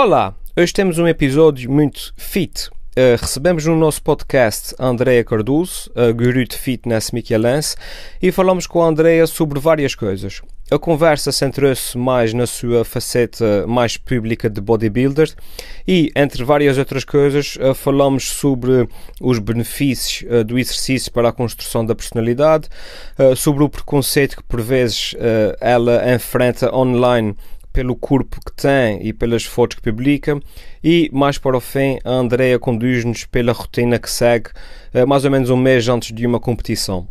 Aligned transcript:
Olá, 0.00 0.32
hoje 0.56 0.72
temos 0.72 0.96
um 1.00 1.08
episódio 1.08 1.68
muito 1.68 2.14
fit. 2.16 2.68
Uh, 2.68 3.20
recebemos 3.20 3.66
no 3.66 3.76
nosso 3.76 4.00
podcast 4.00 4.72
a 4.78 4.86
Andrea 4.86 5.24
Cardoso, 5.24 5.90
a 5.92 6.12
guru 6.12 6.46
de 6.46 6.56
fitness 6.56 7.10
michelense, 7.10 7.74
e 8.22 8.30
falamos 8.30 8.64
com 8.64 8.80
a 8.80 8.86
Andrea 8.86 9.26
sobre 9.26 9.58
várias 9.58 9.96
coisas. 9.96 10.40
A 10.70 10.78
conversa 10.78 11.32
centrou-se 11.32 11.98
mais 11.98 12.32
na 12.32 12.46
sua 12.46 12.84
faceta 12.84 13.66
mais 13.66 13.96
pública 13.96 14.48
de 14.48 14.60
bodybuilder 14.60 15.34
e, 15.86 16.12
entre 16.14 16.44
várias 16.44 16.78
outras 16.78 17.02
coisas, 17.02 17.56
uh, 17.56 17.74
falamos 17.74 18.28
sobre 18.28 18.88
os 19.20 19.40
benefícios 19.40 20.30
uh, 20.30 20.44
do 20.44 20.60
exercício 20.60 21.10
para 21.10 21.30
a 21.30 21.32
construção 21.32 21.84
da 21.84 21.96
personalidade, 21.96 22.68
sobre 23.36 23.64
o 23.64 23.68
preconceito 23.68 24.36
que 24.36 24.44
por 24.44 24.60
vezes 24.60 25.16
ela 25.60 26.14
enfrenta 26.14 26.72
online 26.72 27.34
pelo 27.72 27.94
corpo 27.94 28.40
que 28.44 28.52
tem 28.52 29.06
e 29.06 29.12
pelas 29.12 29.44
fotos 29.44 29.76
que 29.76 29.82
publica. 29.82 30.40
E 30.82 31.10
mais 31.12 31.38
para 31.38 31.56
o 31.56 31.60
fim, 31.60 31.98
a 32.04 32.10
Andrea 32.10 32.58
conduz-nos 32.58 33.24
pela 33.24 33.52
rotina 33.52 33.98
que 33.98 34.10
segue 34.10 34.50
eh, 34.92 35.04
mais 35.04 35.24
ou 35.24 35.30
menos 35.30 35.50
um 35.50 35.56
mês 35.56 35.88
antes 35.88 36.14
de 36.14 36.26
uma 36.26 36.40
competição. 36.40 37.06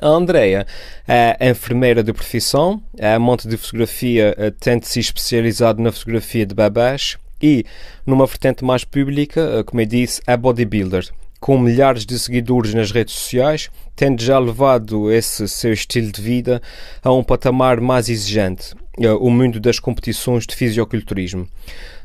A 0.00 0.08
Andrea 0.08 0.66
é 1.06 1.50
enfermeira 1.50 2.02
de 2.02 2.12
profissão, 2.12 2.80
é 2.96 3.14
amante 3.14 3.48
de 3.48 3.56
fotografia, 3.56 4.34
eh, 4.38 4.52
tendo 4.60 4.84
se 4.84 5.00
especializado 5.00 5.82
na 5.82 5.90
fotografia 5.90 6.46
de 6.46 6.54
bebés 6.54 7.16
e, 7.42 7.64
numa 8.06 8.26
vertente 8.26 8.64
mais 8.64 8.84
pública, 8.84 9.40
eh, 9.40 9.62
como 9.64 9.80
eu 9.80 9.86
disse, 9.86 10.20
é 10.26 10.36
bodybuilder 10.36 11.08
com 11.40 11.58
milhares 11.58 12.04
de 12.04 12.18
seguidores 12.18 12.74
nas 12.74 12.90
redes 12.90 13.14
sociais, 13.14 13.70
tendo 13.94 14.22
já 14.22 14.38
levado 14.38 15.10
esse 15.10 15.46
seu 15.48 15.72
estilo 15.72 16.10
de 16.10 16.20
vida 16.20 16.60
a 17.02 17.12
um 17.12 17.22
patamar 17.22 17.80
mais 17.80 18.08
exigente, 18.08 18.74
o 19.20 19.30
mundo 19.30 19.60
das 19.60 19.78
competições 19.78 20.46
de 20.46 20.54
fisioculturismo. 20.54 21.48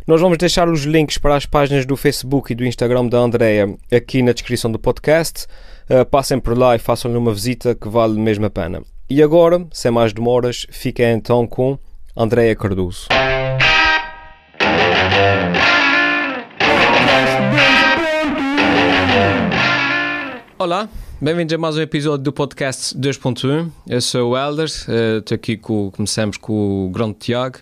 Nós 0.06 0.20
vamos 0.20 0.38
deixar 0.38 0.68
os 0.68 0.84
links 0.84 1.18
para 1.18 1.36
as 1.36 1.46
páginas 1.46 1.86
do 1.86 1.96
Facebook 1.96 2.52
e 2.52 2.56
do 2.56 2.66
Instagram 2.66 3.08
da 3.08 3.20
Andrea 3.20 3.74
aqui 3.92 4.22
na 4.22 4.34
descrição 4.34 4.72
do 4.72 4.78
podcast. 4.78 5.48
Uh, 5.90 6.06
passem 6.06 6.40
por 6.40 6.58
lá 6.58 6.76
e 6.76 6.80
façam-lhe 6.80 7.17
uma 7.17 7.34
visita 7.34 7.73
que 7.73 7.88
vale 7.88 8.20
mesmo 8.20 8.45
a 8.45 8.50
pena. 8.50 8.82
E 9.09 9.23
agora, 9.23 9.66
sem 9.72 9.92
mais 9.92 10.12
demoras, 10.12 10.66
fiquem 10.70 11.12
então 11.12 11.48
com 11.48 11.78
Andrea 12.16 12.56
Cardoso. 12.56 13.08
Olá, 20.60 20.88
bem-vindos 21.24 21.54
a 21.54 21.58
mais 21.58 21.78
um 21.78 21.82
episódio 21.82 22.22
do 22.22 22.34
podcast 22.34 22.98
2.1. 22.98 23.72
Eu 23.88 24.02
sou 24.02 24.32
o 24.32 24.38
Elder, 24.38 24.68
uh, 24.68 25.20
estou 25.20 25.36
aqui 25.36 25.56
com, 25.56 25.90
começamos 25.90 26.36
com 26.36 26.88
o 26.88 26.90
grande 26.90 27.14
Tiago 27.14 27.60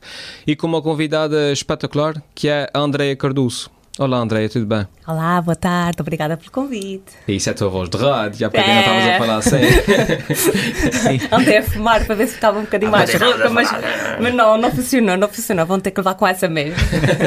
e 0.47 0.55
com 0.55 0.65
uma 0.65 0.81
convidada 0.81 1.51
espetacular 1.51 2.23
que 2.33 2.49
é 2.49 2.67
a 2.73 2.79
Andrea 2.79 3.15
Cardoso. 3.15 3.69
Olá, 3.99 4.19
Andréia, 4.19 4.47
tudo 4.47 4.65
bem? 4.65 4.87
Olá, 5.05 5.41
boa 5.41 5.55
tarde, 5.55 5.97
obrigada 5.99 6.37
pelo 6.37 6.49
convite. 6.49 7.11
Isso 7.27 7.49
é 7.49 7.51
a 7.51 7.55
tua 7.55 7.67
voz 7.67 7.89
de 7.89 7.97
rádio, 7.97 8.39
já 8.39 8.49
para 8.49 8.63
quem 8.63 8.73
não 8.73 8.79
estavas 8.79 9.05
a 9.05 9.17
falar 9.17 9.37
assim. 9.37 11.27
Andei 11.29 11.57
a 11.57 11.63
fumar 11.63 12.05
para 12.05 12.15
ver 12.15 12.27
se 12.27 12.35
estava 12.35 12.59
um 12.59 12.61
bocadinho 12.61 12.87
ah, 12.87 12.99
mais 12.99 13.13
rouca, 13.13 13.49
mas, 13.49 13.69
mas 14.21 14.33
não, 14.33 14.57
não 14.57 14.71
funcionou, 14.71 15.17
não 15.17 15.27
funcionou. 15.27 15.65
Vão 15.65 15.77
ter 15.77 15.91
que 15.91 15.99
levar 15.99 16.15
com 16.15 16.25
essa 16.25 16.47
mesmo. 16.47 16.77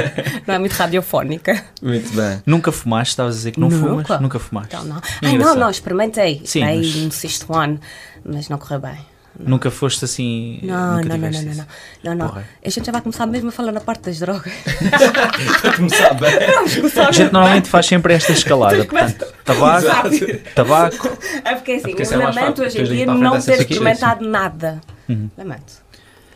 não 0.48 0.54
é 0.54 0.58
muito 0.58 0.72
radiofónica. 0.72 1.62
Muito 1.82 2.10
bem. 2.16 2.42
Nunca 2.46 2.72
fumaste? 2.72 3.12
Estavas 3.12 3.34
a 3.34 3.36
dizer 3.36 3.50
que 3.52 3.60
não 3.60 3.68
Nunca. 3.68 3.86
fumas? 3.86 4.20
Nunca 4.22 4.38
fumaste? 4.38 4.74
Não, 4.74 4.84
não. 4.84 5.02
Ai, 5.22 5.36
não, 5.36 5.54
não, 5.54 5.68
experimentei. 5.68 6.40
Sim, 6.46 6.62
Aí 6.62 6.78
mas... 6.78 6.94
no 6.96 7.12
sexto 7.12 7.54
ano, 7.54 7.78
mas 8.24 8.48
não 8.48 8.56
correu 8.56 8.80
bem. 8.80 9.13
Nunca 9.38 9.70
foste 9.70 10.04
assim. 10.04 10.60
Não, 10.62 11.00
não, 11.00 11.18
não, 11.18 11.30
não, 11.30 11.66
não, 12.04 12.14
não, 12.14 12.42
A 12.64 12.68
gente 12.68 12.86
já 12.86 12.92
vai 12.92 13.00
começar 13.00 13.26
mesmo 13.26 13.48
a 13.48 13.52
falar 13.52 13.72
na 13.72 13.80
parte 13.80 14.02
das 14.02 14.18
drogas. 14.18 14.52
Para 15.60 15.76
começar 15.76 16.14
bem. 16.14 16.30
A 17.06 17.12
gente 17.12 17.32
normalmente 17.32 17.68
faz 17.68 17.86
sempre 17.86 18.14
esta 18.14 18.32
escalada. 18.32 18.84
Portanto, 18.84 19.26
tabaco, 19.44 19.88
tabaco. 20.54 21.18
É 21.44 21.54
porque 21.56 21.72
assim, 21.72 21.94
eu 21.98 22.22
é 22.22 22.26
lamento 22.26 22.62
hoje 22.62 22.80
em 22.80 22.84
dia 22.84 23.06
não 23.06 23.40
ter 23.40 23.60
experimentado 23.60 24.28
nada. 24.28 24.80
Uhum. 25.08 25.28
Lamento. 25.36 25.84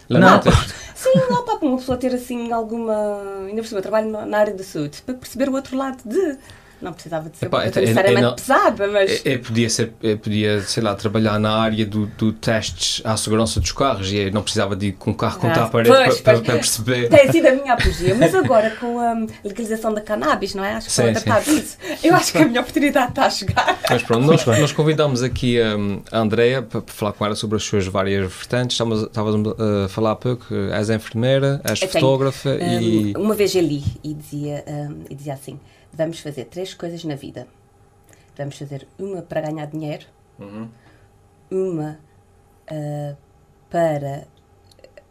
Lamento. 0.09 0.51
Sim, 0.95 1.13
não 1.31 1.45
para 1.45 1.59
uma 1.65 1.77
pessoa 1.77 1.97
ter 1.97 2.13
assim 2.13 2.51
alguma. 2.53 3.23
Ainda 3.47 3.63
por 3.63 3.69
cima, 3.69 3.79
eu 3.79 3.83
trabalho 3.83 4.11
na 4.27 4.39
área 4.39 4.55
da 4.55 4.65
saúde, 4.65 5.01
para 5.03 5.15
perceber 5.15 5.49
o 5.49 5.53
outro 5.53 5.77
lado 5.77 5.99
de 6.05 6.37
não 6.81 6.93
precisava 6.93 7.29
de 7.29 7.37
ser 7.37 7.47
Epá, 7.47 7.65
necessariamente 7.65 8.25
é, 8.25 8.29
é, 8.29 8.35
pesada, 8.35 8.89
mas. 8.89 9.27
É, 9.27 9.39
podia, 9.39 9.69
ser, 9.69 9.93
podia, 10.23 10.61
sei 10.63 10.83
lá, 10.83 10.95
trabalhar 10.95 11.39
na 11.39 11.53
área 11.53 11.85
do, 11.85 12.07
do 12.07 12.33
testes 12.33 13.03
à 13.05 13.17
segurança 13.17 13.59
dos 13.61 13.73
carros 13.73 14.13
e 14.13 14.31
não 14.31 14.43
precisava 14.43 14.77
de 14.77 14.89
ir 14.89 14.93
com 14.93 15.11
o 15.11 15.15
carro 15.15 15.41
contra 15.41 15.63
ah, 15.63 15.67
a 15.67 15.69
parede 15.69 15.91
pois, 15.91 16.21
para, 16.21 16.35
para, 16.35 16.45
para, 16.45 16.55
perceber. 16.55 17.09
Tem 17.09 17.33
sido 17.33 17.47
a 17.47 17.53
minha 17.53 17.73
apologia, 17.73 18.15
mas 18.15 18.35
agora 18.35 18.71
com 18.71 18.99
a 19.01 19.27
legalização 19.45 19.93
da 19.93 20.01
cannabis, 20.01 20.55
não 20.55 20.65
é? 20.65 20.75
Acho 20.75 20.87
que 20.87 20.93
sim, 20.93 21.03
estou 21.07 21.21
a 21.21 21.25
tratar 21.25 21.51
disso. 21.51 21.77
Eu 22.03 22.15
acho 22.15 22.33
que 22.33 22.39
a 22.39 22.47
minha 22.47 22.61
oportunidade 22.61 23.09
está 23.11 23.27
a 23.27 23.31
chegar. 23.31 23.79
Mas 23.91 24.03
pronto, 24.03 24.25
nós, 24.25 24.47
nós 24.47 24.73
convidamos 24.73 25.23
aqui 25.23 25.61
um, 25.61 26.01
a 26.13 26.19
Andrea 26.19 26.63
para 26.63 26.83
falar 26.87 27.13
com 27.13 27.27
ela 27.27 27.35
sobre 27.35 27.57
as 27.57 27.65
suas 27.65 27.87
várias 27.87 28.33
vertentes. 28.33 28.75
Estavas, 28.75 29.03
estavas 29.03 29.35
a 29.35 29.89
falar 29.89 30.13
há 30.13 30.17
pouco, 30.17 30.55
és 30.73 30.91
enfermeira, 30.91 31.61
és 31.65 31.81
fotógrafa 31.81 32.51
um, 32.51 32.81
e. 32.81 33.15
Uma 33.17 33.35
vez 33.35 33.55
eu 33.55 33.63
li 33.63 33.83
e 34.05 34.15
dizia, 34.15 34.65
um, 34.67 35.05
e 35.11 35.15
dizia 35.15 35.35
assim 35.35 35.59
vamos 35.99 36.21
fazer 36.21 36.45
três 36.45 36.73
coisas 36.73 37.03
na 37.05 37.17
vida. 37.17 37.49
Vamos 38.37 38.57
fazer 38.57 38.87
uma 38.97 39.21
para 39.21 39.41
ganhar 39.41 39.67
dinheiro, 39.67 40.07
uhum. 40.39 40.69
uma 41.51 41.99
uh, 42.71 43.17
para 43.69 44.29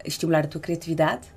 estimular 0.02 0.46
a 0.46 0.48
tua 0.48 0.60
criatividade 0.60 1.28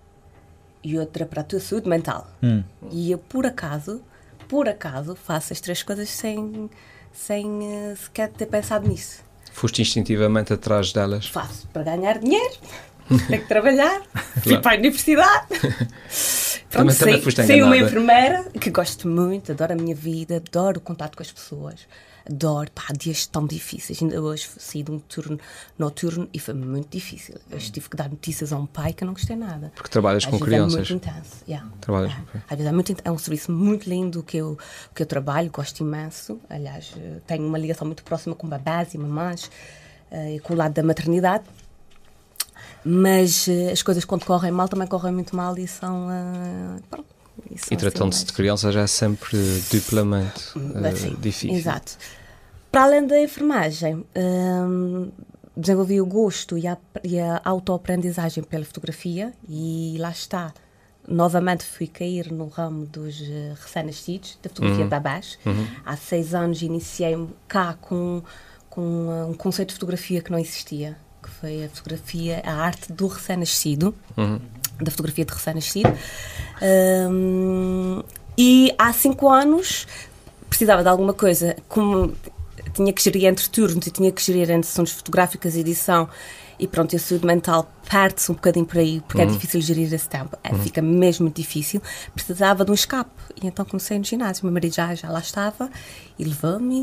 e 0.81 0.97
outra 0.97 1.25
para 1.25 1.41
a 1.41 1.43
tua 1.43 1.59
saúde 1.59 1.89
mental. 1.89 2.25
Hum. 2.41 2.63
E 2.89 3.11
eu, 3.11 3.17
por 3.17 3.45
acaso, 3.45 4.01
por 4.47 4.69
acaso, 4.69 5.15
faço 5.15 5.51
as 5.51 5.59
três 5.59 5.83
coisas 5.83 6.09
sem, 6.09 6.69
sem 7.11 7.45
uh, 7.45 7.97
sequer 7.97 8.29
ter 8.29 8.45
pensado 8.45 8.87
nisso. 8.87 9.21
Foste 9.51 9.81
instintivamente 9.81 10.53
atrás 10.53 10.93
delas? 10.93 11.27
Faço 11.27 11.67
para 11.67 11.83
ganhar 11.83 12.19
dinheiro 12.19 12.55
tenho 13.27 13.41
que 13.41 13.47
trabalhar, 13.47 14.01
fui 14.41 14.57
para 14.59 14.75
a 14.75 14.79
universidade. 14.79 15.47
Pronto, 16.71 16.97
também, 16.97 17.21
sei, 17.21 17.45
sei 17.45 17.61
uma 17.61 17.75
enfermeira 17.75 18.45
que 18.59 18.69
gosto 18.69 19.05
muito, 19.05 19.51
adoro 19.51 19.73
a 19.73 19.75
minha 19.75 19.93
vida, 19.93 20.37
adoro 20.37 20.77
o 20.77 20.81
contato 20.81 21.17
com 21.17 21.21
as 21.21 21.29
pessoas, 21.29 21.85
adoro, 22.25 22.71
pá, 22.71 22.93
dias 22.97 23.25
tão 23.25 23.45
difíceis. 23.45 24.01
Ainda 24.01 24.21
hoje 24.21 24.47
saí 24.57 24.81
de 24.81 24.89
um 24.89 24.97
turno 24.97 25.37
noturno 25.77 26.29
e 26.33 26.39
foi 26.39 26.53
muito 26.53 26.89
difícil. 26.89 27.35
Hoje 27.51 27.69
tive 27.69 27.89
que 27.89 27.97
dar 27.97 28.09
notícias 28.09 28.53
a 28.53 28.57
um 28.57 28.65
pai 28.65 28.93
que 28.93 29.03
eu 29.03 29.05
não 29.05 29.13
gostei 29.13 29.35
nada. 29.35 29.73
Porque 29.75 29.89
trabalhas 29.89 30.23
Às 30.23 30.29
com 30.29 30.39
crianças. 30.39 30.73
É 30.73 30.77
muito 30.77 30.93
intenso. 30.93 31.43
Yeah. 31.45 31.69
Trabalhas 31.81 32.13
é. 32.13 32.37
Às 32.49 32.57
vezes 32.57 32.65
é, 32.65 32.71
muito, 32.71 32.95
é 33.03 33.11
um 33.11 33.17
serviço 33.17 33.51
muito 33.51 33.89
lindo 33.89 34.23
que 34.23 34.37
eu, 34.37 34.57
que 34.95 35.01
eu 35.03 35.05
trabalho, 35.05 35.51
gosto 35.51 35.81
imenso. 35.81 36.39
Aliás, 36.49 36.93
eh, 36.97 37.19
tenho 37.27 37.45
uma 37.45 37.57
ligação 37.57 37.85
muito 37.85 38.01
próxima 38.01 38.33
com 38.33 38.47
babás 38.47 38.93
e 38.93 38.97
mamães 38.97 39.51
uh, 40.09 40.35
e 40.35 40.39
com 40.39 40.53
o 40.53 40.55
lado 40.55 40.73
da 40.73 40.83
maternidade 40.83 41.43
mas 42.83 43.47
uh, 43.47 43.71
as 43.71 43.81
coisas 43.81 44.05
quando 44.05 44.25
correm 44.25 44.51
mal 44.51 44.67
também 44.67 44.87
correm 44.87 45.13
muito 45.13 45.35
mal 45.35 45.57
e 45.57 45.67
são. 45.67 46.07
Uh, 46.07 46.81
pronto, 46.89 47.07
e, 47.49 47.73
e 47.73 47.77
tratando-se 47.77 48.19
assim, 48.19 48.25
de 48.27 48.33
crianças 48.33 48.75
é 48.75 48.87
sempre 48.87 49.37
duplamente 49.71 50.57
uh, 50.57 51.17
difícil. 51.17 51.55
Exato. 51.55 51.97
Para 52.71 52.83
além 52.83 53.05
da 53.05 53.19
enfermagem, 53.19 54.05
um, 54.15 55.11
desenvolvi 55.55 55.99
o 55.99 56.05
gosto 56.05 56.57
e 56.57 56.67
a, 56.67 56.77
e 57.03 57.19
a 57.19 57.41
autoaprendizagem 57.43 58.43
pela 58.43 58.63
fotografia 58.63 59.33
e 59.47 59.97
lá 59.99 60.09
está. 60.09 60.53
Novamente 61.07 61.65
fui 61.65 61.87
cair 61.87 62.31
no 62.31 62.47
ramo 62.47 62.85
dos 62.85 63.19
uh, 63.21 63.57
recém-nascidos, 63.59 64.37
da 64.41 64.49
fotografia 64.49 64.83
uhum. 64.83 64.89
babás. 64.89 65.37
Uhum. 65.45 65.67
Há 65.85 65.97
seis 65.97 66.33
anos 66.33 66.61
iniciei 66.61 67.17
cá 67.47 67.75
com, 67.81 68.23
com 68.69 69.27
um 69.29 69.33
conceito 69.33 69.69
de 69.69 69.75
fotografia 69.75 70.21
que 70.21 70.31
não 70.31 70.39
existia 70.39 70.95
foi 71.41 71.65
a 71.65 71.69
fotografia, 71.69 72.41
a 72.45 72.53
arte 72.53 72.93
do 72.93 73.07
recém-nascido, 73.07 73.93
uhum. 74.15 74.39
da 74.79 74.91
fotografia 74.91 75.25
de 75.25 75.33
recém-nascido. 75.33 75.91
Um, 77.09 78.03
e 78.37 78.73
há 78.77 78.93
cinco 78.93 79.27
anos 79.27 79.87
precisava 80.47 80.83
de 80.83 80.89
alguma 80.89 81.13
coisa, 81.13 81.57
como 81.67 82.13
tinha 82.73 82.93
que 82.93 83.01
gerir 83.01 83.25
entre 83.25 83.49
turnos 83.49 83.87
e 83.87 83.91
tinha 83.91 84.11
que 84.11 84.21
gerir 84.21 84.49
entre 84.51 84.67
sessões 84.67 84.91
fotográficas 84.91 85.55
e 85.55 85.61
edição 85.61 86.07
e 86.61 86.67
pronto, 86.67 86.95
a 86.95 86.99
saúde 86.99 87.25
mental 87.25 87.73
perde-se 87.89 88.31
um 88.31 88.35
bocadinho 88.35 88.67
por 88.67 88.77
aí, 88.77 89.01
porque 89.07 89.19
é 89.19 89.25
uhum. 89.25 89.31
é 89.31 89.33
difícil 89.33 89.61
gerir 89.61 89.91
esse 89.91 90.07
tempo. 90.07 90.37
É, 90.43 90.51
uhum. 90.51 90.59
Fica 90.59 90.79
mesmo 90.79 91.27
difícil. 91.27 91.81
Precisava 92.13 92.63
de 92.63 92.69
um 92.69 92.75
escape. 92.75 93.09
E 93.41 93.47
então 93.47 93.65
comecei 93.65 93.97
no 93.97 94.03
ginásio. 94.03 94.45
Meu 94.45 94.53
marido 94.53 94.75
já, 94.75 94.93
já 94.93 95.09
lá 95.09 95.19
estava 95.19 95.71
e 96.21 96.23
levou-me. 96.23 96.75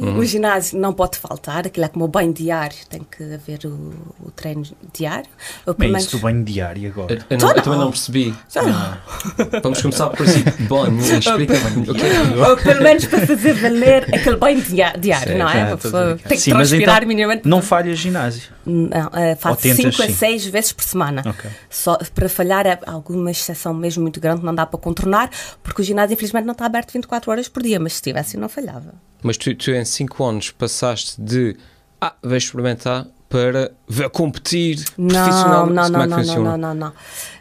Uhum. 0.00 0.18
O 0.18 0.24
ginásio 0.24 0.78
não 0.78 0.92
pode 0.94 1.18
faltar, 1.18 1.66
aquilo 1.66 1.84
é 1.84 1.88
como 1.88 2.06
o 2.06 2.08
banho 2.08 2.32
diário, 2.32 2.76
tem 2.88 3.02
que 3.02 3.22
haver 3.34 3.60
o, 3.66 3.92
o 4.24 4.30
treino 4.30 4.64
diário. 4.90 5.28
Ou, 5.66 5.76
é 5.78 5.82
menos... 5.82 6.04
isso 6.04 6.16
do 6.16 6.22
banho 6.22 6.42
diário 6.42 6.88
agora? 6.88 7.12
Eu, 7.12 7.18
eu, 7.28 7.38
não, 7.38 7.52
eu 7.52 7.62
também 7.62 7.78
não 7.78 7.90
percebi. 7.90 8.34
Não. 8.54 9.60
Vamos 9.62 9.82
começar 9.82 10.08
por 10.08 10.26
si. 10.26 10.42
Bom, 10.60 10.86
explica-me. 10.96 11.90
Okay. 11.90 12.10
Ou 12.48 12.56
pelo 12.56 12.82
menos 12.82 13.04
para 13.04 13.26
fazer 13.26 13.52
valer 13.52 14.14
aquele 14.14 14.36
banho 14.36 14.62
diário, 14.62 15.32
Sim, 15.32 15.38
não 15.38 15.48
é? 15.48 15.76
Tem 15.76 16.28
que 16.28 16.38
Sim, 16.38 16.50
transpirar 16.52 16.96
então, 16.96 17.08
minimamente. 17.08 17.46
Não 17.46 17.60
falha 17.60 17.94
ginásio. 17.94 18.50
Não, 18.64 19.08
uh, 19.08 19.36
faço 19.38 19.60
5 19.60 20.02
a 20.02 20.08
6 20.08 20.46
vezes 20.46 20.72
por 20.72 20.84
semana. 20.84 21.22
Ok. 21.26 21.50
Só 21.68 21.98
para 22.14 22.28
falhar 22.30 22.66
é 22.66 22.78
alguma 22.86 23.30
exceção 23.30 23.74
mesmo 23.74 24.02
muito 24.02 24.20
grande, 24.20 24.42
não 24.42 24.54
dá 24.54 24.64
para 24.64 24.78
contornar, 24.80 25.30
porque 25.62 25.82
o 25.82 25.84
ginásio 25.84 26.14
infelizmente 26.14 26.46
não 26.46 26.52
está 26.52 26.64
aberto 26.64 26.92
24 26.92 27.30
horas 27.30 27.48
por 27.48 27.62
dia, 27.62 27.78
mas 27.78 27.92
se 27.92 27.98
estivesse 27.98 28.36
não 28.36 28.48
falhava. 28.48 28.85
Mas 29.22 29.36
tu, 29.36 29.54
tu 29.54 29.70
em 29.70 29.84
5 29.84 30.24
anos 30.24 30.50
passaste 30.50 31.20
de 31.20 31.56
ah, 32.00 32.14
vais 32.22 32.44
experimentar 32.44 33.06
para 33.28 33.72
ver 33.88 34.08
competir 34.10 34.84
Não, 34.96 35.24
profissionalmente. 35.24 35.74
não, 35.74 35.84
Como 35.84 36.06
não, 36.06 36.18
é 36.18 36.24
não, 36.24 36.42
não, 36.44 36.56
não, 36.56 36.74
não. 36.74 36.92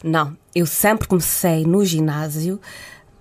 Não, 0.04 0.38
eu 0.54 0.66
sempre 0.66 1.08
comecei 1.08 1.64
no 1.66 1.86
ginásio 1.86 2.60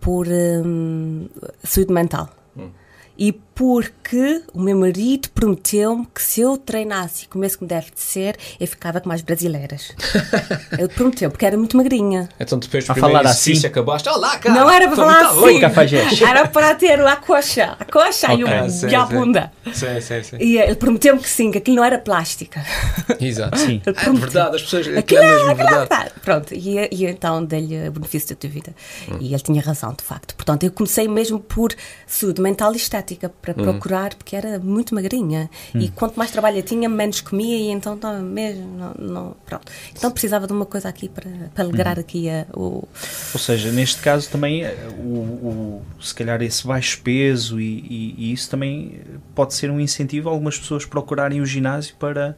por 0.01 0.27
hum, 0.29 1.29
saúde 1.63 1.93
mental. 1.93 2.31
Hum. 2.57 2.71
E 3.19 3.33
porque 3.55 4.43
o 4.53 4.61
meu 4.61 4.77
marido 4.77 5.29
prometeu-me 5.31 6.07
que 6.13 6.21
se 6.23 6.41
eu 6.41 6.57
treinasse 6.59 7.25
e 7.25 7.29
comesse 7.29 7.57
como 7.57 7.69
deve 7.69 7.91
de 7.93 8.01
ser, 8.01 8.37
eu 8.59 8.67
ficava 8.67 9.01
com 9.01 9.09
mais 9.09 9.23
brasileiras. 9.23 9.93
Ele 10.77 10.89
prometeu, 10.89 11.31
porque 11.31 11.47
era 11.47 11.57
muito 11.57 11.77
magrinha. 11.77 12.29
Então 12.39 12.59
depois 12.59 12.85
do 12.85 12.91
A 12.91 12.95
primeiro 12.95 13.17
falar 13.19 13.31
exercício 13.31 13.59
assim? 13.59 13.67
acabaste, 13.69 14.09
olá, 14.09 14.39
cara! 14.39 14.55
Não 14.55 14.71
era 14.71 14.87
para 14.89 14.97
falar 14.97 15.21
tá 15.21 15.31
assim. 15.31 16.25
Era 16.25 16.49
para 16.49 16.75
ter 16.75 17.01
a 17.01 17.17
coxa, 17.17 17.77
a 17.79 17.85
coxa 17.85 18.33
e, 18.35 18.43
Ok, 18.45 18.61
o, 18.61 18.71
sim, 18.71 18.89
e 18.89 18.95
a 18.95 19.07
sim. 19.07 19.15
bunda. 19.15 19.53
Sim, 19.73 20.01
sim, 20.01 20.23
sim. 20.23 20.37
E 20.41 20.59
ele 20.59 20.75
prometeu-me 20.75 21.21
que 21.21 21.29
sim, 21.29 21.51
que 21.51 21.59
aquilo 21.59 21.77
não 21.77 21.85
era 21.85 21.99
plástica. 21.99 22.65
Exato. 23.21 23.57
Sim. 23.59 23.81
Ele 23.87 23.97
É 23.97 24.11
verdade, 24.13 24.57
as 24.57 24.63
pessoas. 24.63 24.89
Aquilo 24.89 25.23
é 25.23 25.27
é, 25.27 25.31
mesmo 25.31 25.51
aquilo 25.51 25.69
é 25.69 25.71
verdade. 25.71 25.89
verdade. 25.89 26.11
Pronto, 26.23 26.55
e, 26.55 26.89
e 26.91 27.07
então 27.07 27.45
dei-lhe 27.45 27.89
o 27.89 27.93
benefício 27.93 28.31
da 28.31 28.35
tua 28.37 28.51
vida. 28.51 28.75
E 29.21 29.33
ele 29.33 29.43
tinha 29.43 29.63
razão, 29.63 29.95
de 29.97 30.03
facto. 30.05 30.35
Portanto, 30.35 30.65
eu 30.65 30.73
comecei 30.73 31.07
mesmo 31.07 31.39
por 31.39 31.73
saúde 32.07 32.41
mental 32.41 32.73
e 32.73 32.77
estética, 32.77 33.29
para 33.45 33.55
procurar, 33.55 34.15
porque 34.15 34.35
era 34.35 34.59
muito 34.59 34.95
magrinha. 34.95 35.51
E 35.75 35.89
quanto 35.91 36.17
mais 36.17 36.31
trabalho 36.31 36.63
tinha, 36.63 36.89
menos 36.89 37.21
comia, 37.21 37.57
e 37.57 37.71
então 37.71 37.95
estava 37.95 38.19
mesmo. 38.21 38.67
Não, 38.79 38.95
não- 39.07 39.37
pronto. 39.45 39.71
Então 39.97 40.11
precisava 40.11 40.47
de 40.47 40.53
uma 40.53 40.65
coisa 40.67 40.89
aqui 40.89 41.09
para, 41.09 41.31
para 41.55 41.65
alegrar 41.65 41.99
aqui 41.99 42.29
a, 42.31 42.47
o. 42.55 42.87
Ou 43.35 43.39
seja, 43.41 43.71
neste 43.71 44.01
caso 44.01 44.29
também, 44.31 44.65
eh, 44.65 44.77
o, 44.99 45.03
o- 45.03 45.83
se 46.01 46.15
calhar 46.15 46.41
esse 46.43 46.67
baixo 46.67 47.01
peso 47.03 47.61
e, 47.61 47.79
e- 47.81 48.15
e 48.19 48.33
isso 48.33 48.49
também 48.51 49.01
pode 49.35 49.55
ser 49.55 49.71
um 49.71 49.79
incentivo 49.81 50.29
a 50.29 50.33
algumas 50.33 50.59
pessoas 50.59 50.85
procurarem 50.85 51.41
o 51.41 51.47
ginásio 51.47 51.95
para 51.99 52.37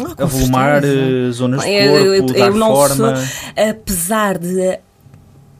Ah, 0.00 0.22
avolumar 0.24 0.82
certeza. 0.82 1.28
eh, 1.28 1.30
zonas 1.32 1.62
do 1.62 1.68
Eu- 1.68 1.90
corpo, 1.92 2.04
eu- 2.06 2.14
eu- 2.14 2.26
dar 2.26 2.38
eu 2.38 2.54
não 2.54 2.66
forma. 2.74 3.16
sou- 3.16 3.64
apesar 3.70 4.38
de 4.38 4.78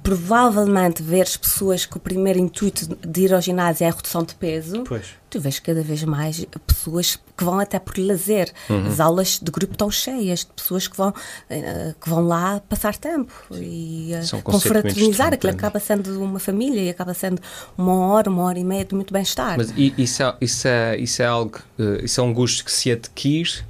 provavelmente 0.05 1.03
veres 1.03 1.35
pessoas 1.35 1.87
que 1.87 1.97
o 1.97 2.01
primeiro 2.01 2.39
intuito 2.39 2.95
de 2.95 3.23
ir 3.23 3.33
ao 3.33 3.41
ginásio 3.41 3.85
é 3.85 3.89
a 3.89 3.91
redução 3.91 4.23
de 4.23 4.35
peso, 4.35 4.85
Pois. 4.87 5.06
tu 5.31 5.41
vês 5.41 5.59
cada 5.59 5.83
vez 5.83 6.05
mais 6.05 6.45
pessoas 6.67 7.19
que 7.35 7.43
vão 7.43 7.59
até 7.59 7.79
por 7.79 7.97
lazer. 7.97 8.53
Uhum. 8.69 8.87
As 8.87 9.01
aulas 9.01 9.41
de 9.43 9.51
grupo 9.51 9.73
estão 9.73 9.91
cheias 9.91 10.41
de 10.41 10.53
pessoas 10.55 10.87
que 10.87 10.95
vão, 10.95 11.15
eh, 11.49 11.95
que 11.99 12.11
vão 12.11 12.21
lá 12.27 12.61
passar 12.69 12.95
tempo 12.99 13.33
e 13.53 14.12
eh, 14.12 14.41
confraternizar. 14.43 15.33
Aquilo 15.33 15.55
acaba 15.55 15.81
sendo 15.81 16.23
uma 16.23 16.39
família 16.39 16.83
e 16.83 16.91
acaba 16.91 17.15
sendo 17.15 17.41
uma 17.77 17.95
hora, 18.09 18.29
uma 18.29 18.43
hora 18.43 18.59
e 18.59 18.65
meia 18.65 18.85
de 18.85 18.95
muito 18.95 19.11
bem-estar. 19.11 19.57
Mas 19.57 19.73
isso 19.75 20.23
é, 20.23 20.37
isso 20.39 20.69
é, 20.69 20.99
isso 20.99 21.23
é 21.23 21.27
algo, 21.27 21.59
eh, 21.79 22.03
isso 22.05 22.21
é 22.21 22.23
um 22.23 22.35
gosto 22.35 22.62
que 22.62 22.71
se 22.71 22.93
adquire, 22.93 23.65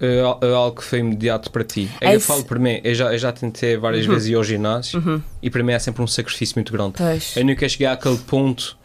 é 0.00 0.52
algo 0.54 0.76
que 0.76 0.84
foi 0.84 1.00
imediato 1.00 1.50
para 1.50 1.64
ti. 1.64 1.90
É 2.00 2.14
eu 2.14 2.20
falo 2.20 2.44
para 2.44 2.58
mim, 2.58 2.80
eu 2.84 2.94
já, 2.94 3.12
eu 3.12 3.18
já 3.18 3.32
tentei 3.32 3.76
várias 3.76 4.06
vezes 4.06 4.28
ir 4.28 4.34
ao 4.34 4.44
ginásio 4.44 5.22
e 5.42 5.50
para 5.50 5.62
mim 5.62 5.72
é 5.72 5.78
sempre 5.78 6.02
um 6.02 6.06
sacrifício 6.06 6.54
muito 6.56 6.72
grande. 6.72 6.94
Pois. 6.96 7.36
Eu 7.36 7.44
nunca 7.44 7.68
cheguei 7.68 7.86
àquele 7.86 8.18
ponto 8.18 8.76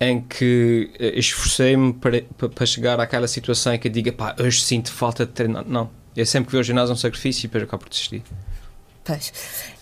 em 0.00 0.20
que 0.22 0.90
eh, 0.98 1.18
esforcei-me 1.18 1.92
para, 1.92 2.22
para, 2.36 2.48
para 2.48 2.66
chegar 2.66 2.98
àquela 2.98 3.28
situação 3.28 3.74
em 3.74 3.78
que 3.78 3.86
eu 3.86 3.92
diga, 3.92 4.10
pá, 4.10 4.34
hoje 4.40 4.62
sinto 4.62 4.90
falta 4.90 5.26
de 5.26 5.32
treinar. 5.32 5.64
Não. 5.66 5.90
Eu 6.16 6.24
sempre 6.24 6.46
que 6.46 6.52
vejo 6.52 6.62
o 6.62 6.64
ginásio 6.64 6.92
é 6.92 6.94
um 6.94 6.98
sacrifício 6.98 7.44
e 7.44 7.48
depois 7.48 7.64
acabo 7.64 7.84
por 7.84 7.90
desistir. 7.90 8.22
Pois. 9.10 9.32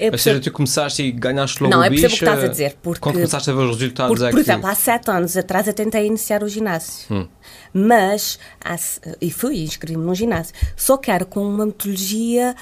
Eu 0.00 0.12
Ou 0.12 0.18
seja, 0.18 0.40
tu 0.40 0.50
começaste 0.50 1.02
e 1.02 1.12
ganhaste 1.12 1.62
logo 1.62 1.74
Não, 1.74 1.84
eu 1.84 1.90
percebo 1.90 2.14
o 2.14 2.18
que 2.18 2.24
estás 2.24 2.44
a 2.44 2.48
dizer, 2.48 2.76
porque- 2.82 3.00
Quando 3.00 3.16
começaste 3.16 3.50
a 3.50 3.52
ver 3.52 3.60
os 3.60 3.76
resultados 3.76 4.10
Porque, 4.16 4.24
é 4.24 4.30
por 4.30 4.40
exemplo, 4.40 4.66
há 4.66 4.74
sete 4.74 5.10
anos 5.10 5.36
atrás 5.36 5.66
eu 5.66 5.74
tentei 5.74 6.06
iniciar 6.06 6.42
o 6.42 6.48
ginásio. 6.48 7.04
Hum. 7.10 7.28
Mas, 7.72 8.38
há 8.64 8.76
e 9.20 9.30
fui, 9.30 9.62
inscrevi-me 9.62 10.04
num 10.04 10.14
ginásio. 10.14 10.54
Só 10.76 10.96
que 10.96 11.10
era 11.10 11.24
com 11.24 11.46
uma 11.46 11.66
metodologia, 11.66 12.54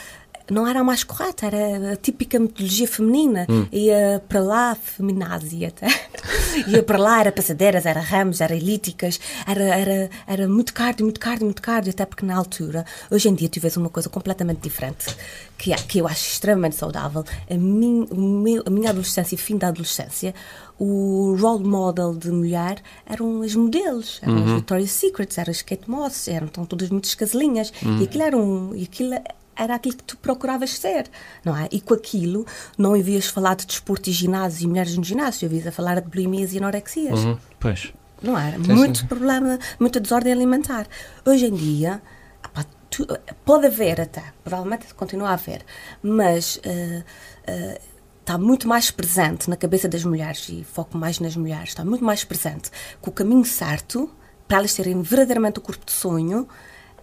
não 0.51 0.67
era 0.67 0.81
a 0.81 0.85
mais 0.85 1.03
correta, 1.05 1.47
era 1.47 1.93
a 1.93 1.97
típica 1.97 2.39
metodologia 2.39 2.87
feminina. 2.87 3.47
Hum. 3.49 3.67
Ia 3.73 4.23
para 4.29 4.41
lá, 4.41 4.75
feminazi 4.75 5.65
até. 5.65 5.87
Ia 6.69 6.83
para 6.83 6.99
lá, 6.99 7.21
era 7.21 7.33
passadeiras, 7.33 7.85
era 7.87 8.01
ramos, 8.01 8.41
era 8.41 8.55
elíticas, 8.55 9.21
era, 9.47 9.65
era, 9.65 10.11
era 10.27 10.49
muito 10.49 10.73
cardio, 10.73 11.05
muito 11.05 11.21
cardio, 11.21 11.45
muito 11.45 11.61
cardio, 11.63 11.91
até 11.91 12.05
porque 12.07 12.25
na 12.25 12.37
altura, 12.37 12.85
hoje 13.11 13.29
em 13.29 13.35
dia 13.35 13.49
tu 13.49 13.61
vês 13.61 13.77
uma 13.77 13.89
coisa 13.91 14.09
completamente 14.09 14.61
diferente, 14.61 15.07
que, 15.59 15.73
é- 15.73 15.77
que 15.77 15.99
eu 15.99 16.07
acho 16.07 16.29
extremamente 16.31 16.77
saudável. 16.77 17.25
A, 17.51 17.55
meu, 17.55 18.63
a 18.65 18.71
minha 18.71 18.91
adolescência 18.91 19.35
e 19.35 19.39
fim 19.39 19.57
da 19.59 19.69
adolescência, 19.69 20.35
o 20.79 21.37
role 21.41 21.65
model 21.65 22.15
de 22.15 22.31
mulher 22.31 22.83
eram 23.07 23.43
as 23.43 23.55
modelos, 23.55 24.21
eram 24.23 24.45
as 24.45 24.51
Victoria's 24.53 24.91
Secrets, 24.93 25.39
eram 25.39 25.51
as 25.51 25.63
Kate 25.63 25.89
Moss, 25.91 26.29
eram 26.29 26.47
então, 26.47 26.65
todas 26.67 26.91
muito 26.91 27.05
escaselinhas. 27.05 27.73
E 28.01 28.05
aquilo 28.05 28.23
era 28.25 28.37
um. 28.37 28.75
E 28.75 28.85
aquilo 28.85 29.15
era 29.57 29.75
aquilo 29.75 29.97
que 29.97 30.05
tu 30.05 30.17
procuravas 30.19 30.71
ser, 30.79 31.09
não 31.45 31.57
é? 31.57 31.69
E 31.73 31.81
com 31.81 31.95
aquilo 31.95 32.47
não 32.77 32.95
havias 32.95 33.27
falar 33.27 33.55
de 33.57 33.67
desporto 33.67 34.09
e 34.11 34.13
ginásio 34.13 34.65
e 34.65 34.69
mulheres 34.69 34.97
no 34.97 35.03
ginásio, 35.05 35.47
havias 35.47 35.67
a 35.67 35.73
falar 35.73 36.01
de 36.01 36.09
bulimias 36.09 36.53
e 36.53 36.59
anorexias. 36.59 37.19
Pois. 37.59 37.93
Não 38.23 38.37
era? 38.39 38.57
Sim, 38.63 38.73
muito 38.73 38.99
sim. 39.01 39.07
problema, 39.07 39.59
muita 39.79 40.01
desordem 40.01 40.33
alimentar. 40.33 40.87
Hoje 41.25 41.47
em 41.47 41.55
dia, 41.55 42.01
apá, 42.43 42.65
tu- 42.91 43.07
pode 43.45 43.67
haver 43.67 44.01
até, 44.01 44.23
provavelmente 44.43 44.93
continua 44.95 45.31
a 45.31 45.33
haver, 45.35 45.65
mas 46.03 46.59
eh, 46.63 47.03
eh, 47.47 47.81
está 48.21 48.39
muito 48.39 48.67
mais 48.67 48.91
presente 48.91 49.49
na 49.51 49.57
cabeça 49.57 49.87
das 49.89 50.03
mulheres, 50.05 50.49
e 50.49 50.65
foco 50.65 50.97
mais 50.97 51.21
nas 51.21 51.37
mulheres, 51.37 51.69
está 51.69 51.85
muito 51.85 52.05
mais 52.05 52.25
presente 52.25 52.71
que 53.03 53.09
o 53.09 53.13
caminho 53.13 53.45
certo 53.45 54.11
para 54.49 54.59
elas 54.59 54.73
terem 54.75 55.01
verdadeiramente 55.03 55.59
o 55.59 55.63
corpo 55.63 55.85
de 55.85 55.93
sonho. 55.93 56.49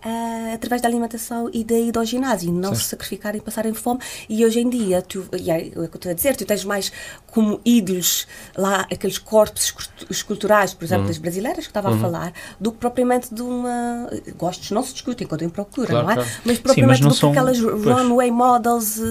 Eh, 0.05 0.53
através 0.53 0.81
da 0.81 0.87
alimentação 0.87 1.49
e 1.53 1.63
da 1.63 1.75
ao 1.99 2.05
ginásio, 2.05 2.51
não 2.51 2.73
se 2.75 2.83
sacrificarem 2.83 3.39
e 3.39 3.43
passarem 3.43 3.73
fome. 3.73 3.99
E 4.27 4.45
hoje 4.45 4.59
em 4.59 4.69
dia, 4.69 5.01
tu, 5.01 5.25
e 5.37 5.49
é 5.49 5.57
o 5.57 5.71
que 5.71 5.77
eu 5.77 5.83
estou 5.85 6.11
a 6.11 6.13
dizer, 6.13 6.35
tu 6.35 6.45
tens 6.45 6.63
mais 6.65 6.91
como 7.27 7.59
ídolos 7.65 8.27
lá 8.57 8.81
aqueles 8.91 9.17
corpos 9.17 9.63
escultu- 9.65 10.07
esculturais, 10.09 10.73
por 10.73 10.83
exemplo, 10.85 11.07
das 11.07 11.17
brasileiras 11.17 11.65
que 11.65 11.69
estava 11.71 11.93
a 11.93 11.97
falar, 11.97 12.33
do 12.59 12.71
que 12.71 12.77
propriamente 12.77 13.33
de 13.33 13.41
uma. 13.41 14.09
Gostos 14.37 14.71
não 14.71 14.83
se 14.83 14.93
discutem 14.93 15.25
quando 15.27 15.43
em 15.43 15.49
procura, 15.49 15.87
Claro, 15.87 16.05
não 16.05 16.11
é? 16.11 16.15
claro. 16.15 16.29
Mas 16.45 16.57
Sim, 16.57 16.61
propriamente 16.63 16.87
mas 16.89 16.99
não 17.01 17.09
do 17.09 17.13
que 17.13 17.19
são- 17.19 17.31
aquelas 17.31 17.59
pois. 17.59 17.83
runway 17.85 18.31
models. 18.31 18.99
eh, 18.99 19.03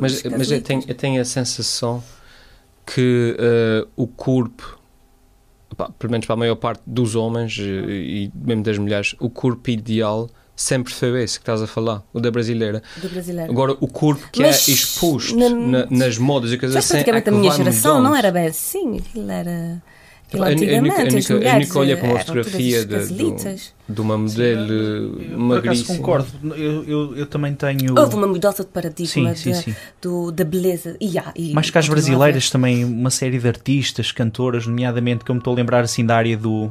Mas, 0.00 0.22
mas 0.24 0.50
eu, 0.50 0.62
tenho, 0.62 0.82
eu 0.86 0.94
tenho 0.94 1.20
a 1.20 1.24
sensação 1.24 2.02
que 2.84 3.36
eh, 3.38 3.86
o 3.96 4.06
corpo, 4.06 4.78
pá, 5.76 5.90
pelo 5.98 6.10
menos 6.10 6.26
para 6.26 6.34
a 6.34 6.36
maior 6.36 6.56
parte 6.56 6.82
dos 6.86 7.14
homens 7.14 7.56
eh, 7.58 7.62
e 7.90 8.32
mesmo 8.34 8.62
das 8.62 8.78
mulheres, 8.78 9.14
o 9.20 9.28
corpo 9.30 9.68
ideal 9.70 10.28
sempre 10.54 10.92
foi 10.92 11.22
esse 11.22 11.38
que 11.38 11.42
estás 11.42 11.60
a 11.60 11.66
falar, 11.66 12.02
o 12.14 12.20
da 12.20 12.30
brasileira. 12.30 12.82
Agora, 13.48 13.72
o 13.78 13.86
corpo 13.86 14.26
que 14.32 14.40
Mas 14.40 14.66
é 14.68 14.72
exposto 14.72 15.36
na- 15.36 15.50
na- 15.50 15.86
nas 15.90 16.16
modas 16.16 16.50
e 16.50 16.56
coisas 16.56 16.74
Mas 16.74 16.84
assim. 16.86 16.94
praticamente 16.94 17.28
é 17.28 17.32
a 17.32 17.34
minha 17.36 17.52
geração 17.52 18.02
não 18.02 18.16
era 18.16 18.32
bem 18.32 18.46
assim, 18.46 18.96
aquilo 18.98 19.30
era. 19.30 19.82
Aquilo 20.44 20.64
Eu- 20.64 20.76
eu 20.76 20.82
nunca- 20.82 20.94
eu 20.94 21.06
antigamente, 21.06 21.16
as 21.16 21.24
nunca- 21.24 21.32
eu 21.32 21.36
mulheres 21.38 21.68
nunca 21.68 21.78
olhei 21.78 21.96
para 21.96 22.08
uma 22.08 22.18
fotografia 22.18 22.84
de- 22.84 23.06
de 23.88 24.00
uma 24.00 24.18
modelo 24.18 24.72
Eu, 24.72 25.12
acaso 25.14 25.38
magríssima. 25.38 25.96
concordo. 25.98 26.26
Eu, 26.56 26.84
eu, 26.84 27.16
eu 27.16 27.26
também 27.26 27.54
tenho. 27.54 27.98
Houve 27.98 28.14
uma 28.16 28.26
mudança 28.26 28.64
de 28.64 28.70
paradigma 28.70 29.34
Sim, 29.34 29.34
sim, 29.34 29.50
da- 29.52 29.56
sim. 29.62 29.76
Do, 30.02 30.30
da 30.32 30.44
beleza. 30.44 30.96
E, 31.00 31.18
há- 31.18 31.32
e 31.36 31.52
Mais 31.54 31.70
que 31.70 31.78
as 31.78 31.86
a 31.86 31.90
brasileiras 31.90 32.50
também, 32.50 32.84
uma 32.84 33.10
série 33.10 33.38
de 33.38 33.46
artistas, 33.48 34.10
cantoras, 34.12 34.66
nomeadamente 34.66 35.24
que 35.24 35.30
eu 35.30 35.34
me 35.34 35.40
estou 35.40 35.52
a 35.52 35.56
lembrar 35.56 35.84
assim 35.84 36.04
da 36.04 36.16
área 36.16 36.36
do, 36.36 36.70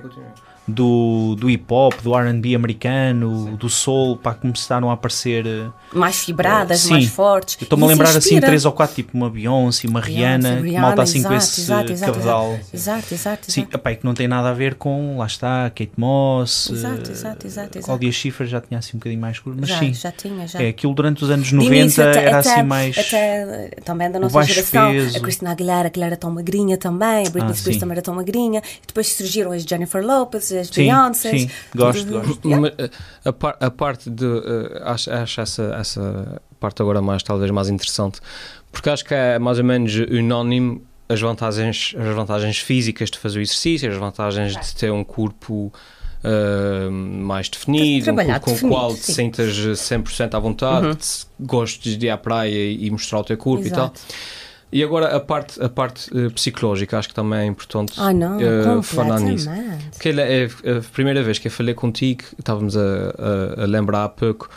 continua. 0.00 0.26
Do, 0.68 1.34
do 1.38 1.50
hip 1.50 1.64
hop, 1.68 1.94
do 2.02 2.14
RB 2.14 2.54
americano, 2.54 3.56
do 3.56 3.68
soul, 3.68 4.16
pá, 4.16 4.34
começaram 4.34 4.90
a 4.90 4.94
aparecer. 4.94 5.44
eh, 5.46 5.68
mais 5.92 6.20
fibradas, 6.24 6.80
Sim. 6.82 6.90
mais 6.92 7.06
fortes. 7.08 7.56
eu 7.60 7.64
Estou-me 7.64 7.84
a 7.84 7.88
lembrar 7.88 8.16
assim 8.16 8.38
três 8.40 8.64
ou 8.64 8.70
quatro, 8.72 8.94
tipo 8.94 9.16
uma 9.16 9.28
Beyoncé, 9.28 9.88
uma 9.88 10.00
Rihanna, 10.00 10.62
que 10.62 10.78
malta 10.78 11.02
assim 11.02 11.22
com 11.22 11.32
exato, 11.34 11.44
esse 11.44 11.60
exato, 11.62 11.92
exato, 11.92 12.12
cabedal. 12.12 12.52
Exato, 12.52 12.68
exato, 12.74 13.14
exato. 13.14 13.52
Sim, 13.52 13.66
epá, 13.72 13.94
que 13.94 14.04
não 14.04 14.14
tem 14.14 14.28
nada 14.28 14.50
a 14.50 14.52
ver 14.52 14.76
com, 14.76 15.18
lá 15.18 15.26
está, 15.26 15.68
Kate 15.70 15.90
Moss, 15.96 16.70
Exato, 16.70 16.94
eh, 17.10 17.12
exato, 17.12 17.46
exato, 17.46 17.78
exato. 17.78 17.86
Claudia 17.86 18.12
Schiffer 18.12 18.46
já 18.46 18.60
tinha 18.60 18.78
assim 18.78 18.96
um 18.96 19.00
bocadinho 19.00 19.20
mais 19.20 19.38
curto, 19.40 19.58
mas 19.60 19.68
já, 19.70 19.78
sim, 19.80 19.92
já 19.92 20.12
tinha, 20.12 20.46
já. 20.46 20.62
é 20.62 20.68
aquilo 20.68 20.94
durante 20.94 21.24
os 21.24 21.30
anos 21.30 21.48
De 21.48 21.54
90 21.56 21.74
início, 21.76 22.02
até- 22.08 22.24
era 22.26 22.38
até- 22.38 22.50
assim 22.52 22.62
mais... 22.62 22.96
Até, 22.96 23.70
também 23.84 24.08
da 24.10 24.20
nossa 24.20 24.42
geração, 24.44 24.92
peso. 24.92 25.16
a 25.16 25.20
Christina 25.20 25.50
Aguilera, 25.50 25.90
que 25.90 26.00
era 26.00 26.16
tão 26.16 26.30
magrinha 26.30 26.76
também, 26.78 27.26
a 27.26 27.30
Britney 27.30 27.50
Ah, 27.50 27.54
Spears 27.54 27.74
sim. 27.76 27.80
também 27.80 27.94
era 27.94 28.02
tão 28.02 28.14
magrinha, 28.14 28.62
e 28.82 28.86
depois 28.86 29.08
surgiram 29.08 29.50
as 29.50 29.62
Jennifer 29.64 30.04
Lopez, 30.06 30.49
as 30.52 30.68
Sim, 30.68 30.82
Beyoncé. 30.84 31.30
sim, 31.30 31.50
gosto, 31.74 32.06
gosto. 32.10 32.48
Mas, 32.48 32.72
eh, 32.78 32.90
a, 33.24 33.32
par- 33.32 33.56
a 33.60 33.70
parte 33.70 34.10
de. 34.10 34.24
eh, 34.24 34.82
acho, 34.84 35.10
acho 35.10 35.40
essa, 35.40 35.62
essa 35.78 36.42
parte 36.58 36.82
agora 36.82 37.00
mais, 37.00 37.22
talvez 37.22 37.50
mais 37.50 37.68
interessante, 37.68 38.20
porque 38.70 38.90
acho 38.90 39.04
que 39.04 39.14
é 39.14 39.38
mais 39.38 39.58
ou 39.58 39.64
menos 39.64 39.94
unânime 39.94 40.82
as 41.08 41.20
vantagens, 41.20 41.94
as 41.98 42.14
vantagens 42.14 42.58
físicas 42.58 43.10
de 43.10 43.18
fazer 43.18 43.40
o 43.40 43.42
exercício, 43.42 43.90
as 43.90 43.96
vantagens 43.96 44.52
de 44.52 44.74
ter 44.76 44.92
um 44.92 45.02
corpo 45.02 45.72
uh, 46.24 46.90
mais 46.90 47.48
definido, 47.48 48.12
um 48.12 48.16
corpo 48.16 48.40
com 48.60 48.66
o 48.66 48.70
qual 48.70 48.94
te 48.94 49.12
sentas 49.12 49.56
100% 49.56 50.34
à 50.34 50.38
vontade, 50.38 50.86
uhum. 50.86 50.96
gostes 51.40 51.96
de 51.98 52.06
ir 52.06 52.10
à 52.10 52.16
praia 52.16 52.70
e 52.72 52.88
mostrar 52.90 53.18
o 53.18 53.24
teu 53.24 53.36
corpo 53.36 53.66
Exato. 53.66 54.00
e 54.00 54.08
tal. 54.08 54.16
E 54.72 54.84
agora 54.84 55.16
a 55.16 55.18
parte, 55.18 55.60
a 55.62 55.68
parte 55.68 56.16
uh, 56.16 56.30
psicológica, 56.30 56.96
acho 56.98 57.08
que 57.08 57.14
também 57.14 57.40
é 57.40 57.46
importante 57.46 57.94
ah, 57.96 58.12
não, 58.12 58.38
uh, 58.78 58.82
falar 58.82 59.18
nisso. 59.18 59.48
Porque 59.92 60.10
é 60.10 60.44
a 60.44 60.80
primeira 60.92 61.22
vez 61.22 61.38
que 61.38 61.48
eu 61.48 61.52
falei 61.52 61.74
contigo, 61.74 62.22
estávamos 62.38 62.76
a, 62.76 62.80
a, 62.80 63.62
a 63.62 63.66
lembrar 63.66 64.04
há 64.04 64.08
pouco, 64.08 64.48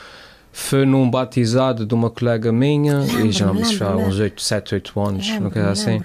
foi 0.51 0.85
num 0.85 1.09
batizado 1.09 1.83
de 1.83 1.93
uma 1.95 2.11
colega 2.11 2.51
minha, 2.51 2.99
lembro, 2.99 3.25
e 3.25 3.31
já 3.31 3.47
não 3.47 3.55
me 3.55 3.63
há 3.63 3.95
uns 3.95 4.19
8, 4.19 4.39
7, 4.39 4.75
8 4.75 4.99
anos, 4.99 5.27
lembro, 5.27 5.43
não 5.45 5.51
quer 5.51 5.65
assim. 5.65 5.99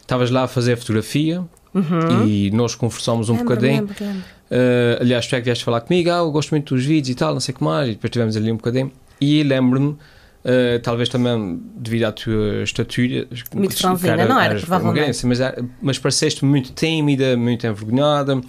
Estavas 0.00 0.30
lá 0.30 0.44
a 0.44 0.48
fazer 0.48 0.76
fotografia 0.76 1.44
uhum. 1.74 2.26
e 2.26 2.50
nós 2.50 2.74
conversamos 2.74 3.28
um 3.28 3.36
bocadinho. 3.36 3.84
Uh, 3.84 5.00
aliás, 5.00 5.26
tu 5.26 5.36
é 5.36 5.38
que 5.38 5.44
vieste 5.44 5.64
falar 5.64 5.82
comigo, 5.82 6.10
ah, 6.10 6.18
eu 6.18 6.30
gosto 6.30 6.50
muito 6.50 6.74
dos 6.74 6.84
vídeos 6.84 7.10
e 7.10 7.14
tal, 7.14 7.34
não 7.34 7.40
sei 7.40 7.54
o 7.54 7.58
que 7.58 7.64
mais, 7.64 7.88
e 7.88 7.92
depois 7.92 8.10
tivemos 8.10 8.36
ali 8.38 8.50
um 8.50 8.56
bocadinho. 8.56 8.90
E 9.20 9.42
lembro-me 9.42 9.98
Uh, 10.44 10.78
talvez 10.82 11.08
também 11.08 11.58
devido 11.74 12.04
à 12.04 12.12
tua 12.12 12.62
estatura. 12.62 13.26
Muito 13.54 13.76
franzina, 13.76 14.26
não 14.26 14.38
era, 14.38 14.58
provavelmente. 14.58 15.24
Mas, 15.24 15.38
mas 15.80 15.98
pareceste 15.98 16.44
muito 16.44 16.72
tímida, 16.72 17.34
muito 17.34 17.66
envergonhada. 17.66 18.40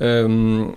Um, 0.00 0.72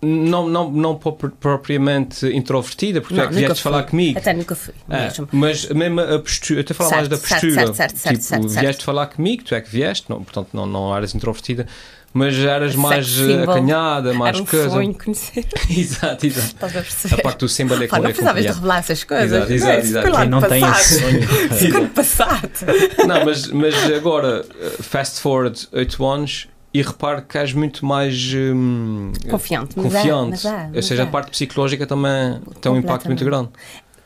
não, 0.00 0.48
não, 0.48 0.70
não 0.70 0.96
propriamente 0.96 2.26
introvertida, 2.26 3.00
porque 3.00 3.14
não, 3.14 3.24
é 3.24 3.28
que 3.28 3.34
vieste 3.34 3.62
falar 3.62 3.84
comigo. 3.84 4.18
Até 4.18 4.32
nunca 4.32 4.54
fui. 4.56 4.74
É, 4.90 5.08
mas 5.30 5.68
mesmo 5.68 6.00
a 6.00 6.18
postura, 6.18 6.58
eu 6.58 6.62
estou 6.62 6.74
a 6.74 6.76
falar 6.76 6.96
mais 6.96 7.08
da 7.08 7.18
postura. 7.18 7.52
Certo, 7.52 7.74
certo, 7.74 7.96
certo, 7.96 8.16
tipo, 8.16 8.48
certo, 8.48 8.48
vieste 8.48 8.84
falar 8.84 9.06
comigo, 9.06 9.44
tu 9.44 9.54
é 9.54 9.60
que 9.60 9.70
vieste, 9.70 10.10
não, 10.10 10.24
portanto 10.24 10.48
não, 10.52 10.66
não 10.66 10.96
eras 10.96 11.14
introvertida 11.14 11.68
mas 12.12 12.38
eras 12.38 12.76
mais 12.76 13.18
acanhada, 13.42 14.12
mais 14.12 14.34
Era 14.34 14.42
um 14.42 14.46
coisa. 14.46 14.70
sonho 14.70 14.94
conhecer. 14.94 15.46
exato, 15.70 16.26
exato. 16.26 16.46
Estás 16.46 16.76
a 16.76 16.80
perceber? 16.82 17.14
A 17.14 17.22
parte 17.22 17.38
do 17.38 17.48
símbolo 17.48 17.82
é 17.82 17.88
que 17.88 17.94
Não 17.94 18.02
precisavas 18.02 18.42
de 18.42 18.48
revelar 18.52 18.78
essas 18.78 19.04
coisas. 19.04 19.32
Exato, 19.32 19.52
exato. 19.52 19.86
exato. 19.86 20.10
Quem 20.12 20.28
não 20.28 20.42
tem 20.42 20.64
esse 20.64 21.00
sonho. 21.00 21.22
Ficou 21.56 21.88
passado. 21.88 22.50
Não, 23.06 23.24
mas, 23.24 23.46
mas 23.48 23.74
agora, 23.92 24.44
uh, 24.44 24.82
fast 24.82 25.20
forward 25.20 25.68
8 25.72 26.04
anos 26.04 26.48
e 26.74 26.82
repare 26.82 27.22
que 27.22 27.38
és 27.38 27.52
muito 27.52 27.84
mais 27.84 28.32
hum, 28.34 29.12
confiante. 29.30 29.74
confiante. 29.74 30.30
Mas 30.30 30.44
é, 30.44 30.50
mas 30.50 30.54
é, 30.60 30.66
mas 30.68 30.76
Ou 30.76 30.82
seja, 30.82 31.02
é. 31.02 31.04
a 31.04 31.08
parte 31.08 31.30
psicológica 31.30 31.86
também 31.86 32.40
tem 32.60 32.72
um 32.72 32.76
impacto 32.76 33.06
muito 33.06 33.24
grande. 33.24 33.50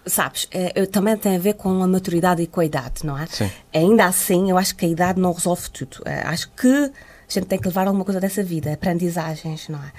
Sabes, 0.05 0.47
é, 0.53 0.87
também 0.87 1.17
tem 1.17 1.35
a 1.35 1.39
ver 1.39 1.55
com 1.55 1.83
a 1.83 1.89
maturidade 1.89 2.41
e 2.41 2.47
com 2.47 2.61
a 2.61 2.65
idade, 2.65 3.05
não 3.05 3.19
é? 3.19 3.27
Sim. 3.27 3.51
Ainda 3.75 4.07
assim, 4.07 4.51
eu 4.51 4.57
acho 4.57 4.77
que 4.77 4.87
a 4.87 4.89
idade 4.89 5.21
não 5.21 5.33
resolve 5.33 5.69
tudo. 5.71 5.99
É, 6.05 6.23
acho 6.23 6.49
que 6.51 6.93
a 7.29 7.33
gente 7.33 7.47
tem 7.47 7.59
que 7.59 7.67
levar 7.67 7.87
alguma 7.87 8.05
coisa 8.05 8.21
dessa 8.21 8.43
vida, 8.43 8.73
aprendizagens, 8.73 9.69
não 9.69 9.79
é? 9.79 9.93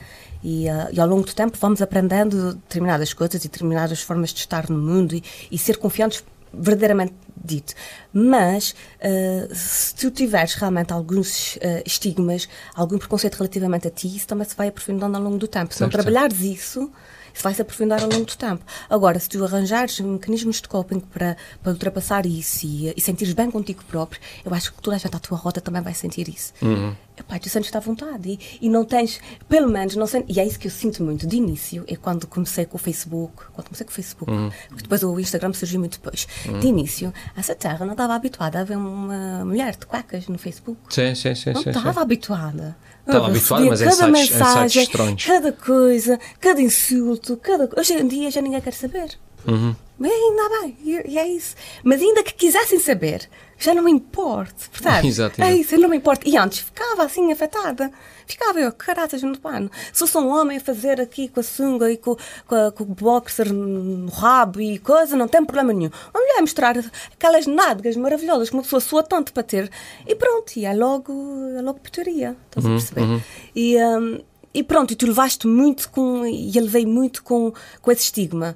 E, 0.43 0.67
uh, 0.69 0.89
e, 0.91 0.99
ao 0.99 1.07
longo 1.07 1.25
do 1.25 1.33
tempo 1.33 1.57
vamos 1.59 1.81
aprendendo 1.81 2.53
determinadas 2.53 3.13
coisas 3.13 3.43
e 3.43 3.47
determinadas 3.47 4.01
formas 4.01 4.31
de 4.31 4.39
estar 4.39 4.69
no 4.69 4.77
mundo 4.77 5.15
e, 5.15 5.23
e 5.51 5.57
ser 5.57 5.77
confiantes 5.77 6.23
verdadeiramente 6.53 7.13
dito. 7.43 7.73
Mas 8.13 8.71
uh, 8.71 9.53
se 9.53 9.95
tu 9.95 10.11
tiveres 10.11 10.53
realmente 10.55 10.91
alguns 10.93 11.55
uh, 11.57 11.81
estigmas, 11.85 12.47
algum 12.75 12.97
preconceito 12.97 13.35
relativamente 13.35 13.87
a 13.87 13.91
ti, 13.91 14.15
isso 14.15 14.27
também 14.27 14.45
se 14.45 14.55
vai 14.55 14.67
aprofundando 14.67 15.17
ao 15.17 15.23
longo 15.23 15.37
do 15.37 15.47
tempo. 15.47 15.73
Se 15.73 15.81
não 15.81 15.89
trabalhares 15.89 16.39
isso, 16.41 16.91
isso 17.33 17.43
vai 17.43 17.53
se 17.53 17.61
aprofundar 17.61 18.01
ao 18.01 18.09
longo 18.09 18.25
do 18.25 18.35
tempo. 18.35 18.63
Agora, 18.89 19.19
se 19.19 19.29
tu 19.29 19.43
arranjares 19.43 19.99
mecanismos 19.99 20.61
de 20.61 20.67
coping 20.67 20.99
para, 20.99 21.37
para 21.61 21.71
ultrapassar 21.71 22.25
isso 22.25 22.65
e, 22.65 22.93
e 22.95 23.01
sentires 23.01 23.33
bem 23.33 23.51
contigo 23.51 23.83
próprio, 23.85 24.19
eu 24.43 24.53
acho 24.53 24.73
que 24.73 24.81
toda 24.81 24.95
a 24.95 24.99
gente 24.99 25.15
à 25.15 25.19
tua 25.19 25.37
rota 25.37 25.61
também 25.61 25.81
vai 25.81 25.93
sentir 25.93 26.27
isso. 26.27 26.53
Uhum. 26.61 26.95
Epá, 27.17 27.39
tu 27.39 27.49
sentes-te 27.49 27.75
à 27.75 27.79
vontade 27.79 28.29
e, 28.29 28.65
e, 28.67 28.69
não 28.69 28.85
tens, 28.85 29.19
pelo 29.49 29.67
menos, 29.67 29.95
não 29.95 30.05
sei, 30.05 30.23
e 30.27 30.39
é 30.39 30.45
isso 30.45 30.59
que 30.59 30.67
eu 30.67 30.71
sinto 30.71 31.03
muito 31.03 31.25
de 31.25 31.35
início, 31.35 31.83
é 31.87 31.95
quando 31.95 32.27
comecei 32.27 32.65
com 32.65 32.75
o 32.75 32.79
Facebook, 32.79 33.45
quando 33.53 33.67
comecei 33.67 33.85
com 33.85 33.91
o 33.91 33.95
Facebook, 33.95 34.31
uhum. 34.31 34.51
porque 34.67 34.83
depois 34.83 35.01
o 35.01 35.19
Instagram 35.19 35.51
surgiu 35.53 35.79
muito 35.79 35.93
depois. 35.93 36.27
Uhum. 36.45 36.59
De 36.59 36.67
início, 36.67 37.11
essa 37.35 37.55
terra 37.55 37.85
não 37.85 37.93
estava 37.93 38.13
habituada 38.13 38.59
a 38.59 38.63
ver 38.63 38.77
uma 38.77 39.43
mulher 39.43 39.75
de 39.75 39.85
cuecas 39.87 40.27
no 40.27 40.37
Facebook. 40.37 40.79
Sim, 40.89 41.15
sim, 41.15 41.33
sim. 41.33 41.53
Não 41.53 41.61
estava 41.61 42.01
habituada. 42.01 42.77
Estava 43.07 43.27
habituado, 43.27 43.65
mas 43.65 43.81
é 43.81 43.85
cada 43.85 43.95
sites, 43.95 44.11
mensagem, 44.11 44.83
estranhos. 44.83 45.25
cada 45.25 45.51
coisa, 45.53 46.19
cada 46.39 46.61
insulto, 46.61 47.37
cada 47.37 47.69
hoje 47.79 47.93
em 47.93 48.07
dia 48.07 48.29
já 48.29 48.41
ninguém 48.41 48.61
quer 48.61 48.73
saber. 48.73 49.17
Uhum. 49.47 49.73
Mas 49.97 50.11
ainda 50.11 50.61
bem, 50.61 50.77
e 50.83 51.17
é 51.17 51.27
isso. 51.27 51.55
Mas 51.83 52.01
ainda 52.01 52.21
que 52.21 52.33
quisessem 52.33 52.79
saber, 52.79 53.27
já 53.57 53.73
não 53.73 53.83
me 53.83 53.91
importa, 53.91 54.65
portanto, 54.71 55.05
exato, 55.07 55.41
é 55.41 55.55
isso, 55.55 55.75
eu 55.75 55.79
não 55.79 55.89
me 55.89 55.97
importa. 55.97 56.27
E 56.27 56.37
antes 56.37 56.59
ficava 56.59 57.03
assim 57.03 57.31
afetada, 57.31 57.91
ficava 58.25 58.59
eu, 58.59 58.71
caraças 58.71 59.21
no 59.23 59.37
pano. 59.37 59.71
Se 59.91 60.03
eu 60.03 60.07
sou 60.07 60.21
um 60.23 60.29
homem 60.29 60.57
a 60.57 60.59
fazer 60.59 61.01
aqui 61.01 61.27
com 61.27 61.39
a 61.39 61.43
sunga 61.43 61.91
e 61.91 61.97
com, 61.97 62.15
com, 62.45 62.55
a, 62.55 62.71
com 62.71 62.83
o 62.83 62.87
boxer 62.87 63.51
no 63.51 64.09
rabo 64.09 64.61
e 64.61 64.77
coisa, 64.77 65.15
não 65.15 65.27
tem 65.27 65.43
problema 65.43 65.73
nenhum. 65.73 65.91
Uma 66.13 66.21
mulher 66.21 66.41
mostrar 66.41 66.77
aquelas 67.11 67.47
nádegas 67.47 67.95
maravilhosas 67.95 68.49
que 68.49 68.55
uma 68.55 68.63
pessoa 68.63 68.79
sua 68.79 69.03
tanto 69.03 69.33
para 69.33 69.43
ter 69.43 69.71
e 70.05 70.15
pronto, 70.15 70.55
e 70.55 70.65
é 70.65 70.73
logo, 70.73 71.11
é 71.57 71.61
logo 71.61 71.79
putaria, 71.79 72.35
estás 72.47 72.65
uhum, 72.65 72.71
a 72.71 72.77
perceber? 72.77 73.01
Uhum. 73.01 73.21
E, 73.55 73.77
um, 73.77 74.19
e 74.53 74.63
pronto, 74.63 74.91
e 74.91 74.95
tu 74.95 75.07
levaste 75.07 75.47
muito 75.47 75.89
com, 75.89 76.25
e 76.25 76.55
eu 76.55 76.63
levei 76.63 76.85
muito 76.85 77.23
com, 77.23 77.51
com 77.81 77.91
esse 77.91 78.03
estigma. 78.03 78.55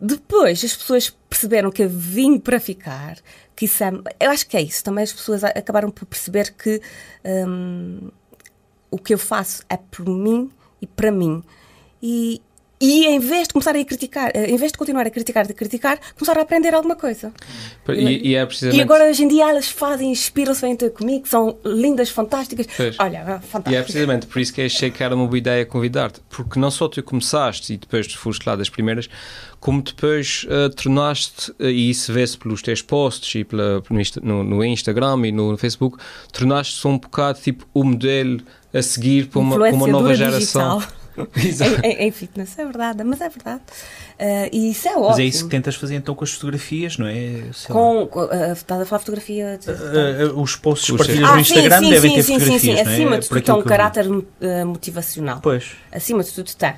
Depois 0.00 0.62
as 0.62 0.76
pessoas 0.76 1.10
perceberam 1.28 1.70
que 1.70 1.82
eu 1.82 1.88
vim 1.88 2.38
para 2.38 2.60
ficar, 2.60 3.16
que 3.56 3.64
isso 3.64 3.82
é, 3.82 3.90
eu 4.20 4.30
acho 4.30 4.46
que 4.46 4.56
é 4.56 4.62
isso. 4.62 4.84
Também 4.84 5.02
as 5.02 5.12
pessoas 5.12 5.42
acabaram 5.42 5.90
por 5.90 6.04
perceber 6.04 6.52
que 6.52 6.80
um, 7.24 8.10
o 8.90 8.98
que 8.98 9.14
eu 9.14 9.18
faço 9.18 9.64
é 9.68 9.78
por 9.78 10.06
mim 10.06 10.50
e 10.80 10.86
para 10.86 11.10
mim. 11.10 11.42
E, 12.02 12.42
e 12.80 13.06
em 13.06 13.18
vez 13.18 13.48
de 13.48 13.54
começarem 13.54 13.82
a 13.82 13.84
criticar, 13.84 14.30
eh, 14.34 14.50
em 14.50 14.56
vez 14.56 14.70
de 14.70 14.78
continuar 14.78 15.06
a 15.06 15.10
criticar, 15.10 15.46
de 15.46 15.54
criticar, 15.54 15.98
começaram 16.14 16.40
a 16.40 16.44
aprender 16.44 16.74
alguma 16.74 16.94
coisa. 16.94 17.32
E, 17.88 18.30
e 18.30 18.34
é 18.34 18.44
precisamente... 18.44 18.78
e 18.78 18.82
agora 18.82 19.08
hoje 19.08 19.24
em 19.24 19.28
dia 19.28 19.48
elas 19.48 19.68
fazem, 19.68 20.10
inspiram-se, 20.10 20.76
ter 20.76 20.90
comigo, 20.90 21.26
são 21.26 21.56
lindas, 21.64 22.10
fantásticas. 22.10 22.66
Pois. 22.76 22.96
Olha, 22.98 23.40
fantástico. 23.40 23.70
E 23.70 23.76
é 23.76 23.82
precisamente 23.82 24.26
por 24.26 24.40
isso 24.40 24.52
que 24.52 24.60
achei 24.60 24.90
que 24.90 25.02
era 25.02 25.14
uma 25.14 25.26
boa 25.26 25.38
ideia 25.38 25.64
convidar-te, 25.64 26.20
porque 26.28 26.58
não 26.58 26.70
só 26.70 26.86
tu 26.88 27.02
começaste 27.02 27.72
e 27.72 27.76
depois 27.78 28.06
tu 28.06 28.18
foste 28.18 28.46
lá 28.46 28.54
das 28.54 28.68
primeiras, 28.68 29.08
como 29.58 29.80
depois 29.80 30.44
uh, 30.44 30.68
tornaste, 30.70 31.52
uh, 31.52 31.64
e 31.64 31.88
isso 31.90 32.12
vê-se 32.12 32.36
pelos 32.36 32.60
teus 32.60 32.82
posts 32.82 33.34
e 33.36 33.44
pela, 33.44 33.82
no, 34.22 34.44
no, 34.44 34.64
Instagram 34.64 35.26
e 35.26 35.32
no 35.32 35.56
Facebook, 35.56 35.98
tornaste-se 36.30 36.86
um 36.86 36.98
bocado 36.98 37.40
tipo 37.40 37.66
o 37.72 37.82
modelo 37.82 38.40
a 38.74 38.82
seguir 38.82 39.28
para 39.28 39.40
uma, 39.40 39.56
uma 39.56 39.86
nova 39.86 40.14
geração. 40.14 40.78
Digital. 40.78 40.96
em, 41.82 42.06
em, 42.06 42.10
fitness, 42.10 42.58
é 42.58 42.64
verdade, 42.64 43.02
mas 43.04 43.20
é 43.20 43.28
verdade. 43.28 43.62
Uh, 44.18 44.48
e 44.52 44.70
isso 44.70 44.88
é 44.88 44.92
ótimo. 44.92 45.08
Mas 45.08 45.18
é 45.18 45.24
isso 45.24 45.44
que 45.44 45.50
tentas 45.50 45.74
fazer 45.74 45.94
então 45.96 46.14
com 46.14 46.24
as 46.24 46.32
fotografias, 46.32 46.98
não 46.98 47.06
é? 47.06 47.44
Sei 47.52 47.72
com, 47.72 48.06
com 48.06 48.20
uh, 48.24 48.52
estás 48.52 48.80
a 48.80 48.86
falar 48.86 48.98
fotografia? 49.00 49.58
De, 49.58 49.70
uh, 49.70 50.40
os 50.40 50.56
posts 50.56 50.90
que 50.90 50.96
partilhas 50.96 51.30
ah, 51.30 51.34
no 51.34 51.40
Instagram 51.40 51.78
sim, 51.78 51.90
devem 51.90 52.10
sim, 52.10 52.16
ter 52.16 52.22
sim, 52.22 52.32
fotografias, 52.34 52.60
sim, 52.60 52.84
sim. 52.84 52.90
é? 52.90 52.94
Acima 52.94 53.18
de 53.18 53.28
tudo 53.28 53.42
tem 53.42 53.54
um 53.54 53.62
caráter 53.62 54.06
motivacional. 54.66 55.40
Pois. 55.42 55.72
Acima 55.92 56.22
de 56.22 56.32
tudo 56.32 56.54
tem. 56.54 56.74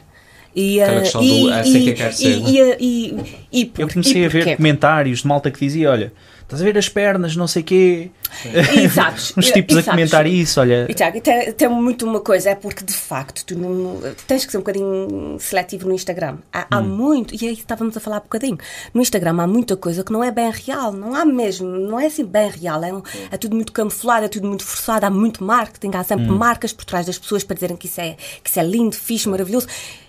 E, 0.54 0.80
Aquela 0.80 1.00
questão 1.02 1.22
e, 1.22 1.42
do 1.42 1.52
essa 1.52 1.70
que 1.70 1.92
quer 1.92 2.12
ser. 2.12 2.38
E, 2.38 2.76
e, 2.80 3.42
e, 3.52 3.72
eu 3.78 3.88
comecei 3.88 4.24
a 4.24 4.28
ver 4.28 4.56
comentários 4.56 5.20
de 5.20 5.26
malta 5.26 5.50
que 5.50 5.60
dizia: 5.60 5.90
olha, 5.90 6.12
estás 6.48 6.62
a 6.62 6.64
ver 6.64 6.78
as 6.78 6.88
pernas, 6.88 7.36
não 7.36 7.46
sei 7.46 7.62
quê. 7.62 8.10
Exato. 8.82 9.34
Uns 9.36 9.50
tipos 9.50 9.76
a 9.76 9.82
comentar 9.82 10.26
isso, 10.26 10.60
olha. 10.60 10.86
E, 10.88 10.94
Tiago, 10.94 11.20
tem, 11.20 11.52
tem, 11.52 11.68
muito 11.68 12.06
uma 12.06 12.20
coisa, 12.20 12.50
é 12.50 12.54
porque 12.54 12.82
de 12.82 12.94
facto 12.94 13.44
tu 13.44 13.56
não, 13.56 14.00
tens 14.26 14.46
que 14.46 14.52
ser 14.52 14.56
um 14.56 14.60
bocadinho 14.60 15.36
seletivo 15.38 15.86
no 15.86 15.94
Instagram. 15.94 16.38
Há, 16.50 16.60
hum. 16.60 16.64
há, 16.70 16.80
muito, 16.80 17.34
e 17.34 17.46
aí 17.46 17.52
estávamos 17.52 17.96
a 17.96 18.00
falar 18.00 18.18
um 18.18 18.22
bocadinho, 18.22 18.58
no 18.94 19.02
Instagram 19.02 19.42
há 19.42 19.46
muita 19.46 19.76
coisa 19.76 20.02
que 20.02 20.10
não 20.10 20.24
é 20.24 20.30
bem 20.30 20.50
real, 20.50 20.90
não 20.90 21.14
há 21.14 21.24
mesmo, 21.24 21.68
não 21.68 22.00
é 22.00 22.06
assim 22.06 22.24
bem 22.24 22.50
real, 22.50 22.82
é, 22.82 22.92
um, 22.94 23.02
é 23.30 23.36
tudo 23.36 23.54
muito 23.54 23.70
camuflado, 23.70 24.24
é 24.24 24.28
tudo 24.28 24.48
muito 24.48 24.64
forçado, 24.64 25.04
há 25.04 25.10
muito 25.10 25.44
marketing, 25.44 25.90
há 25.96 26.02
sempre 26.02 26.30
hum. 26.30 26.38
marcas 26.38 26.72
por 26.72 26.86
trás 26.86 27.04
das 27.04 27.18
pessoas 27.18 27.44
para 27.44 27.54
dizerem 27.54 27.76
que 27.76 27.86
isso 27.86 28.00
é, 28.00 28.16
que 28.42 28.48
isso 28.48 28.58
é 28.58 28.64
lindo, 28.64 28.96
fixe, 28.96 29.28
maravilhoso. 29.28 29.66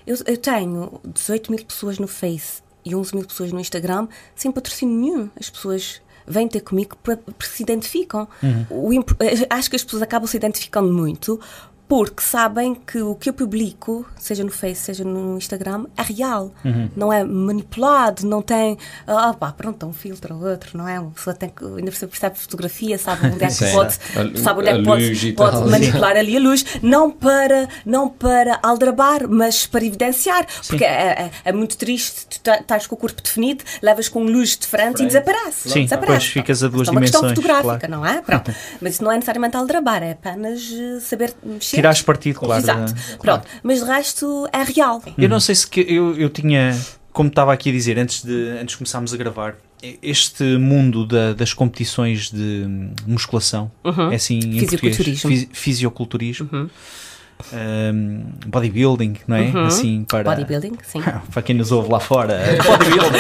Eu, 0.08 0.16
eu 0.26 0.38
tenho 0.38 1.02
18 1.04 1.52
mil 1.52 1.66
pessoas 1.66 2.00
no 2.00 2.08
Face 2.08 2.62
e 2.86 2.96
11 2.96 3.16
mil 3.16 3.26
pessoas 3.26 3.52
no 3.52 3.60
Instagram 3.60 4.08
sem 4.36 4.52
patrocínio 4.52 4.96
nenhum. 4.98 5.30
As 5.38 5.50
pessoas 5.50 6.02
vêm 6.30 6.48
ter 6.48 6.62
comigo 6.62 6.96
porque 7.04 7.46
se 7.46 7.64
identificam. 7.64 8.28
Uhum. 8.44 8.66
O, 8.70 9.06
acho 9.50 9.70
que 9.70 9.76
as 9.76 9.84
pessoas 9.84 10.04
acabam 10.04 10.28
se 10.28 10.38
identificando 10.38 10.94
muito 10.94 11.40
porque 11.90 12.22
sabem 12.22 12.76
que 12.76 13.02
o 13.02 13.16
que 13.16 13.30
eu 13.30 13.34
publico, 13.34 14.06
seja 14.16 14.44
no 14.44 14.52
Face, 14.52 14.80
seja 14.80 15.04
no 15.04 15.36
Instagram, 15.36 15.88
é 15.98 16.04
real. 16.04 16.54
Uhum. 16.64 16.88
Não 16.96 17.12
é 17.12 17.24
manipulado, 17.24 18.28
não 18.28 18.44
tem. 18.44 18.78
Ah, 19.08 19.34
pá, 19.34 19.52
pronto, 19.52 19.88
um 19.88 19.92
filtro 19.92 20.36
ou 20.36 20.48
outro, 20.48 20.78
não 20.78 20.88
é? 20.88 21.00
Uma 21.00 21.10
pessoa 21.10 21.36
tem 21.36 21.50
que. 21.50 21.66
Ainda 21.66 21.92
percebe 21.92 22.38
fotografia, 22.38 22.96
sabe 23.00 23.26
onde 23.26 23.44
é 23.44 23.48
que 23.48 23.72
pode, 23.72 23.98
sabe 24.40 24.60
onde 24.60 24.70
é 24.70 24.78
que 24.78 24.84
pode, 24.84 25.34
pode 25.34 25.72
manipular 25.72 26.16
ali 26.16 26.38
a 26.38 26.40
luz, 26.40 26.64
não 26.84 27.10
para, 27.10 27.68
não 27.84 28.08
para 28.08 28.60
aldrabar, 28.62 29.28
mas 29.28 29.66
para 29.66 29.84
evidenciar. 29.84 30.46
Sim. 30.48 30.68
Porque 30.68 30.86
é, 30.86 30.90
é, 30.90 31.32
é, 31.46 31.52
muito 31.52 31.76
triste, 31.76 32.28
tu 32.30 32.40
tá, 32.42 32.60
estás 32.60 32.86
com 32.86 32.94
o 32.94 33.00
corpo 33.00 33.20
definido, 33.20 33.64
levas 33.82 34.08
com 34.08 34.22
luz 34.22 34.56
diferente 34.56 34.98
Frame. 34.98 35.06
e 35.06 35.08
desaparece. 35.08 35.70
Sim, 35.70 35.84
desaparece. 35.86 36.12
depois 36.12 36.26
ficas 36.26 36.64
a 36.64 36.68
duas 36.68 36.88
é 36.88 36.92
dimensões. 36.92 37.16
É 37.16 37.18
uma 37.18 37.30
questão 37.34 37.44
fotográfica, 37.44 37.88
claro. 37.88 37.92
não 37.92 38.06
é? 38.06 38.22
Pronto. 38.22 38.54
Mas 38.80 38.94
isso 38.94 39.04
não 39.04 39.12
é 39.12 39.16
necessariamente 39.16 39.58
aldrabar, 39.58 40.04
é 40.04 40.12
apenas 40.12 40.72
eh, 40.72 41.00
saber 41.00 41.34
mexer 41.44 41.79
tirares 41.80 42.02
partido, 42.02 42.40
claro. 42.40 42.62
Exato. 42.62 42.94
da- 42.94 43.18
Pronto, 43.18 43.48
mas 43.64 43.80
de 43.80 43.86
resto 43.86 44.48
é 44.54 44.64
real. 44.64 45.02
Eu 45.18 45.30
não 45.30 45.40
sei 45.40 45.56
se 45.56 45.68
que 45.68 45.82
eu, 45.82 46.16
eu 46.18 46.30
tinha, 46.30 46.80
como 47.12 47.30
estava 47.30 47.52
aqui 47.54 47.70
a 47.70 47.72
dizer 47.74 47.98
antes 47.98 48.24
de, 48.24 48.50
antes 48.62 48.74
de 48.74 48.78
começarmos 48.78 49.14
a 49.14 49.18
gravar, 49.18 49.56
este 50.02 50.44
mundo 50.58 51.06
da- 51.06 51.34
das 51.34 51.54
competições 51.54 52.30
de 52.30 52.64
hum, 52.68 52.92
musculação, 53.08 53.72
é 54.12 54.16
assim 54.16 54.36
em 54.40 54.60
português, 54.60 54.70
Fisiculturismo. 54.98 55.30
fisi- 55.30 55.50
fisioculturismo, 55.54 56.70
hum, 57.54 58.24
bodybuilding, 58.46 59.16
não 59.28 59.38
é? 59.38 59.52
Assim 59.66 60.06
para, 60.08 60.24
Bodybuilding, 60.24 60.74
sim. 60.84 61.02
para 61.32 61.42
quem 61.42 61.56
nos 61.56 61.72
ouve 61.72 61.92
lá 61.92 62.00
fora, 62.00 62.40
bodybuilding. 62.64 63.20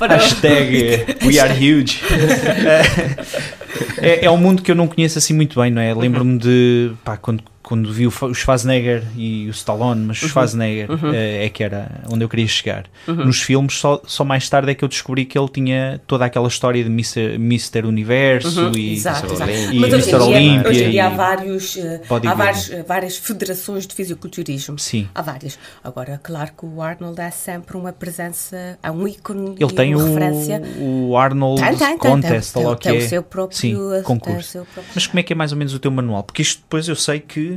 Hashtag 0.08 1.06
we 1.24 1.38
are 1.38 1.52
huge. 1.52 2.02
é, 3.98 4.24
é 4.24 4.30
um 4.30 4.36
mundo 4.36 4.62
que 4.62 4.70
eu 4.70 4.74
não 4.74 4.86
conheço 4.86 5.18
assim 5.18 5.34
muito 5.34 5.60
bem, 5.60 5.70
não 5.70 5.80
é? 5.80 5.94
Lembro-me 5.94 6.38
de 6.38 6.92
pá, 7.04 7.16
quando, 7.16 7.42
quando 7.66 7.92
vi 7.92 8.06
o 8.06 8.12
Schwarzenegger 8.32 9.02
e 9.16 9.48
o 9.48 9.50
Stallone, 9.50 10.00
mas 10.06 10.22
o 10.22 10.28
Schwarzenegger 10.28 10.88
eh, 11.12 11.46
é 11.46 11.48
que 11.48 11.64
era 11.64 11.90
onde 12.08 12.24
eu 12.24 12.28
queria 12.28 12.46
chegar. 12.46 12.84
Nos 13.08 13.42
filmes, 13.42 13.74
só, 13.74 14.00
só 14.06 14.24
mais 14.24 14.48
tarde 14.48 14.70
é 14.70 14.74
que 14.76 14.84
eu 14.84 14.88
descobri 14.88 15.24
que 15.24 15.36
ele 15.36 15.48
tinha 15.48 16.00
toda 16.06 16.24
aquela 16.24 16.46
história 16.46 16.80
de 16.84 16.88
Mr. 16.88 17.34
Mr. 17.34 17.84
Universo 17.84 18.70
e, 18.76 18.92
Exato, 18.92 19.26
Mr. 19.26 19.34
exato. 19.34 19.74
Mas 19.74 19.92
E 19.92 19.96
hoje 19.96 20.10
Mr. 20.10 20.14
Olímpia 20.22 20.70
hoje 20.70 20.84
em 20.84 20.90
dia 20.92 21.06
há, 21.06 21.08
vários, 21.08 21.76
eh, 21.76 22.00
há 22.08 22.34
vários, 22.34 22.70
eh, 22.70 22.84
várias 22.84 23.16
federações 23.16 23.84
de 23.84 23.94
fisiculturismo. 23.96 24.78
Sim. 24.78 25.08
Há 25.12 25.22
várias. 25.22 25.58
Agora, 25.82 26.20
claro 26.22 26.52
que 26.56 26.64
o 26.66 26.80
Arnold 26.80 27.20
é 27.20 27.32
sempre 27.32 27.76
uma 27.76 27.92
presença, 27.92 28.78
é 28.80 28.90
um 28.92 29.08
ícone 29.08 29.56
Ele 29.58 29.72
e 29.72 29.74
tem 29.74 29.92
uma 29.92 30.04
o, 30.04 30.14
referência. 30.14 30.62
o 30.78 31.16
Arnold 31.16 31.60
Tem, 31.60 31.70
tem, 31.76 31.78
tem, 31.88 31.98
Contest, 31.98 32.52
tem, 32.54 32.62
tem, 32.64 32.74
que 32.76 32.80
tem 32.88 32.94
é. 32.94 32.98
o 32.98 33.08
seu 33.08 33.22
próprio, 33.24 33.58
Sim, 33.58 33.76
tem 33.90 34.02
concurso. 34.04 34.48
seu 34.50 34.64
próprio- 34.64 34.92
Mas 34.94 35.04
como 35.08 35.18
é 35.18 35.22
que 35.24 35.32
é 35.32 35.36
mais 35.36 35.50
ou 35.50 35.58
menos 35.58 35.74
o 35.74 35.80
teu 35.80 35.90
manual? 35.90 36.22
Porque 36.22 36.42
isto 36.42 36.60
depois 36.62 36.86
eu 36.86 36.94
sei 36.94 37.18
que 37.18 37.55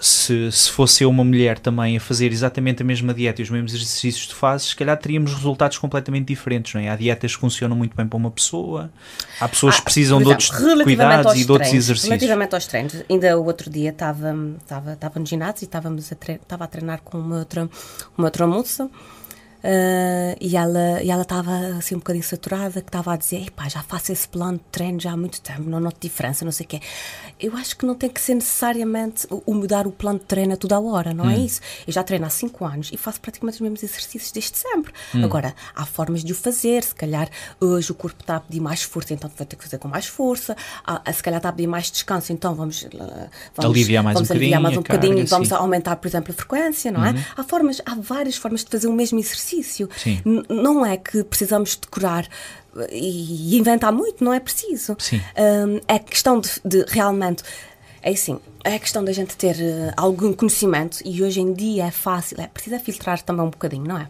se, 0.00 0.50
se 0.50 0.70
fosse 0.70 1.04
eu 1.04 1.10
uma 1.10 1.24
mulher 1.24 1.58
também 1.58 1.96
a 1.96 2.00
fazer 2.00 2.32
exatamente 2.32 2.82
a 2.82 2.84
mesma 2.84 3.14
dieta 3.14 3.40
e 3.40 3.44
os 3.44 3.50
mesmos 3.50 3.72
exercícios 3.74 4.26
que 4.26 4.30
tu 4.30 4.36
fazes, 4.36 4.68
se 4.68 4.76
calhar 4.76 4.96
teríamos 4.96 5.32
resultados 5.32 5.78
completamente 5.78 6.26
diferentes, 6.26 6.74
não 6.74 6.80
é? 6.80 6.88
Há 6.88 6.96
dietas 6.96 7.34
que 7.34 7.40
funcionam 7.40 7.76
muito 7.76 7.96
bem 7.96 8.06
para 8.06 8.16
uma 8.16 8.30
pessoa, 8.30 8.90
há 9.40 9.48
pessoas 9.48 9.76
que 9.76 9.82
Ah, 9.82 9.84
precisam 9.84 10.18
por 10.18 10.24
de 10.24 10.30
exemplo, 10.42 10.54
outros 10.56 10.84
cuidados 10.84 11.34
e 11.34 11.44
de 11.44 11.52
outros 11.52 11.68
treinos, 11.68 11.84
exercícios. 11.84 12.10
Relativamente 12.10 12.54
aos 12.54 12.66
treinos, 12.66 12.94
ainda 13.08 13.38
o 13.38 13.44
outro 13.44 13.70
dia 13.70 13.90
estava, 13.90 14.34
estava, 14.60 14.92
estava 14.94 15.20
no 15.20 15.26
ginásio 15.26 15.62
e 15.62 15.66
estávamos 15.66 16.12
a 16.12 16.32
estava 16.32 16.64
a 16.64 16.66
treinar 16.66 17.00
com 17.02 17.18
uma 17.18 17.38
outra, 17.38 17.68
uma 18.16 18.26
outra 18.26 18.46
moça. 18.46 18.90
Ah, 19.68 20.36
e 20.40 20.56
ela 20.56 21.02
e 21.02 21.10
ela 21.10 21.22
estava 21.22 21.50
assim 21.76 21.96
um 21.96 21.98
bocadinho 21.98 22.22
saturada, 22.24 22.80
que 22.80 22.88
estava 22.88 23.12
a 23.12 23.16
dizer: 23.16 23.48
Epá, 23.48 23.68
já 23.68 23.82
faço 23.82 24.12
esse 24.12 24.28
plano 24.28 24.58
de 24.58 24.64
treino 24.70 25.00
já 25.00 25.10
há 25.12 25.16
muito 25.16 25.40
tempo, 25.40 25.62
não 25.68 25.80
noto 25.80 25.96
diferença, 26.00 26.44
não 26.44 26.52
sei 26.52 26.64
o 26.66 26.68
quê. 26.68 26.80
Eu 27.40 27.56
acho 27.56 27.76
que 27.76 27.84
não 27.84 27.94
tem 27.96 28.08
que 28.08 28.20
ser 28.20 28.34
necessariamente 28.34 29.26
o, 29.28 29.52
mudar 29.52 29.86
o 29.86 29.90
plano 29.92 30.18
de 30.20 30.24
treino 30.24 30.54
a 30.54 30.56
toda 30.56 30.76
a 30.76 30.80
hora, 30.80 31.12
não 31.12 31.24
Hum. 31.26 31.30
é 31.30 31.38
isso? 31.38 31.60
Eu 31.86 31.92
já 31.92 32.04
treino 32.04 32.24
há 32.24 32.30
5 32.30 32.64
anos 32.64 32.90
e 32.92 32.96
faço 32.96 33.20
praticamente 33.20 33.56
os 33.56 33.60
mesmos 33.60 33.82
exercícios 33.82 34.30
desde 34.30 34.56
sempre. 34.56 34.92
Hum. 35.14 35.24
Agora, 35.24 35.52
há 35.74 35.84
formas 35.84 36.22
de 36.22 36.32
o 36.32 36.34
fazer, 36.36 36.84
se 36.84 36.94
calhar 36.94 37.28
hoje 37.60 37.90
o 37.90 37.94
corpo 37.94 38.20
está 38.20 38.36
a 38.36 38.40
pedir 38.40 38.60
mais 38.60 38.82
força, 38.84 39.14
então 39.14 39.28
vai 39.36 39.46
ter 39.46 39.56
que 39.56 39.64
fazer 39.64 39.78
com 39.78 39.88
mais 39.88 40.06
força. 40.06 40.56
Ah, 40.86 41.02
se 41.12 41.22
calhar 41.22 41.38
está 41.38 41.48
a 41.48 41.52
pedir 41.52 41.66
mais 41.66 41.90
descanso, 41.90 42.32
então 42.32 42.54
vamos, 42.54 42.86
ah, 42.86 43.28
vamos 43.56 43.76
Aliviar 43.76 44.04
mais 44.04 44.14
vamos 44.14 44.30
um 44.30 44.32
aliviar 44.32 44.60
bocadinho 44.60 44.62
mais 44.62 44.76
um 44.76 44.82
bocadinho, 44.82 45.14
carga, 45.16 45.30
vamos 45.30 45.48
sim. 45.48 45.54
Uhum. 45.54 45.60
aumentar, 45.60 45.96
por 45.96 46.06
exemplo, 46.08 46.32
a 46.32 46.34
frequência, 46.34 46.92
não 46.92 47.04
é? 47.04 47.14
Há 47.36 47.42
formas, 47.42 47.82
há 47.84 47.94
várias 47.96 48.36
formas 48.36 48.62
de 48.64 48.70
fazer 48.70 48.86
o 48.86 48.92
mesmo 48.92 49.18
exercício. 49.18 49.55
Sim. 49.96 50.20
N- 50.24 50.44
não 50.48 50.84
é 50.84 50.96
que 50.96 51.22
precisamos 51.24 51.76
decorar 51.76 52.26
eh, 52.76 52.88
e, 52.92 53.56
inventar 53.56 53.92
muito, 53.92 54.22
não 54.24 54.32
é 54.32 54.40
preciso. 54.40 54.96
Sim. 54.98 55.20
Hum, 55.36 55.80
é 55.88 55.98
questão 55.98 56.40
de, 56.40 56.50
de 56.64 56.84
realmente. 56.88 57.42
É 58.02 58.10
assim, 58.10 58.38
é 58.62 58.78
questão 58.78 59.02
da 59.04 59.12
gente 59.12 59.36
ter 59.36 59.56
eh, 59.60 59.92
algum 59.96 60.32
conhecimento 60.32 60.98
e 61.04 61.22
hoje 61.22 61.40
em 61.40 61.52
dia 61.52 61.86
é 61.86 61.90
fácil, 61.90 62.40
é 62.40 62.46
preciso 62.46 62.76
é 62.76 62.78
filtrar 62.78 63.20
também 63.22 63.44
um 63.44 63.50
bocadinho, 63.50 63.84
não 63.84 63.98
é? 63.98 64.08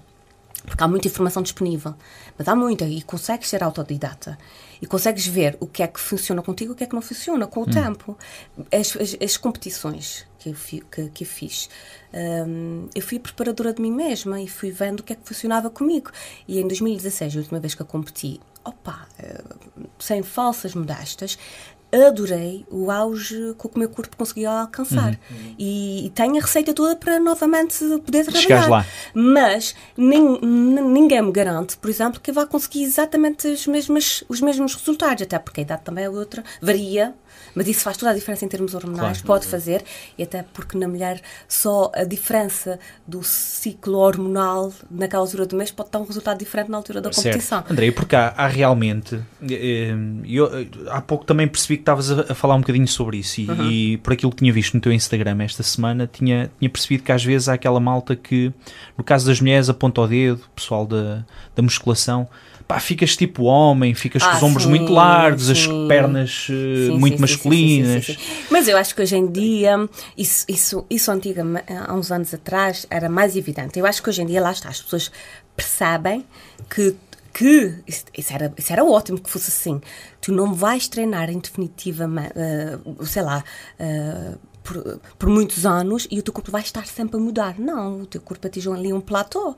Porque 0.66 0.82
há 0.82 0.88
muita 0.88 1.06
informação 1.06 1.42
disponível, 1.42 1.94
mas 2.36 2.48
há 2.48 2.54
muita 2.56 2.84
e 2.84 3.00
consegues 3.00 3.48
ser 3.48 3.62
autodidata 3.62 4.36
e 4.82 4.86
consegues 4.86 5.24
ver 5.26 5.56
o 5.60 5.66
que 5.66 5.80
é 5.82 5.86
que 5.86 6.00
funciona 6.00 6.42
contigo 6.42 6.72
e 6.72 6.74
o 6.74 6.76
que 6.76 6.82
é 6.84 6.86
que 6.88 6.94
não 6.94 7.00
funciona 7.00 7.46
com 7.46 7.62
o 7.62 7.66
tempo. 7.66 8.18
As, 8.72 8.96
as, 8.96 9.16
as 9.22 9.36
competições 9.36 10.25
que 10.38 10.48
eu, 10.50 10.54
fi- 10.54 10.82
que, 10.90 11.08
que 11.10 11.24
fiz, 11.24 11.68
hum, 12.46 12.88
eu 12.94 13.02
fui 13.02 13.18
preparadora 13.18 13.72
de 13.72 13.80
mim 13.82 13.92
mesma 13.92 14.40
e 14.40 14.48
fui 14.48 14.70
vendo 14.70 15.00
o 15.00 15.02
que 15.02 15.12
é 15.12 15.16
que 15.16 15.26
funcionava 15.26 15.70
comigo. 15.70 16.10
E 16.46 16.58
em 16.60 16.66
2016, 16.66 17.34
a 17.36 17.38
última 17.38 17.60
vez 17.60 17.74
que 17.74 17.82
eu 17.82 17.86
competi, 17.86 18.40
opa, 18.64 19.06
eh, 19.18 19.42
sem 19.98 20.22
falsas 20.22 20.74
modestas, 20.74 21.38
adorei 21.92 22.64
o 22.70 22.90
auge 22.90 23.54
que 23.58 23.66
o 23.66 23.78
meu 23.78 23.88
corpo 23.88 24.16
conseguia 24.16 24.50
alcançar. 24.50 25.18
E, 25.58 26.06
e 26.06 26.10
tenho 26.10 26.36
a 26.36 26.40
receita 26.40 26.72
toda 26.74 26.96
para 26.96 27.18
novamente 27.20 27.78
poder 28.04 28.24
trabalhar. 28.24 28.42
Chegares 28.42 28.68
lá. 28.68 28.86
Mas 29.14 29.74
nin- 29.96 30.38
ninguém 30.40 31.22
me 31.22 31.32
garante, 31.32 31.76
por 31.76 31.88
exemplo, 31.88 32.20
que 32.20 32.32
vá 32.32 32.46
conseguir 32.46 32.82
exatamente 32.84 33.46
os 33.48 33.66
mesmos, 33.66 34.24
os 34.28 34.40
mesmos 34.40 34.74
resultados, 34.74 35.22
até 35.22 35.38
porque 35.38 35.60
a 35.60 35.62
idade 35.62 35.82
também 35.82 36.04
é 36.04 36.10
outra, 36.10 36.42
varia. 36.60 37.14
Mas 37.54 37.68
isso 37.68 37.80
faz 37.80 37.96
toda 37.96 38.10
a 38.10 38.14
diferença 38.14 38.44
em 38.44 38.48
termos 38.48 38.74
hormonais, 38.74 39.20
Claro. 39.22 39.26
pode 39.26 39.46
fazer, 39.46 39.82
e 40.18 40.22
até 40.22 40.42
porque 40.54 40.76
na 40.76 40.86
mulher 40.88 41.20
só 41.48 41.90
a 41.94 42.04
diferença 42.04 42.78
do 43.06 43.22
ciclo 43.22 43.98
hormonal 43.98 44.72
naquela 44.90 45.22
altura 45.22 45.46
do 45.46 45.56
mês 45.56 45.70
pode 45.70 45.90
dar 45.90 46.00
um 46.00 46.04
resultado 46.04 46.38
diferente 46.38 46.70
na 46.70 46.76
altura 46.78 47.00
da 47.00 47.10
competição. 47.10 47.58
Certo. 47.58 47.72
André, 47.72 47.90
porque 47.92 48.14
há, 48.16 48.28
há 48.36 48.46
realmente. 48.46 49.20
eh, 49.50 49.94
Eu, 50.26 50.46
eh, 50.54 50.66
há 50.88 51.00
pouco 51.00 51.24
também 51.24 51.46
percebi 51.48 51.75
que 51.76 51.82
estavas 51.82 52.10
a, 52.10 52.34
falar 52.34 52.54
um 52.56 52.60
bocadinho 52.60 52.88
sobre 52.88 53.18
isso 53.18 53.40
e, 53.40 53.48
Uhum. 53.50 53.70
e 53.70 53.96
por 53.98 54.12
aquilo 54.12 54.30
que 54.30 54.38
tinha 54.38 54.52
visto 54.52 54.74
no 54.74 54.80
teu 54.80 54.92
Instagram 54.92 55.42
esta 55.42 55.62
semana, 55.62 56.08
tinha, 56.10 56.50
tinha 56.58 56.68
percebido 56.70 57.02
que 57.04 57.12
às 57.12 57.24
vezes 57.24 57.48
há 57.48 57.54
aquela 57.54 57.78
malta 57.80 58.14
que, 58.16 58.52
no 58.96 59.04
caso 59.04 59.26
das 59.26 59.40
mulheres, 59.40 59.68
aponta 59.68 60.00
o 60.00 60.06
dedo, 60.06 60.40
pessoal 60.54 60.86
da, 60.86 61.24
da 61.54 61.62
musculação. 61.62 62.28
Pá, 62.68 62.80
ficas 62.80 63.16
tipo 63.16 63.44
homem, 63.44 63.94
ficas 63.94 64.24
com 64.24 64.28
Ah, 64.28 64.36
os 64.38 64.42
ombros 64.42 64.64
sim, 64.64 64.68
muito 64.70 64.92
largos, 64.92 65.48
as 65.48 65.58
sim. 65.58 65.86
pernas 65.86 66.48
eh, 66.50 66.86
Sim, 66.90 66.98
muito 66.98 67.20
masculinas. 67.20 68.16
Mas 68.50 68.66
eu 68.66 68.76
acho 68.76 68.92
que 68.92 69.02
hoje 69.02 69.14
em 69.16 69.30
dia, 69.30 69.88
isso, 70.18 70.44
isso, 70.48 70.84
isso 70.90 71.10
antigamente, 71.12 71.64
há 71.72 71.94
uns 71.94 72.10
anos 72.10 72.34
atrás, 72.34 72.84
era 72.90 73.08
mais 73.08 73.36
evidente. 73.36 73.78
Eu 73.78 73.86
acho 73.86 74.02
que 74.02 74.08
hoje 74.10 74.20
em 74.22 74.26
dia, 74.26 74.40
lá 74.40 74.50
está, 74.50 74.68
as 74.68 74.80
pessoas 74.82 75.12
percebem 75.54 76.24
que, 76.68 76.96
que 77.36 77.74
isso, 77.86 78.32
era, 78.32 78.50
isso 78.56 78.72
era 78.72 78.82
ótimo 78.82 79.20
que 79.20 79.28
fosse 79.28 79.50
assim. 79.50 79.78
Tu 80.22 80.32
não 80.32 80.54
vais 80.54 80.88
treinar 80.88 81.28
em 81.28 81.38
definitiva, 81.38 82.08
sei 83.04 83.22
lá, 83.22 83.44
eh, 83.78 84.32
por, 84.64 85.00
por 85.18 85.28
muitos 85.28 85.66
anos 85.66 86.08
e 86.10 86.18
o 86.18 86.22
teu 86.22 86.32
corpo 86.32 86.50
vai 86.50 86.62
estar 86.62 86.86
sempre 86.86 87.18
a 87.18 87.20
mudar. 87.20 87.58
Não, 87.58 88.00
o 88.00 88.06
teu 88.06 88.22
corpo 88.22 88.46
atinge 88.46 88.70
ali 88.70 88.90
um 88.90 89.02
platô. 89.02 89.50
Uh, 89.50 89.54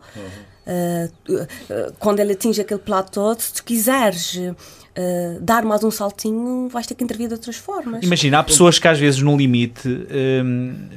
uh, 0.67 1.43
uh, 1.43 1.93
quando 2.01 2.19
ele 2.19 2.33
atinge 2.33 2.61
aquele 2.61 2.81
platô, 2.81 3.33
se 3.39 3.53
tu 3.55 3.63
quiseres 3.63 4.35
uh, 4.35 5.41
dar 5.41 5.65
mais 5.65 5.85
um 5.85 5.91
saltinho, 5.93 6.69
vais 6.69 6.85
ter 6.85 6.97
que 6.97 7.05
intervir 7.05 7.29
de 7.29 7.35
outras 7.35 7.57
formas. 7.57 8.03
Imagina, 8.03 8.41
há 8.41 8.43
pessoas 8.43 8.81
que 8.81 8.89
às 8.89 8.99
vezes 8.99 9.23
no 9.23 9.37
limite. 9.37 9.89
hum, 9.89 10.89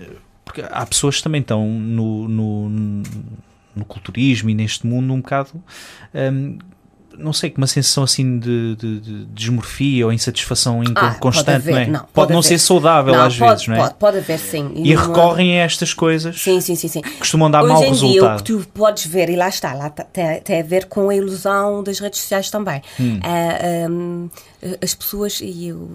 porque 0.44 0.63
há 0.67 0.86
pessoas 0.88 1.17
que 1.17 1.24
também 1.24 1.41
estão 1.41 1.65
no, 1.65 2.28
no, 2.28 2.70
no 3.76 3.86
culturismo 3.86 4.50
e 4.50 4.56
neste 4.56 4.88
mundo 4.88 5.13
um 5.13 5.22
bocado. 5.22 5.52
hum, 6.13 6.58
não 7.21 7.34
sei, 7.34 7.49
com 7.49 7.57
uma 7.60 7.67
sensação 7.67 8.03
assim 8.03 8.39
de, 8.39 8.75
de, 8.75 8.99
de 8.99 9.25
desmorfia 9.25 10.05
ou 10.05 10.12
insatisfação 10.13 10.84
em 10.84 10.88
Ah, 10.95 11.15
constante, 11.15 11.49
haver, 11.51 11.71
não 11.73 11.79
é? 11.81 11.86
não, 11.88 11.99
pode, 11.99 12.12
pode 12.13 12.31
não 12.34 12.39
haver. 12.39 12.47
ser 12.49 12.57
saudável 12.60 13.13
Não, 13.13 13.21
às 13.25 13.38
pode, 13.38 13.51
vezes, 13.51 13.67
não 13.67 13.75
é? 13.75 13.79
Pode, 13.79 13.93
pode 13.95 14.17
haver, 14.17 14.39
sim. 14.39 14.71
E 14.75 14.93
não 14.93 15.01
há- 15.01 15.07
recorrem 15.07 15.60
a 15.62 15.63
estas 15.63 15.93
coisas 15.93 16.41
Sim, 16.41 16.60
sim, 16.62 16.75
sim, 16.75 16.88
sim. 16.88 17.01
que 17.01 17.17
costumam 17.19 17.49
dar 17.51 17.63
Hoje 17.63 17.73
mau 17.73 17.84
em 17.84 17.86
dia, 17.86 17.89
o 17.89 17.93
resultado. 18.07 18.38
que 18.38 18.43
tu 18.43 18.67
podes 18.73 19.05
ver, 19.05 19.29
e 19.29 19.36
lá 19.36 19.47
está, 19.49 19.73
lá 19.73 19.89
tá- 19.89 20.03
tem, 20.03 20.41
tem 20.41 20.60
a 20.60 20.63
ver 20.63 20.86
com 20.86 21.10
a 21.10 21.15
ilusão 21.15 21.84
das 21.84 21.99
redes 21.99 22.19
sociais 22.19 22.49
também. 22.49 22.81
Hum. 22.99 23.19
É, 23.23 23.88
hum, 23.89 24.29
as 24.81 24.93
pessoas, 24.93 25.39
e 25.41 25.67
eu, 25.67 25.89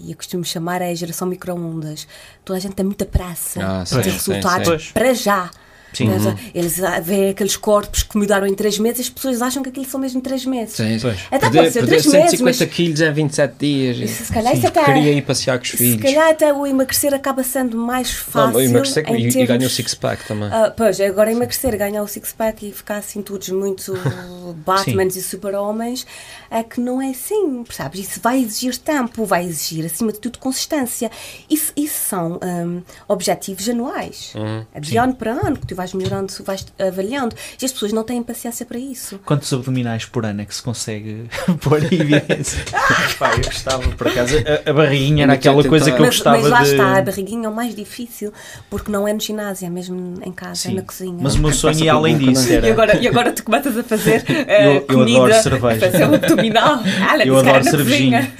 e 0.00 0.10
eu 0.10 0.16
costumo 0.16 0.44
chamar 0.44 0.80
é 0.82 0.90
a 0.90 0.94
geração 0.94 1.26
micro-ondas. 1.28 2.06
Toda 2.44 2.56
a 2.58 2.60
gente 2.60 2.74
tem 2.74 2.84
muita 2.84 3.04
pressa 3.04 3.60
Ah, 3.62 3.82
de 3.82 3.88
sim, 3.88 3.96
ter 3.96 4.04
sim, 4.04 4.10
resultados 4.32 4.84
sim. 4.86 4.90
para 4.92 5.14
já. 5.14 5.50
Sim. 5.92 6.10
Eles, 6.10 6.34
eles 6.54 6.82
ah, 6.82 7.00
veem 7.00 7.30
aqueles 7.30 7.56
corpos 7.56 8.02
que 8.02 8.16
mudaram 8.16 8.46
em 8.46 8.54
3 8.54 8.78
meses, 8.78 9.00
as 9.00 9.08
pessoas 9.10 9.42
acham 9.42 9.62
que 9.62 9.68
aquilo 9.68 9.84
são 9.86 10.00
mesmo 10.00 10.20
3 10.20 10.44
meses. 10.46 10.74
Sim. 10.74 10.98
Pois. 11.00 11.18
Até 11.30 11.38
Perder, 11.40 11.58
pode 11.60 11.72
ser 11.72 11.78
perder 11.80 11.96
3 12.02 12.06
meses, 12.06 12.30
150 12.30 12.64
mas 12.64 12.74
quilos 12.74 13.00
é 13.00 13.10
27 13.10 13.54
dias. 13.58 13.96
Isso, 13.98 14.24
se 14.24 14.32
calhar 14.32 14.52
Sim, 14.52 14.58
isso 14.58 14.66
até- 14.68 14.84
Queria 14.84 15.12
ir 15.12 15.22
passear 15.22 15.58
com 15.58 15.64
os 15.64 15.70
se 15.70 15.76
filhos. 15.76 16.02
calhar 16.02 16.30
até 16.30 16.52
o 16.52 16.66
emagrecer 16.66 17.12
acaba 17.14 17.42
sendo 17.42 17.76
mais 17.76 18.10
fácil. 18.10 18.52
Não, 18.52 18.60
emagrecer 18.60 19.04
em 19.08 19.14
e, 19.16 19.28
e 19.28 19.32
termos- 19.32 19.48
ganha 19.48 19.66
o 19.66 19.70
six-pack 19.70 20.26
também. 20.26 20.48
Ah, 20.52 20.72
pois, 20.76 21.00
agora 21.00 21.30
emagrecer, 21.32 21.76
ganhar 21.76 22.02
o 22.02 22.08
six-pack 22.08 22.68
e 22.68 22.72
ficar 22.72 22.96
assim 22.96 23.22
todos 23.22 23.48
muito 23.50 23.92
Batmans 24.64 25.16
e 25.16 25.22
super-homens 25.22 26.06
é 26.50 26.62
que 26.62 26.80
não 26.80 27.00
é 27.00 27.10
assim, 27.10 27.62
percebes? 27.64 28.00
Isso 28.08 28.20
vai 28.22 28.40
exigir 28.42 28.76
tempo, 28.76 29.24
vai 29.24 29.44
exigir, 29.46 29.84
acima 29.86 30.12
de 30.12 30.18
tudo, 30.20 30.38
consistência. 30.38 31.10
Isso, 31.48 31.72
isso 31.76 31.98
são 32.08 32.38
hum, 32.42 32.82
objetivos 33.08 33.68
anuais. 33.68 34.32
Uhum, 34.34 34.64
é 34.74 34.80
de 34.80 34.96
ano 34.98 35.14
para 35.14 35.32
ano 35.32 35.56
que 35.56 35.66
tu 35.66 35.74
vais 35.74 35.81
vais 35.82 35.92
melhorando, 35.94 36.32
vais 36.44 36.66
avaliando. 36.78 37.34
E 37.60 37.64
as 37.64 37.72
pessoas 37.72 37.92
não 37.92 38.04
têm 38.04 38.22
paciência 38.22 38.64
para 38.64 38.78
isso. 38.78 39.18
Quantos 39.24 39.52
abdominais 39.52 40.04
por 40.04 40.24
ano 40.24 40.42
é 40.42 40.44
que 40.44 40.54
se 40.54 40.62
consegue 40.62 41.24
pôr 41.60 41.82
em 41.92 42.00
evidência? 42.00 42.64
Pá, 43.18 43.32
eu 43.32 43.38
gostava, 43.44 43.88
por 43.90 44.06
acaso, 44.08 44.36
a, 44.38 44.70
a 44.70 44.72
barriguinha 44.72 45.24
era 45.24 45.32
aquela 45.34 45.62
coisa 45.64 45.90
que 45.90 45.96
eu 46.00 46.06
Mas, 46.06 46.14
gostava 46.16 46.38
mas 46.40 46.50
lá 46.50 46.62
de... 46.62 46.70
está, 46.70 46.98
a 46.98 47.02
barriguinha 47.02 47.46
é 47.46 47.48
o 47.48 47.54
mais 47.54 47.74
difícil, 47.74 48.32
porque 48.70 48.90
não 48.90 49.06
é 49.06 49.12
no 49.12 49.20
ginásio, 49.20 49.66
é 49.66 49.70
mesmo 49.70 50.14
em 50.24 50.32
casa, 50.32 50.52
é 50.68 50.70
Sim. 50.70 50.74
na 50.74 50.82
cozinha. 50.82 51.18
Mas 51.20 51.34
o 51.34 51.38
meu 51.40 51.52
sonho, 51.52 51.84
e 51.84 51.88
além 51.88 52.16
disso, 52.18 52.50
é? 52.52 52.56
era... 52.56 52.68
E 52.68 52.70
agora, 52.70 52.96
e 52.96 53.08
agora 53.08 53.32
tu 53.32 53.42
começas 53.44 53.76
a 53.76 53.82
fazer 53.82 54.24
eh, 54.48 54.66
Eu- 54.68 54.72
eu 54.74 54.82
comida, 54.86 55.18
adoro 55.24 55.42
cerveja. 55.42 55.86
a 55.86 55.90
fazer 55.90 56.04
um 56.06 56.14
abdominal. 56.14 56.78
Olha, 57.10 57.24
Eu 57.26 57.38
adoro 57.38 57.64
cervejinha. 57.64 58.32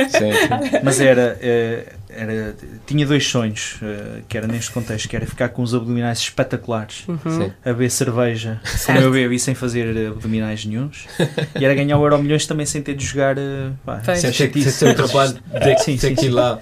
Mas 0.82 1.00
era, 1.00 1.38
eh, 1.40 1.92
era, 2.16 2.54
tinha 2.86 3.06
dois 3.06 3.26
sonhos, 3.26 3.76
eh, 3.82 4.20
que 4.28 4.36
era 4.36 4.46
neste 4.46 4.70
contexto, 4.70 5.08
que 5.08 5.16
era 5.16 5.26
ficar 5.26 5.48
com 5.50 5.62
os 5.62 5.74
abdominais 5.74 6.18
espetaculares, 6.18 7.04
Sim. 7.06 7.52
a 7.64 7.68
beber 7.72 7.90
cerveja, 7.90 8.60
como 8.86 8.98
eu 8.98 9.10
bebi 9.10 9.38
sem 9.38 9.54
fazer 9.54 9.96
eh, 9.96 10.06
abdominais 10.08 10.64
nenhuns, 10.64 11.06
e 11.58 11.64
era 11.64 11.74
ganhar 11.74 11.98
o 11.98 12.02
Euro 12.04 12.18
Milhões 12.22 12.46
também 12.46 12.66
sem 12.66 12.82
ter 12.82 12.94
de 12.94 13.04
jogar, 13.04 13.36
eh, 13.38 13.70
pá. 13.84 14.00
Sem 14.02 14.14
ter 14.30 14.30
que 14.50 14.62
chatice. 14.62 14.78
ter 14.84 14.90
o 14.90 14.94
trabalho 14.94 15.32
de 15.62 15.82
Sim, 15.82 15.96
ter 15.96 16.08
sim, 16.08 16.14
que 16.14 16.22
ir 16.26 16.28
sim. 16.28 16.34
lá. 16.34 16.58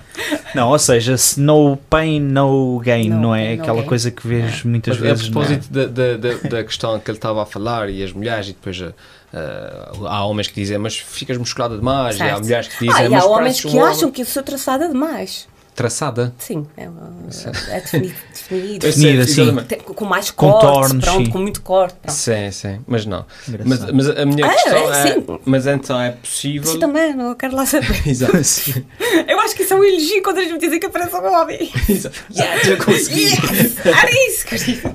Não, 0.54 0.68
ou 0.68 0.78
seja, 0.78 1.16
se 1.16 1.40
no 1.40 1.76
pain, 1.76 2.18
no 2.20 2.80
gain, 2.80 3.08
No 3.08 3.20
não 3.20 3.34
é? 3.34 3.54
no 3.56 3.62
Aquela 3.62 3.78
gain. 3.78 3.86
coisa 3.88 4.10
que 4.10 4.26
vês 4.26 4.64
muitas 4.64 4.98
Mas 4.98 5.06
a 5.06 5.08
vezes. 5.14 5.30
não 5.30 5.42
é? 5.42 5.46
propósito 5.46 5.72
da, 5.72 5.86
da, 5.86 6.16
da, 6.16 6.48
da 6.48 6.64
questão 6.64 6.98
que 6.98 7.10
ele 7.10 7.18
estava 7.18 7.42
a 7.42 7.46
falar 7.46 7.88
e 7.88 8.02
as 8.02 8.12
mulheres, 8.12 8.48
e 8.48 8.52
depois 8.52 8.80
eh, 8.80 8.92
eh, 9.32 9.88
há 10.08 10.24
homens 10.24 10.48
que 10.48 10.54
dizem, 10.54 10.78
mas 10.78 10.96
ficas 10.98 11.36
musculada 11.36 11.76
demais, 11.76 12.18
e 12.18 12.22
há 12.22 12.38
mulheres 12.38 12.68
que 12.68 12.88
Ah, 12.88 12.92
dizem, 12.92 13.10
e 13.12 13.14
há 13.14 13.24
homens 13.24 13.60
que 13.60 13.66
um 13.68 13.70
homem." 13.78 13.84
acham 13.92 14.10
que 14.10 14.22
eu 14.22 14.26
sou 14.26 14.42
traçada 14.42 14.88
demais. 14.88 15.46
Traçada. 15.80 16.34
Sim, 16.38 16.66
é, 16.76 16.84
é 16.84 17.80
definido. 17.80 18.14
definido. 18.32 18.86
Eu 18.86 18.92
sei, 18.92 19.02
Definida, 19.02 19.26
sim. 19.26 19.42
exatamente. 19.42 19.66
Tem- 19.68 19.78
com 19.80 20.04
mais 20.04 20.30
Contornos, 20.30 20.90
corte, 20.92 21.00
pronto, 21.04 21.24
sim. 21.24 21.30
com 21.30 21.38
muito 21.38 21.62
corte. 21.62 21.96
Pronto. 22.02 22.14
Sim, 22.16 22.50
sim, 22.50 22.80
mas 22.86 23.06
não. 23.06 23.24
Mas, 23.64 23.92
mas 23.92 24.08
a 24.10 24.24
minha 24.26 24.46
Ah, 24.46 24.50
questão 24.50 24.94
é, 24.94 25.08
é, 25.08 25.14
sim. 25.14 25.26
mas 25.44 25.66
então 25.66 26.00
é 26.00 26.10
possível. 26.12 26.68
Isso 26.70 26.78
também, 26.78 27.14
não 27.14 27.34
quero 27.34 27.54
lá 27.56 27.64
saber. 27.66 27.88
Exato. 28.06 28.32
Eu 29.28 29.40
acho 29.40 29.54
que 29.54 29.62
isso 29.62 29.74
é 29.74 29.76
um 29.76 29.84
elogio 29.84 30.22
quando 30.22 30.38
eles 30.38 30.52
me 30.52 30.58
dizem 30.58 30.78
que 30.80 30.86
eu 30.86 30.90
pareço 30.90 31.16
um 31.16 31.32
homem. 31.32 31.70
Exato. 31.88 32.16
Já 32.30 32.76
consegui. 32.76 33.24
Yes! 33.24 33.86
Era 33.86 34.10
isso 34.28 34.46
que 34.46 34.86
eu. 34.86 34.94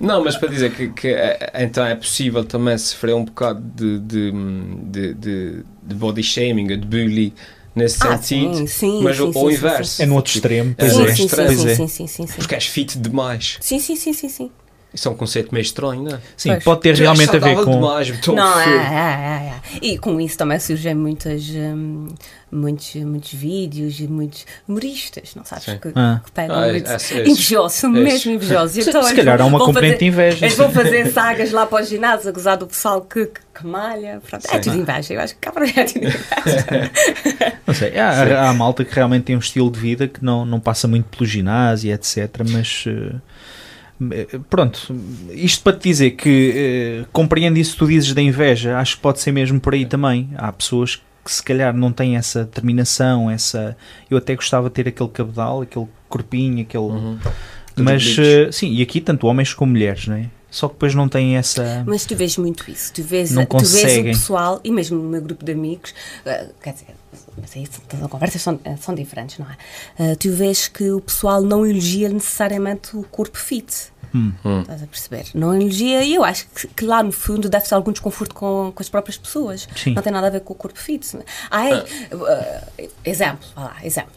Não, 0.00 0.24
mas 0.24 0.36
para 0.36 0.48
dizer 0.48 0.72
que, 0.72 0.88
que, 0.88 1.14
então 1.54 1.84
é 1.84 1.94
possível 1.94 2.44
também 2.44 2.76
sofrer 2.78 3.14
um 3.14 3.24
bocado 3.24 3.60
de, 3.74 3.98
de, 4.00 4.32
de, 4.90 5.14
de, 5.14 5.64
de 5.82 5.94
body 5.94 6.22
shaming, 6.22 6.66
de 6.66 6.76
bullying 6.86 7.32
nesse 7.76 7.98
Ah, 8.06 8.16
sentido, 8.16 8.56
sim, 8.56 8.66
sim, 8.66 9.02
mas 9.02 9.16
sim, 9.16 9.22
o, 9.22 9.32
sim, 9.32 9.38
o 9.38 9.50
sim, 9.50 9.54
inverso. 9.56 9.90
sim, 9.96 10.02
É 10.02 10.06
no 10.06 10.14
outro 10.16 10.32
extremo, 10.34 10.74
pois 10.76 10.92
sim, 10.92 11.02
extremo. 11.26 11.46
Pois 11.46 11.60
sim, 11.60 11.68
é. 11.68 11.74
sim, 11.76 11.88
sim, 11.88 12.06
sim, 12.06 12.26
sim. 12.26 12.32
Porque 12.38 12.54
és 12.54 12.66
fit 12.66 12.98
demais. 12.98 13.58
Sim, 13.60 13.78
sim, 13.78 13.94
sim, 13.94 14.12
sim, 14.12 14.28
sim. 14.28 14.50
Isso 14.96 15.08
é 15.08 15.10
um 15.10 15.14
conceito 15.14 15.52
meio 15.52 15.62
estranho, 15.62 16.02
não 16.02 16.16
é? 16.16 16.20
Sim, 16.36 16.48
Pois. 16.52 16.64
pode 16.64 16.80
ter 16.80 16.94
realmente 16.96 17.36
a 17.36 17.38
ver 17.38 17.54
com. 17.62 17.70
Demais, 17.72 18.26
Não, 18.26 18.60
é, 18.60 18.64
é, 18.66 18.70
é, 18.70 19.76
é. 19.76 19.78
E 19.82 19.98
com 19.98 20.18
isso 20.20 20.38
também 20.38 20.58
surgem 20.58 20.94
muitas, 20.94 21.44
hum, 21.50 22.08
muitos, 22.50 22.94
muitos 22.96 23.32
vídeos 23.34 24.00
e 24.00 24.08
muitos 24.08 24.46
humoristas, 24.66 25.34
não 25.36 25.44
sabes? 25.44 25.64
Que, 25.66 25.92
Ah. 25.94 26.20
que 26.24 26.32
pegam 26.32 26.56
Ah, 26.56 26.68
muito. 26.68 26.90
esse- 26.90 27.14
esse- 27.18 27.30
invejosos, 27.30 27.82
mesmo 27.90 28.32
invejosos. 28.32 28.82
Se, 28.82 28.88
Então, 28.90 29.02
se 29.02 29.14
calhar 29.14 29.40
há 29.40 29.44
uma 29.44 29.58
componente 29.58 29.98
de 29.98 30.10
fazer- 30.10 30.28
inveja. 30.28 30.46
Eles 30.46 30.56
vão 30.56 30.70
fazer 30.72 31.12
sagas 31.12 31.52
lá 31.52 31.66
para 31.66 31.84
o 31.84 31.86
ginásio 31.86 32.28
a 32.28 32.32
gozar 32.32 32.56
do 32.56 32.66
pessoal 32.66 33.02
que, 33.02 33.26
que, 33.26 33.40
que 33.54 33.66
malha. 33.66 34.20
Pronto, 34.28 34.46
é 34.50 34.58
tudo 34.58 34.76
inveja. 34.78 35.12
Eu 35.14 35.20
acho 35.20 35.34
que 35.34 35.40
cá 35.40 35.52
para 35.52 35.64
mim 35.66 35.72
é 35.76 35.84
tudo 35.84 35.98
inveja. 36.06 36.90
Não 37.66 37.74
sei, 37.74 37.98
há, 37.98 38.10
há, 38.10 38.48
há 38.48 38.54
malta 38.54 38.84
que 38.84 38.94
realmente 38.94 39.24
tem 39.24 39.36
um 39.36 39.40
estilo 39.40 39.70
de 39.70 39.78
vida 39.78 40.08
que 40.08 40.24
não, 40.24 40.44
não 40.46 40.58
passa 40.58 40.88
muito 40.88 41.04
pelo 41.14 41.26
ginásio, 41.26 41.92
etc. 41.92 42.28
Mas 42.50 42.84
eh, 42.86 43.14
pronto, 44.50 44.94
isto 45.30 45.62
para 45.62 45.76
te 45.76 45.88
dizer 45.88 46.10
que 46.12 46.52
eh, 46.54 47.06
compreendo 47.12 47.58
isso 47.58 47.72
que 47.72 47.78
tu 47.78 47.86
dizes 47.86 48.12
da 48.12 48.20
inveja, 48.20 48.78
acho 48.78 48.96
que 48.96 49.02
pode 49.02 49.20
ser 49.20 49.32
mesmo 49.32 49.58
por 49.58 49.74
aí 49.74 49.86
também. 49.86 50.30
Há 50.36 50.52
pessoas 50.52 50.96
que 51.24 51.32
se 51.32 51.42
calhar 51.42 51.74
não 51.74 51.92
têm 51.92 52.16
essa 52.16 52.44
determinação, 52.44 53.30
essa. 53.30 53.76
Eu 54.10 54.18
até 54.18 54.34
gostava 54.34 54.68
de 54.68 54.74
ter 54.74 54.88
aquele 54.88 55.08
cabedal, 55.08 55.62
aquele 55.62 55.86
corpinho, 56.08 56.62
aquele. 56.62 56.84
Uhum. 56.84 57.18
Mas 57.76 58.16
eh, 58.18 58.50
sim, 58.52 58.72
e 58.72 58.82
aqui 58.82 59.00
tanto 59.00 59.26
homens 59.26 59.52
como 59.52 59.72
mulheres, 59.72 60.06
não 60.06 60.16
é? 60.16 60.30
Só 60.56 60.68
que 60.68 60.74
depois 60.74 60.94
não 60.94 61.06
têm 61.06 61.36
essa. 61.36 61.84
Mas 61.86 62.06
tu 62.06 62.16
vês 62.16 62.38
muito 62.38 62.70
isso. 62.70 62.90
Tu 62.90 63.02
vês, 63.02 63.30
Não 63.30 63.44
tu 63.44 63.58
vês 63.58 63.98
o 63.98 64.04
pessoal, 64.04 64.58
e 64.64 64.70
mesmo 64.70 64.96
no 64.96 65.06
meu 65.06 65.20
grupo 65.20 65.44
de 65.44 65.52
amigos, 65.52 65.94
eh, 66.24 66.48
quer 66.62 66.72
dizer, 66.72 66.86
mas 67.38 67.54
aí 67.54 67.68
as 68.02 68.10
conversas 68.10 68.40
são, 68.40 68.58
eh, 68.64 68.74
são 68.76 68.94
diferentes, 68.94 69.36
não 69.36 69.46
é? 69.50 69.56
Eh, 69.98 70.14
tu 70.14 70.32
vês 70.32 70.66
que 70.66 70.90
o 70.90 70.98
pessoal 71.02 71.42
não 71.42 71.66
elogia 71.66 72.08
necessariamente 72.08 72.96
o 72.96 73.02
corpo 73.02 73.36
fit. 73.36 73.92
Hum. 74.14 74.32
Estás 74.62 74.82
a 74.82 74.86
perceber? 74.86 75.26
Não 75.34 75.54
elogia, 75.54 76.02
e 76.02 76.14
eu 76.14 76.24
acho 76.24 76.46
que, 76.48 76.68
que 76.68 76.86
lá 76.86 77.02
no 77.02 77.12
fundo 77.12 77.50
deve 77.50 77.66
ser 77.66 77.74
algum 77.74 77.92
desconforto 77.92 78.34
com, 78.34 78.72
com 78.74 78.82
as 78.82 78.88
próprias 78.88 79.18
pessoas. 79.18 79.68
Sim. 79.76 79.92
Não 79.92 80.00
tem 80.00 80.10
nada 80.10 80.28
a 80.28 80.30
ver 80.30 80.40
com 80.40 80.54
o 80.54 80.56
corpo 80.56 80.78
fit. 80.78 81.18
Ai, 81.50 81.84
eh, 82.78 82.88
exemplo, 83.04 83.46
vá 83.54 83.64
lá, 83.64 83.76
exemplo. 83.84 84.14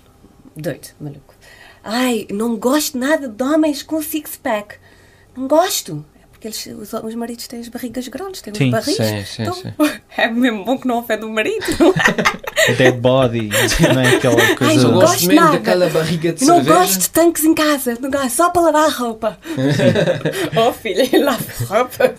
Doido, 0.56 0.88
maluco. 1.02 1.36
Ai, 1.84 2.28
não 2.32 2.56
gosto 2.56 2.98
nada 2.98 3.28
de 3.28 3.44
homens 3.44 3.84
com 3.84 4.02
six-pack. 4.02 4.76
Não 5.36 5.46
gosto. 5.50 6.06
Porque 6.40 6.48
eles, 6.48 6.66
os, 6.94 6.94
os 7.04 7.16
maridos 7.16 7.48
têm 7.50 7.60
as 7.60 7.68
barrigas 7.68 8.08
grandes, 8.08 8.42
têm 8.42 8.54
Sim, 8.54 8.66
os 8.68 8.72
barris. 8.72 8.96
sim, 8.96 9.26
sim, 9.26 9.42
então, 9.42 9.54
sim. 9.54 9.74
É 10.18 10.28
mesmo 10.30 10.64
bom 10.64 10.78
que 10.78 10.88
não 10.88 11.00
ofende 11.00 11.26
o 11.26 11.30
marido. 11.30 11.66
não 11.80 11.90
é? 11.94 12.74
Dead 12.76 12.96
body, 12.96 13.50
não 13.94 14.02
é 14.02 14.16
aquela 14.16 14.42
Ai, 14.42 14.56
coisa. 14.56 14.88
não 14.88 14.94
Eu 14.96 15.02
gosto 15.02 15.28
mesmo 15.28 15.42
nada. 15.42 15.58
daquela 15.58 15.90
barriga 15.90 16.32
de 16.34 16.42
Eu 16.44 16.48
não 16.48 16.56
cerveja. 16.56 16.80
gosto 16.80 17.00
de 17.02 17.10
tanques 17.10 17.44
em 17.44 17.54
casa. 17.54 17.98
Não 18.00 18.10
gosto, 18.10 18.30
só 18.30 18.50
para 18.52 18.62
lavar 18.64 18.86
a 18.86 18.90
roupa. 18.90 19.38
oh, 20.56 20.72
filha, 20.74 21.08
lava 21.24 21.44
a 21.70 21.78
roupa. 21.78 22.14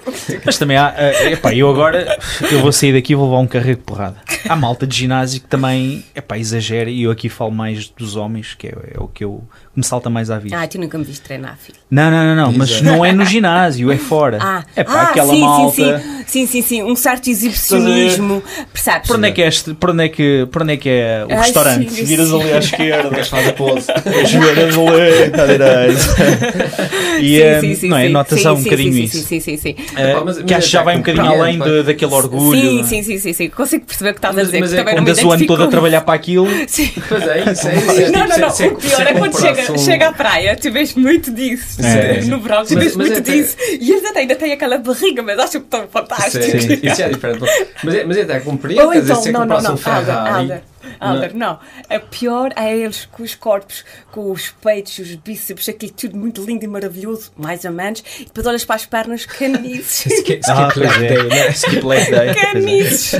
Mas 0.45 0.59
também 0.59 0.77
há. 0.77 0.95
eh, 0.97 1.33
epá, 1.33 1.55
eu 1.55 1.69
agora 1.71 2.19
eu 2.51 2.61
vou 2.61 2.73
sair 2.73 2.93
daqui 2.93 3.13
e 3.13 3.17
vou 3.17 3.27
levar 3.27 3.39
um 3.41 3.47
carrego 3.47 3.79
de 3.81 3.85
porrada. 3.87 4.17
Há 4.49 4.55
malta 4.57 4.87
de 4.87 4.97
ginásio 4.97 5.41
que 5.41 5.47
também 5.47 6.05
epá, 6.15 6.39
exagera 6.39 6.91
e 6.91 7.03
eu 7.03 7.11
aqui 7.11 7.29
falo 7.29 7.51
mais 7.53 7.89
dos 7.89 8.17
homens, 8.17 8.55
que 8.55 8.67
é, 8.69 8.75
é 8.95 9.01
o 9.01 9.09
que 9.09 9.25
eu 9.25 9.43
me 9.75 9.85
salta 9.85 10.11
mais 10.11 10.31
à 10.31 10.39
vista. 10.39 10.59
Ah, 10.61 10.67
tu 10.67 10.79
nunca 10.81 10.99
me 10.99 11.05
viste 11.05 11.23
treinar, 11.23 11.57
filho. 11.57 11.79
Não, 11.91 12.11
não, 12.11 12.25
não, 12.25 12.35
não, 12.47 12.53
mas 12.53 12.81
não 12.83 13.05
é 13.05 13.13
no 13.13 13.25
ginásio, 13.25 13.91
é 13.93 13.97
fora. 13.97 14.39
Ah, 14.51 14.65
é 14.75 14.83
pá, 14.83 14.93
ah 14.93 15.03
aquela 15.11 15.33
sim, 15.33 15.41
malta. 15.41 15.73
sim, 15.75 15.85
sim, 16.27 16.27
sim, 16.27 16.47
sim, 16.47 16.63
sim, 16.63 16.83
um 16.83 16.97
certo 16.97 17.29
exibicionismo, 17.31 18.43
percebes? 18.73 19.07
Por 19.07 19.17
onde, 19.17 19.29
é 19.29 19.31
que 19.31 19.43
é 19.43 19.47
este, 19.49 19.75
por, 19.75 19.91
onde 19.91 20.05
é 20.05 20.09
que, 20.09 20.49
por 20.51 20.63
onde 20.63 20.73
é 20.73 20.77
que 20.77 20.89
é 20.89 21.25
o 21.29 21.33
Ai, 21.33 21.39
restaurante? 21.39 21.91
sim, 21.93 22.05
Viras 22.05 22.29
sim. 22.29 22.41
ali 22.41 22.53
à 22.53 22.59
esquerda, 22.59 23.25
faz 23.25 23.49
a 23.49 23.53
pose. 23.53 23.87
as 23.91 24.31
viras 24.33 24.77
ali 24.77 25.41
à 25.41 25.47
direita. 25.47 27.21
E 27.21 27.41
eh, 27.41 27.61
não 27.85 27.97
é? 27.97 28.09
Nota-se 28.09 28.49
um 28.49 28.57
sim, 28.57 28.65
bocadinho 28.65 28.93
sim, 28.93 29.03
isso. 29.05 29.19
Sim, 29.19 29.41
sim, 29.41 29.57
sim, 29.57 29.57
sim. 29.57 29.77
Eh, 29.97 30.43
que 30.45 30.55
acho 30.55 30.67
que 30.67 30.73
já 30.73 30.81
é 30.81 30.85
vai 30.85 30.95
um 30.97 30.99
bocadinho 30.99 31.25
compreendo, 31.27 31.65
além 31.65 31.85
daquele 31.85 32.13
orgulho. 32.15 32.61
Sim, 32.61 32.75
não 32.77 32.81
é? 32.81 32.87
sim, 32.87 33.03
sim, 33.03 33.19
sim, 33.19 33.33
sim. 33.33 33.49
Consigo 33.51 33.85
perceber 33.85 34.11
o 34.11 34.13
que 34.15 34.19
estás 34.19 34.37
a 34.39 34.43
dizer. 34.43 34.79
é 34.79 34.95
não 34.95 35.01
Andas 35.03 35.23
o 35.23 35.31
ano 35.31 35.47
todo 35.47 35.63
a 35.65 35.69
trabalhar 35.69 36.01
para 36.01 36.15
aquilo. 36.15 36.49
Sim. 36.67 36.91
Pois 37.09 37.23
é, 37.27 37.53
isso 37.53 37.69
é 37.69 37.77
isso. 37.77 37.91
é 38.01 38.11
Não, 38.11 38.27
não, 38.27 38.39
não. 38.39 38.51
se- 38.51 38.57
se- 38.57 38.69
o 38.69 38.77
pior 38.77 39.01
é 39.07 39.13
quando 39.13 39.33
comparasse 39.33 39.60
chega, 39.67 39.73
um- 39.73 39.79
chega 39.85 40.09
à 40.09 40.13
praia, 40.13 40.57
tu 40.57 40.71
vês 40.73 40.95
muito 40.95 41.31
disso. 41.33 41.81
É. 41.85 42.21
No 42.23 42.41
verão, 42.41 42.65
tu 42.65 42.75
Mas- 42.75 42.83
vês 42.85 42.97
mas 42.97 43.09
muito 43.09 43.19
até- 43.21 43.33
disso. 43.33 43.57
E 43.81 43.91
eles 43.93 44.05
até 44.05 44.21
ainda 44.21 44.37
têm 44.37 44.53
aquela 44.53 44.79
barriga, 44.79 45.23
mas 45.23 45.39
acham 45.39 45.61
que 45.61 45.67
estão 45.67 45.89
fantásticos. 45.89 46.47
Sim, 46.63 46.79
isso 46.83 47.03
é 47.03 47.09
diferente. 47.09 47.41
Mas, 47.85 47.95
é- 47.95 48.05
mas 48.05 48.17
é 48.17 48.23
até 48.23 48.41
compreendo, 48.41 48.83
Ou 48.83 48.91
quer 48.91 49.01
dizer, 49.01 49.13
então, 49.13 49.23
se 49.23 49.33
não, 49.33 49.41
não, 49.41 49.61
não, 49.61 49.71
um 49.71 49.73
Alder, 49.73 49.79
Ferrari... 49.79 50.29
Alder, 50.31 50.63
Alder, 50.99 51.37
não. 51.37 51.59
A 51.89 51.99
pior 52.01 52.53
é 52.57 52.77
eles 52.77 53.07
com 53.11 53.23
os 53.23 53.35
corpos, 53.35 53.85
com 54.11 54.31
os 54.31 54.49
peitos, 54.63 54.99
os 54.99 55.15
bíceps, 55.15 55.69
aquilo 55.69 55.93
tudo 55.93 56.17
muito 56.17 56.43
lindo 56.45 56.65
e 56.65 56.69
maravilhoso, 56.69 57.31
mais 57.37 57.65
ou 57.65 57.71
menos, 57.71 58.03
e 58.19 58.25
depois 58.25 58.47
olhas 58.47 58.65
para 58.65 58.77
as 58.77 58.87
pernas, 58.87 59.25
canices. 59.27 60.07
Skip, 60.13 60.41
Ah, 60.49 60.69
skip 60.69 60.81
leg 60.81 60.91
pois 60.91 61.03
é. 61.03 61.09
day, 61.15 61.29
né? 61.29 61.49
Skip 61.51 61.87
leg 61.87 62.11
day. 62.11 62.35
Canices. 62.35 63.13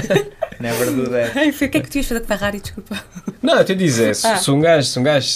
Never 0.61 0.91
do 0.93 1.09
that. 1.11 1.39
Ai, 1.39 1.53
filho, 1.53 1.69
o 1.69 1.73
que 1.73 1.79
é 1.79 1.81
que 1.81 1.91
tu 1.91 1.97
ias 1.97 2.07
fazer 2.07 2.21
com 2.21 2.27
Ferrari, 2.27 2.61
desculpa? 2.61 2.97
Não, 3.43 3.57
eu 3.57 3.65
te 3.65 3.75
dizer, 3.75 4.15
se, 4.15 4.27
Ah. 4.27 4.37
se 4.37 4.51
um 4.51 4.61
gajo, 4.61 4.87
se 4.87 4.99
um 4.99 5.03
gajo, 5.03 5.29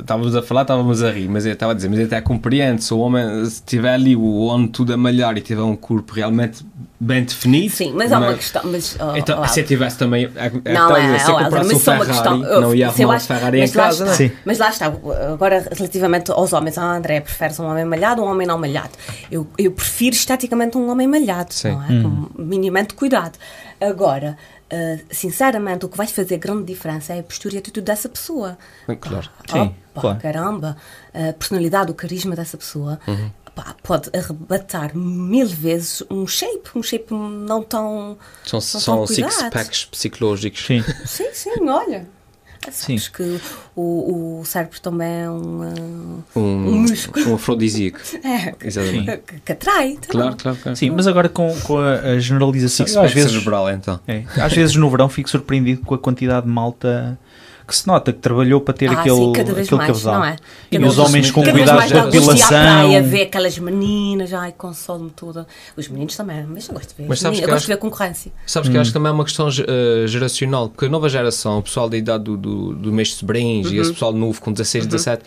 estávamos 0.00 0.36
a 0.36 0.42
falar, 0.42 0.62
estávamos 0.62 1.02
a 1.02 1.10
rir, 1.10 1.28
mas 1.28 1.44
eu 1.44 1.52
estava 1.52 1.72
a 1.72 1.74
dizer, 1.74 1.88
mas 1.88 1.98
eu 1.98 2.06
até 2.06 2.20
compreendo, 2.20 2.80
se 2.80 2.94
o 2.94 2.98
homem, 2.98 3.44
se 3.46 3.62
tiver 3.64 3.94
ali 3.94 4.14
o 4.14 4.44
homem 4.44 4.68
tudo 4.68 4.92
a 4.94 4.96
malhar 4.96 5.36
e 5.36 5.40
tiver 5.40 5.62
um 5.62 5.74
corpo 5.76 6.12
realmente 6.14 6.64
bem 7.00 7.24
definido... 7.24 7.74
Sim, 7.74 7.92
mas 7.96 8.12
há 8.12 8.18
uma 8.20 8.34
questão, 8.34 8.62
mas... 8.64 8.96
oh, 9.00 9.16
Então, 9.16 9.40
oh, 9.42 9.48
se 9.48 9.60
eu 9.60 9.66
tivesse 9.66 9.98
também, 9.98 10.30
é, 10.36 10.52
é, 10.64 10.72
Não, 10.72 10.94
a 10.94 11.00
é, 11.02 11.18
se 11.18 11.28
eu 11.28 11.38
é, 11.40 11.44
comprasse 11.44 11.74
um 11.74 11.76
é 11.76 11.80
Ferrari, 11.80 12.06
questão. 12.06 12.38
não 12.38 12.74
ia 12.74 12.86
arrumar 12.86 13.08
um 13.08 13.10
acho- 13.16 13.26
Ferrari 13.26 13.58
em 13.58 13.60
mas 13.62 13.74
lá 13.74 13.82
casa, 13.82 13.92
está, 13.94 14.04
não 14.04 14.12
é? 14.12 14.16
Sim. 14.16 14.30
Mas 14.44 14.58
lá 14.58 14.68
está, 14.70 14.86
agora 15.32 15.66
relativamente 15.72 16.30
aos 16.30 16.52
homens, 16.52 16.78
ah, 16.78 16.94
André, 16.96 17.20
preferes 17.20 17.58
um 17.58 17.66
homem 17.66 17.84
malhado 17.84 18.22
ou 18.22 18.28
um 18.28 18.30
homem 18.30 18.46
não 18.46 18.56
malhado? 18.56 18.90
Eu, 19.32 19.48
eu 19.58 19.72
prefiro 19.72 20.14
esteticamente 20.14 20.78
um 20.78 20.88
homem 20.88 21.08
malhado, 21.08 21.52
Sim. 21.52 21.72
não 21.72 21.82
é? 21.82 22.02
Com 22.02 22.28
minimamente 22.40 22.94
cuidado. 22.94 23.36
Agora, 23.80 24.36
ah, 24.72 24.98
sinceramente, 25.10 25.84
o 25.84 25.88
que 25.88 25.98
vai 25.98 26.06
fazer 26.06 26.38
grande 26.38 26.64
diferença 26.64 27.12
é 27.12 27.20
a 27.20 27.22
postura 27.22 27.54
e 27.54 27.56
a 27.58 27.60
atitude 27.60 27.84
dessa 27.84 28.08
pessoa. 28.08 28.56
Claro. 29.00 29.28
Sim, 29.46 29.74
Opa, 29.90 30.00
claro. 30.00 30.20
caramba, 30.20 30.76
a 31.12 31.32
personalidade, 31.34 31.90
o 31.90 31.94
carisma 31.94 32.34
dessa 32.34 32.56
pessoa. 32.56 32.98
Uhum. 33.06 33.30
pá, 33.54 33.76
Pode 33.82 34.10
arrebatar 34.16 34.96
mil 34.96 35.46
vezes 35.46 36.02
um 36.10 36.26
shape, 36.26 36.70
um 36.74 36.82
shape 36.82 37.12
não 37.12 37.62
tão. 37.62 38.16
São, 38.46 38.54
não 38.54 38.60
são 38.62 39.06
six-packs 39.06 39.84
psicológicos. 39.84 40.64
Sim. 40.64 40.82
Sim, 41.04 41.28
sim, 41.34 41.68
olha. 41.68 42.08
Sabes 42.70 43.08
que 43.08 43.40
o, 43.74 44.40
o 44.40 44.44
cérebro 44.44 44.80
também 44.80 45.22
é 45.22 45.30
um, 45.30 46.22
um, 46.36 46.40
um 46.40 46.80
músculo. 46.82 47.30
Um 47.30 47.34
afrodisíaco. 47.34 47.98
É, 48.24 48.54
Exatamente. 48.64 49.16
Que, 49.26 49.40
que 49.40 49.52
atrai. 49.52 49.90
Então. 49.90 50.08
Claro, 50.08 50.36
claro, 50.36 50.58
claro. 50.62 50.76
Sim, 50.76 50.90
mas 50.90 51.06
agora 51.06 51.28
com, 51.28 51.54
com 51.62 51.78
a, 51.78 52.18
generalização. 52.18 52.86
Sim, 52.86 52.98
às 52.98 53.12
vezes, 53.12 53.32
cerebral, 53.32 53.68
então. 53.70 53.98
É, 54.06 54.24
às 54.36 54.52
vezes 54.52 54.76
no 54.76 54.88
verão 54.88 55.08
fico 55.08 55.28
surpreendido 55.28 55.82
com 55.82 55.94
a 55.94 55.98
quantidade 55.98 56.46
de 56.46 56.52
malta 56.52 57.18
que 57.66 57.76
se 57.76 57.86
nota 57.86 58.12
que 58.12 58.18
trabalhou 58.18 58.60
para 58.60 58.74
ter 58.74 58.88
ah, 58.88 58.92
aquele, 58.92 59.16
sim, 59.16 59.32
cada 59.32 59.52
vez 59.52 59.66
aquele 59.66 59.78
mais, 59.78 59.92
casal. 59.92 60.14
Não 60.14 60.24
é? 60.24 60.36
E 60.70 60.78
os 60.78 60.98
homens 60.98 61.30
com 61.30 61.42
cuidado 61.42 61.86
de 61.86 62.10
depilação. 62.10 62.48
praia, 62.48 63.02
ver 63.02 63.22
aquelas 63.22 63.58
meninas, 63.58 64.32
ai, 64.32 64.52
console-me 64.52 65.10
toda. 65.10 65.46
Os 65.76 65.88
meninos 65.88 66.16
também, 66.16 66.44
mas 66.46 66.68
eu 66.68 66.74
gosto 66.74 66.90
de 66.90 67.02
ver. 67.02 67.08
Mas 67.08 67.20
sabes 67.20 67.38
que 67.38 67.44
eu 67.44 67.48
gosto 67.48 67.56
acho, 67.58 67.66
de 67.66 67.72
ver 67.72 67.78
concorrência. 67.78 68.32
Sabes 68.46 68.68
hum. 68.68 68.72
que 68.72 68.78
acho 68.78 68.90
que 68.90 68.94
também 68.94 69.10
é 69.10 69.12
uma 69.12 69.24
questão 69.24 69.48
uh, 69.48 70.06
geracional, 70.06 70.68
porque 70.68 70.86
a 70.86 70.88
nova 70.88 71.08
geração, 71.08 71.58
o 71.58 71.62
pessoal 71.62 71.88
da 71.88 71.96
idade 71.96 72.24
do, 72.24 72.36
do, 72.36 72.74
do 72.74 72.92
mês 72.92 73.08
de 73.08 73.14
sobrinhos 73.14 73.68
uhum. 73.68 73.74
e 73.74 73.78
esse 73.78 73.88
uhum. 73.88 73.94
pessoal 73.94 74.12
novo 74.12 74.40
com 74.40 74.52
16, 74.52 74.84
uhum. 74.84 74.90
17 74.90 75.22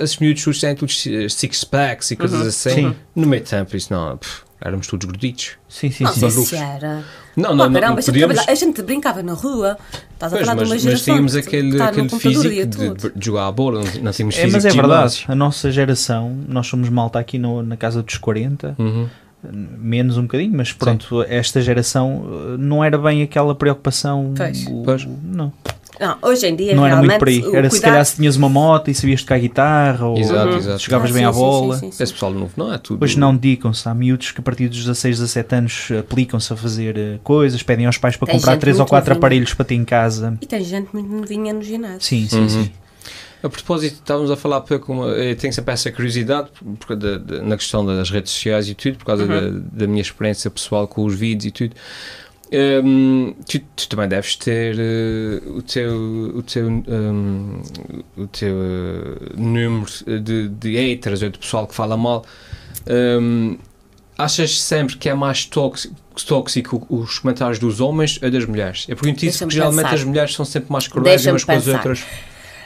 esses 0.00 0.16
miúdos 0.16 0.60
têm 0.60 0.74
todos 0.74 1.04
six 1.28 1.64
packs 1.64 2.10
e 2.10 2.16
coisas 2.16 2.40
uhum. 2.40 2.48
assim. 2.48 2.70
Sim. 2.70 2.96
No 3.14 3.26
meio 3.26 3.44
tempo, 3.44 3.76
isso 3.76 3.92
não. 3.92 4.16
Pff, 4.16 4.45
éramos 4.60 4.86
todos 4.86 5.06
gorditos. 5.06 5.52
Sim, 5.68 5.90
sim, 5.90 6.04
não 6.04 6.12
sim. 6.12 6.30
Sei 6.30 6.44
se 6.44 6.56
era. 6.56 7.04
Não, 7.36 7.54
não, 7.54 7.68
não, 7.68 7.80
não, 7.80 7.96
podíamos... 7.96 8.48
a 8.48 8.54
gente 8.54 8.82
brincava 8.82 9.22
na 9.22 9.34
rua. 9.34 9.76
Estás 10.14 10.32
a 10.32 10.36
pois, 10.36 10.46
falar 10.46 10.56
mas, 10.60 10.68
de 10.68 10.74
uma 10.74 10.78
geração. 10.78 10.92
Mas 10.92 11.02
tínhamos 11.02 11.36
aquele, 11.36 11.82
aquele 11.82 12.08
físico 12.08 12.66
de, 12.66 13.10
de, 13.12 13.24
jogar 13.24 13.46
a 13.46 13.52
bola, 13.52 13.82
não, 14.02 14.12
tínhamos 14.12 14.38
é, 14.38 14.46
Mas 14.46 14.64
é 14.64 14.70
verdade, 14.70 15.24
a 15.28 15.34
nossa 15.34 15.70
geração, 15.70 16.34
nós 16.48 16.66
somos 16.66 16.88
malta 16.88 17.18
aqui 17.18 17.38
no, 17.38 17.62
na 17.62 17.76
casa 17.76 18.02
dos 18.02 18.16
40. 18.16 18.74
Uhum 18.78 19.08
menos 19.52 20.16
um 20.16 20.22
bocadinho, 20.22 20.56
mas 20.56 20.72
pronto, 20.72 21.22
Sim. 21.22 21.28
esta 21.28 21.60
geração 21.60 22.24
eh, 22.26 22.56
não 22.58 22.82
era 22.82 22.98
bem 22.98 23.22
aquela 23.22 23.54
preocupação. 23.54 24.34
Pois. 24.36 24.66
O, 24.66 24.82
pois. 24.82 25.06
Não. 25.22 25.52
Não, 25.98 26.18
hoje 26.22 26.46
em 26.46 26.54
dia 26.54 26.74
não 26.74 26.86
era 26.86 26.96
muito 26.96 27.18
por 27.18 27.28
aí. 27.28 27.38
Era 27.38 27.50
cuidado... 27.50 27.70
se 27.70 27.80
calhar 27.80 28.04
se 28.04 28.16
tinhas 28.16 28.36
uma 28.36 28.48
moto 28.48 28.90
e 28.90 28.94
sabias 28.94 29.22
tocar 29.22 29.38
guitarra 29.38 30.06
ou 30.06 30.18
exato, 30.18 30.50
uhum. 30.50 30.56
exato. 30.58 30.78
jogavas 30.78 31.10
ah, 31.10 31.14
bem 31.14 31.22
sim, 31.22 31.28
à 31.28 31.32
bola. 31.32 31.76
Sim, 31.76 31.90
sim, 31.90 32.02
Esse 32.02 32.12
pessoal 32.12 32.32
novo 32.32 32.52
não 32.56 32.72
é 32.72 32.78
tudo. 32.78 33.02
Hoje 33.02 33.18
não 33.18 33.34
dedicam-se. 33.34 33.88
Há 33.88 33.94
miúdos 33.94 34.32
que 34.32 34.40
a 34.40 34.42
partir 34.42 34.68
dos 34.68 34.78
16, 34.78 35.18
17 35.18 35.54
anos 35.54 35.88
aplicam-se 35.98 36.52
a 36.52 36.56
fazer 36.56 36.96
uh, 36.96 37.18
coisas, 37.22 37.62
pedem 37.62 37.86
aos 37.86 37.98
pais 37.98 38.16
para 38.16 38.26
tem 38.26 38.36
comprar 38.36 38.56
3 38.58 38.80
ou 38.80 38.86
4 38.86 39.08
novinha. 39.08 39.18
aparelhos 39.18 39.54
para 39.54 39.64
ter 39.64 39.74
em 39.74 39.84
casa. 39.84 40.36
E 40.40 40.46
tem 40.46 40.62
gente 40.62 40.88
muito 40.92 41.08
novinha 41.08 41.52
no 41.52 41.62
ginásio. 41.62 42.00
Sim, 42.00 42.26
sim, 42.28 42.40
uhum. 42.40 42.48
sim. 42.48 42.70
A 43.42 43.48
propósito, 43.48 43.94
estávamos 43.94 44.30
a 44.30 44.36
falar 44.36 44.62
pouco, 44.62 45.04
eu 45.04 45.36
tenho 45.36 45.52
sempre 45.52 45.72
essa 45.72 45.92
curiosidade 45.92 46.48
de, 46.98 47.42
na 47.42 47.56
questão 47.56 47.84
das 47.84 48.10
redes 48.10 48.32
sociais 48.32 48.68
e 48.68 48.74
tudo, 48.74 48.98
por 48.98 49.04
causa 49.04 49.22
uhum. 49.24 49.28
da, 49.28 49.84
da 49.84 49.86
minha 49.86 50.00
experiência 50.00 50.50
pessoal 50.50 50.88
com 50.88 51.04
os 51.04 51.14
vídeos 51.14 51.46
e 51.46 51.50
tudo. 51.50 51.76
Tu, 53.46 53.58
tu, 53.74 53.88
também 53.88 54.08
deves 54.08 54.36
ter 54.36 54.76
uh, 54.76 55.56
o 55.56 55.62
teu, 55.62 56.32
o 56.36 56.42
teu, 56.42 56.68
um, 56.68 57.62
o 58.16 58.26
teu 58.28 58.54
uh, 58.54 59.40
número 59.40 59.90
de, 60.22 60.48
de 60.48 60.76
haters 60.76 61.22
ou 61.22 61.30
de 61.30 61.38
pessoal 61.38 61.66
que 61.66 61.74
fala 61.74 61.96
mal. 61.96 62.24
Achas 64.18 64.60
sempre 64.62 64.96
que 64.96 65.08
é 65.10 65.14
mais 65.14 65.44
tóxico, 65.44 65.94
tóxico 66.26 66.86
os 66.88 67.18
comentários 67.18 67.58
dos 67.58 67.80
homens 67.80 68.18
ou 68.22 68.30
das 68.30 68.46
mulheres? 68.46 68.86
Eu 68.88 68.96
pergunto 68.96 69.26
isso 69.26 69.40
porque 69.40 69.54
geralmente 69.54 69.94
as 69.94 70.04
mulheres 70.04 70.34
são 70.34 70.44
sempre 70.44 70.72
mais 70.72 70.88
cruéis 70.88 71.26
umas 71.26 71.44
com 71.44 71.52
as 71.52 71.66
outras. 71.66 72.04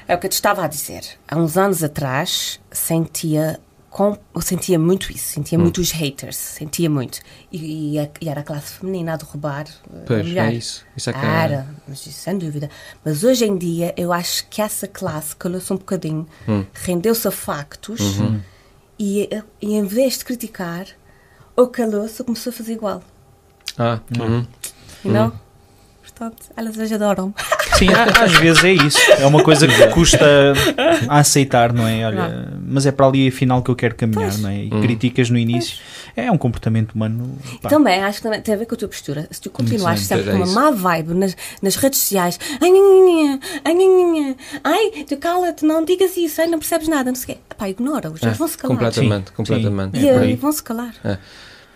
É 0.06 0.14
o 0.14 0.18
que 0.18 0.26
eu 0.26 0.30
te 0.30 0.34
estava 0.34 0.64
a 0.64 0.68
dizer. 0.68 1.02
Há 1.26 1.36
uns 1.36 1.56
anos 1.56 1.82
atrás 1.82 2.60
sentia 2.70 3.58
com, 3.90 4.16
eu 4.32 4.40
sentia 4.40 4.78
muito 4.78 5.10
isso, 5.10 5.32
sentia 5.32 5.58
hum. 5.58 5.62
muito 5.62 5.80
os 5.80 5.90
haters, 5.90 6.36
sentia 6.36 6.88
muito. 6.88 7.18
E, 7.50 7.98
e, 7.98 8.10
e, 8.20 8.28
era 8.28 8.40
a 8.40 8.44
classe 8.44 8.74
feminina 8.74 9.14
a 9.14 9.16
derrubar 9.16 9.64
eh, 9.68 10.04
pois, 10.06 10.20
a 10.20 10.24
mulher. 10.24 10.52
É 10.52 10.54
isso. 10.54 10.86
isso 10.96 11.10
é 11.10 11.12
que 11.12 11.18
era, 11.18 11.54
é. 11.54 11.66
mas 11.88 11.98
sem 11.98 12.38
dúvida. 12.38 12.70
Mas 13.04 13.24
hoje 13.24 13.44
em 13.44 13.58
dia 13.58 13.92
eu 13.96 14.12
acho 14.12 14.46
que 14.48 14.62
essa 14.62 14.86
classe 14.86 15.34
calou-se 15.34 15.72
um 15.72 15.76
bocadinho, 15.76 16.24
hum. 16.48 16.64
rendeu-se 16.72 17.26
a 17.26 17.32
factos 17.32 18.18
uhum. 18.18 18.40
e, 18.96 19.28
e 19.60 19.74
em 19.74 19.84
vez 19.84 20.18
de 20.18 20.24
criticar, 20.24 20.86
ou 21.56 21.66
calou-se 21.66 22.22
começou 22.22 22.50
a 22.50 22.54
fazer 22.54 22.74
igual. 22.74 23.02
Ah, 23.76 23.98
uhum. 24.16 24.46
You 25.04 25.12
know? 25.12 25.32
Portanto, 26.20 26.52
elas 26.54 26.76
hoje 26.76 26.94
adoram. 26.94 27.32
Sim, 27.78 27.88
às 27.94 28.32
vezes 28.32 28.62
é 28.62 28.72
isso. 28.72 28.98
É 29.12 29.26
uma 29.26 29.42
coisa 29.42 29.66
que 29.66 29.86
custa 29.88 30.52
a 31.08 31.18
aceitar, 31.18 31.72
não 31.72 31.88
é? 31.88 32.06
Olha, 32.06 32.28
não. 32.28 32.60
mas 32.66 32.84
é 32.84 32.92
para 32.92 33.06
ali 33.06 33.26
afinal 33.26 33.62
que 33.62 33.70
eu 33.70 33.74
quero 33.74 33.94
caminhar, 33.94 34.28
pois. 34.28 34.38
não 34.38 34.50
é? 34.50 34.64
E 34.64 34.70
hum. 34.70 34.82
críticas 34.82 35.30
no 35.30 35.38
início. 35.38 35.78
Pois. 35.78 36.26
É 36.26 36.30
um 36.30 36.36
comportamento 36.36 36.92
humano. 36.92 37.38
Pá. 37.62 37.70
Também, 37.70 38.02
acho 38.02 38.18
que 38.18 38.22
também 38.24 38.42
tem 38.42 38.52
a 38.54 38.58
ver 38.58 38.66
com 38.66 38.74
a 38.74 38.78
tua 38.78 38.88
postura. 38.88 39.26
Se 39.30 39.40
tu 39.40 39.48
continuares 39.48 40.02
sempre 40.02 40.30
com 40.30 40.36
uma 40.36 40.46
má 40.46 40.70
vibe 40.70 41.14
nas, 41.14 41.34
nas 41.62 41.76
redes 41.76 42.00
sociais, 42.00 42.38
ai, 42.60 42.68
nhanha, 42.68 43.40
ai, 43.64 43.72
nhanha, 43.72 44.36
ai, 44.62 45.04
tu 45.08 45.16
cala-te, 45.16 45.64
não 45.64 45.82
digas 45.82 46.18
isso, 46.18 46.38
ai, 46.42 46.48
não 46.48 46.58
percebes 46.58 46.86
nada, 46.86 47.10
não 47.10 47.14
sei 47.14 47.34
o 47.34 47.38
quê. 47.38 47.42
Pá, 47.56 47.66
ignora-os, 47.66 48.20
eles 48.20 48.34
é, 48.34 48.38
vão-se 48.38 48.58
calar. 48.58 48.76
Completamente, 48.76 49.32
completamente. 49.32 50.06
É, 50.06 50.30
e 50.30 50.36
vão-se 50.36 50.62
calar. 50.62 50.94
É. 51.02 51.16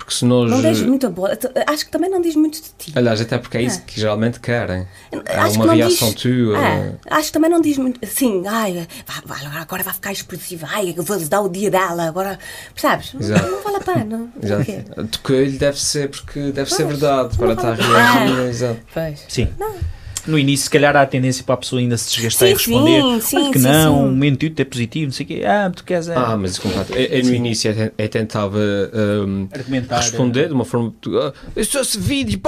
Porque 0.05 0.17
se 0.17 0.25
nós... 0.27 0.51
Não 0.51 0.61
diz 0.61 0.83
muito 0.83 1.09
boa. 1.09 1.31
Acho 1.67 1.87
que 1.87 1.90
também 1.90 2.11
não 2.11 2.21
diz 2.21 2.37
muito 2.37 2.61
de 2.61 2.69
ti. 2.77 2.93
Aliás, 2.95 3.23
até 3.23 3.38
porque 3.38 3.57
é 3.57 3.62
isso 3.62 3.79
é. 3.79 3.83
que 3.87 3.99
geralmente 3.99 4.38
querem. 4.38 4.87
Há 5.35 5.49
uma 5.49 5.73
reação 5.73 6.11
diz, 6.12 6.23
tua. 6.23 6.59
É, 6.59 6.95
acho 7.09 7.29
que 7.29 7.33
também 7.33 7.51
não 7.51 7.59
diz 7.59 7.79
muito. 7.79 8.07
Sim, 8.07 8.43
ai, 8.47 8.87
agora 9.59 9.83
vai 9.83 9.95
ficar 9.95 10.12
expressiva. 10.12 10.69
Ai, 10.71 10.93
eu 10.95 11.03
vou-lhes 11.03 11.31
dar 11.31 11.40
o 11.40 11.49
dia 11.49 11.71
dela. 11.71 12.07
Agora, 12.07 12.38
percebes? 12.75 13.14
Não, 13.14 13.51
não, 13.51 13.62
vale 13.62 13.77
a 13.77 13.81
pena. 13.81 14.29
Exato. 14.43 15.07
Toquei-lhe 15.07 15.57
deve 15.57 15.81
ser 15.81 16.11
porque 16.11 16.40
deve 16.53 16.69
pois, 16.69 16.75
ser 16.75 16.87
verdade 16.87 17.38
para 17.38 17.53
estar 17.55 17.73
a 17.73 17.75
reagir. 17.75 18.38
Exato. 18.40 18.81
Pois. 18.93 19.25
Sim. 19.27 19.49
Não 19.59 19.75
no 20.27 20.39
início, 20.39 20.65
se 20.65 20.71
calhar, 20.71 20.97
há 20.97 21.03
a 21.03 21.07
tendência 21.07 21.45
para 21.45 21.55
a 21.55 21.59
pessoa 21.59 21.81
ainda 21.81 21.97
se 21.97 22.15
desgastar 22.15 22.49
sim, 22.49 22.55
e 22.55 22.57
responder 22.57 23.03
sim, 23.03 23.21
sim, 23.21 23.51
que 23.53 23.59
não, 23.59 23.95
sim, 23.95 24.03
um 24.03 24.07
momento 24.07 24.53
é 24.57 24.65
positivo, 24.65 25.07
não 25.07 25.13
sei 25.13 25.25
o 25.25 25.27
quê, 25.29 25.43
ah, 25.45 25.71
tu 25.75 25.85
queres. 25.85 26.09
É... 26.09 26.15
Ah, 26.17 26.37
mas 26.37 26.59
completo. 26.59 26.95
Eu, 26.95 27.05
eu, 27.05 27.25
no 27.25 27.35
início 27.35 27.71
eu, 27.71 27.93
eu 27.97 28.09
tentava 28.09 28.59
um, 29.27 29.49
responder 29.91 30.49
de 30.49 30.55
uma 30.55 30.65
forma. 30.65 30.95
Ah, 31.21 31.33
sou 31.65 31.81
esse 31.81 31.99
vídeo, 31.99 32.41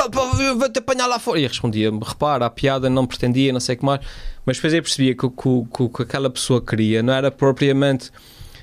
vou-te 0.57 0.79
apanhar 0.79 1.07
lá 1.07 1.19
fora. 1.19 1.41
E 1.41 1.47
respondia 1.47 1.91
repara, 1.91 2.47
a 2.47 2.51
piada 2.51 2.89
não 2.89 3.07
pretendia, 3.07 3.53
não 3.53 3.61
sei 3.61 3.75
o 3.75 3.79
que 3.79 3.85
mais. 3.85 4.01
Mas 4.45 4.57
depois 4.57 4.73
eu 4.73 4.83
percebia 4.83 5.15
que 5.15 5.27
o 5.27 5.31
que, 5.31 5.89
que 5.89 6.03
aquela 6.03 6.31
pessoa 6.31 6.61
queria 6.61 7.03
não 7.03 7.12
era 7.12 7.31
propriamente 7.31 8.11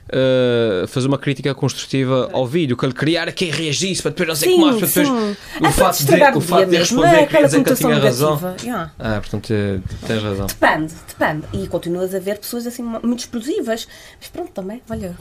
uh, 0.09 0.87
fazer 0.87 1.07
uma 1.07 1.17
crítica 1.17 1.53
construtiva 1.53 2.29
ao 2.33 2.45
vídeo, 2.45 2.75
que 2.75 2.85
ele 2.85 3.15
era 3.15 3.31
quem 3.31 3.49
reagisse, 3.51 4.01
para 4.01 4.11
depois 4.11 4.29
não 4.29 4.35
sei 4.35 4.51
como 4.53 4.65
mais, 4.65 4.77
para 4.77 4.87
depois 4.87 5.37
o, 5.61 5.71
fato 5.71 6.05
de, 6.05 6.37
o 6.37 6.41
fato 6.41 6.69
de 6.69 6.77
responder 6.77 7.15
é 7.15 7.25
quer 7.25 7.45
dizer 7.45 7.63
que 7.63 7.69
ele 7.69 7.77
tinha 7.77 7.99
razão. 7.99 8.55
Yeah. 8.61 8.91
Ah, 8.99 9.19
portanto, 9.19 9.53
eh, 9.53 9.79
tens 10.07 10.23
razão. 10.23 10.47
Depende, 10.47 10.93
depende. 11.07 11.47
E 11.53 11.67
continuas 11.67 12.13
a 12.13 12.19
ver 12.19 12.37
pessoas 12.39 12.67
assim 12.67 12.83
muito 12.83 13.19
explosivas, 13.19 13.87
mas 14.19 14.29
pronto, 14.29 14.51
também, 14.51 14.81
olha. 14.89 15.15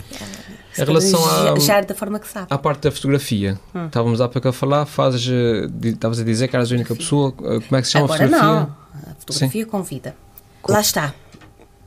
Em 0.79 0.85
relação 0.85 1.53
a, 1.55 1.59
já 1.59 1.81
da 1.81 1.95
forma 1.95 2.19
que 2.19 2.29
sabe. 2.29 2.47
À 2.51 2.59
parte 2.59 2.83
da 2.83 2.91
fotografia, 2.91 3.59
hum. 3.75 3.87
estávamos 3.87 4.21
há 4.21 4.29
pouco 4.29 4.49
a 4.49 4.53
falar, 4.53 4.87
fazes, 4.87 5.29
eh, 5.29 5.89
estavas 5.89 6.21
a 6.21 6.25
dizer 6.25 6.49
que 6.49 6.57
eras 6.57 6.71
a 6.71 6.75
única 6.75 6.95
pessoa, 6.95 7.33
como 7.33 7.61
é 7.73 7.81
que 7.81 7.87
se 7.87 7.93
chama 7.93 8.05
Agora 8.07 8.25
a 8.25 8.29
fotografia? 8.29 8.53
Não, 8.53 9.11
a 9.11 9.15
fotografia 9.19 9.65
Sim. 9.65 9.71
com 9.71 9.83
vida. 9.83 10.15
Lá 10.69 10.81
está. 10.81 11.15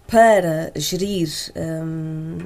Para 0.08 0.72
gerir 0.76 1.30
hum, 1.56 2.38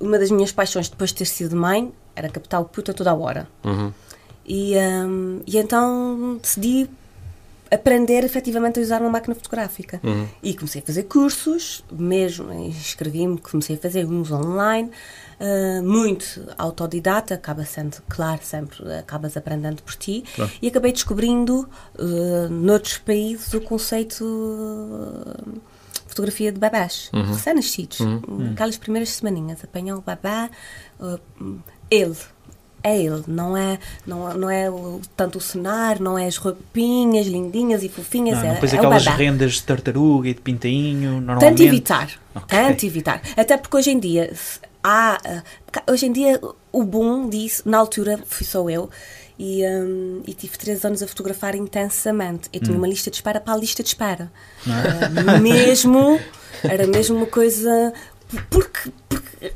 uma 0.00 0.18
das 0.18 0.30
minhas 0.30 0.52
paixões 0.52 0.88
depois 0.88 1.10
de 1.10 1.16
ter 1.16 1.26
sido 1.26 1.56
mãe 1.56 1.92
era 2.14 2.28
captar 2.28 2.60
o 2.60 2.64
puto 2.64 2.90
a 2.90 2.94
toda 2.94 3.10
a 3.10 3.14
hora. 3.14 3.48
Uhum. 3.64 3.92
E, 4.46 4.74
um, 4.76 5.40
e 5.46 5.56
então 5.56 6.38
decidi 6.40 6.88
aprender 7.70 8.22
efetivamente 8.24 8.78
a 8.78 8.82
usar 8.82 9.00
uma 9.00 9.10
máquina 9.10 9.34
fotográfica. 9.34 10.00
Uhum. 10.02 10.28
E 10.42 10.54
comecei 10.54 10.80
a 10.80 10.84
fazer 10.84 11.04
cursos, 11.04 11.84
mesmo, 11.90 12.52
inscrevi-me, 12.52 13.38
comecei 13.38 13.76
a 13.76 13.78
fazer 13.78 14.06
uns 14.06 14.30
online, 14.30 14.90
uh, 15.40 15.82
muito 15.82 16.46
autodidata, 16.56 17.34
acaba 17.34 17.64
sendo, 17.64 17.96
claro, 18.08 18.40
sempre 18.42 18.92
acabas 18.94 19.36
aprendendo 19.36 19.82
por 19.82 19.94
ti, 19.94 20.24
claro. 20.34 20.50
e 20.62 20.68
acabei 20.68 20.92
descobrindo 20.92 21.68
uh, 21.98 22.48
noutros 22.48 22.98
países 22.98 23.52
o 23.54 23.60
conceito. 23.60 24.24
Uh, 24.24 25.73
fotografia 26.14 26.52
de 26.52 26.58
babás, 26.58 27.10
uhum. 27.12 27.32
recém-nascidos. 27.32 28.00
Uhum. 28.00 28.52
Aquelas 28.52 28.78
primeiras 28.78 29.10
semaninhas, 29.10 29.62
apanhar 29.64 29.96
o 29.96 30.00
babá, 30.00 30.48
uh, 31.00 31.20
ele. 31.90 32.16
É 32.86 33.00
ele, 33.00 33.24
não 33.26 33.56
é, 33.56 33.78
não, 34.06 34.34
não 34.34 34.50
é 34.50 34.70
o, 34.70 35.00
tanto 35.16 35.38
o 35.38 35.40
cenário, 35.40 36.02
não 36.02 36.18
é 36.18 36.26
as 36.26 36.36
roupinhas 36.36 37.26
lindinhas 37.26 37.82
e 37.82 37.88
fofinhas. 37.88 38.38
Não, 38.38 38.50
é, 38.50 38.52
depois 38.52 38.74
é 38.74 38.76
aquelas 38.76 39.06
rendas 39.06 39.54
de 39.54 39.62
tartaruga 39.62 40.28
e 40.28 40.34
de 40.34 40.40
pintainho, 40.42 41.12
normalmente. 41.12 41.48
Tanto 41.48 41.62
evitar, 41.62 42.10
okay. 42.34 42.58
tanto 42.58 42.84
evitar. 42.84 43.22
Até 43.38 43.56
porque 43.56 43.74
hoje 43.78 43.90
em 43.90 43.98
dia 43.98 44.30
há, 44.82 45.18
uh, 45.24 45.92
hoje 45.92 46.04
em 46.04 46.12
dia 46.12 46.38
o 46.70 46.84
boom 46.84 47.30
disso, 47.30 47.62
na 47.64 47.78
altura 47.78 48.20
fui 48.26 48.44
só 48.44 48.68
eu, 48.68 48.90
e, 49.38 49.64
um, 49.66 50.22
e, 50.26 50.32
tive 50.32 50.56
três 50.56 50.84
anos 50.84 51.02
a 51.02 51.08
fotografar 51.08 51.54
intensamente. 51.56 52.48
Eu 52.52 52.60
tinha 52.60 52.74
hum. 52.74 52.78
uma 52.78 52.88
lista 52.88 53.10
de 53.10 53.16
espera 53.16 53.40
para 53.40 53.54
a 53.54 53.56
lista 53.56 53.82
de 53.82 53.88
espera. 53.88 54.30
Uh, 54.66 55.40
mesmo, 55.40 56.20
era 56.62 56.86
mesmo 56.86 57.16
uma 57.16 57.26
coisa. 57.26 57.92
Porque, 58.50 58.90
porque 59.08 59.52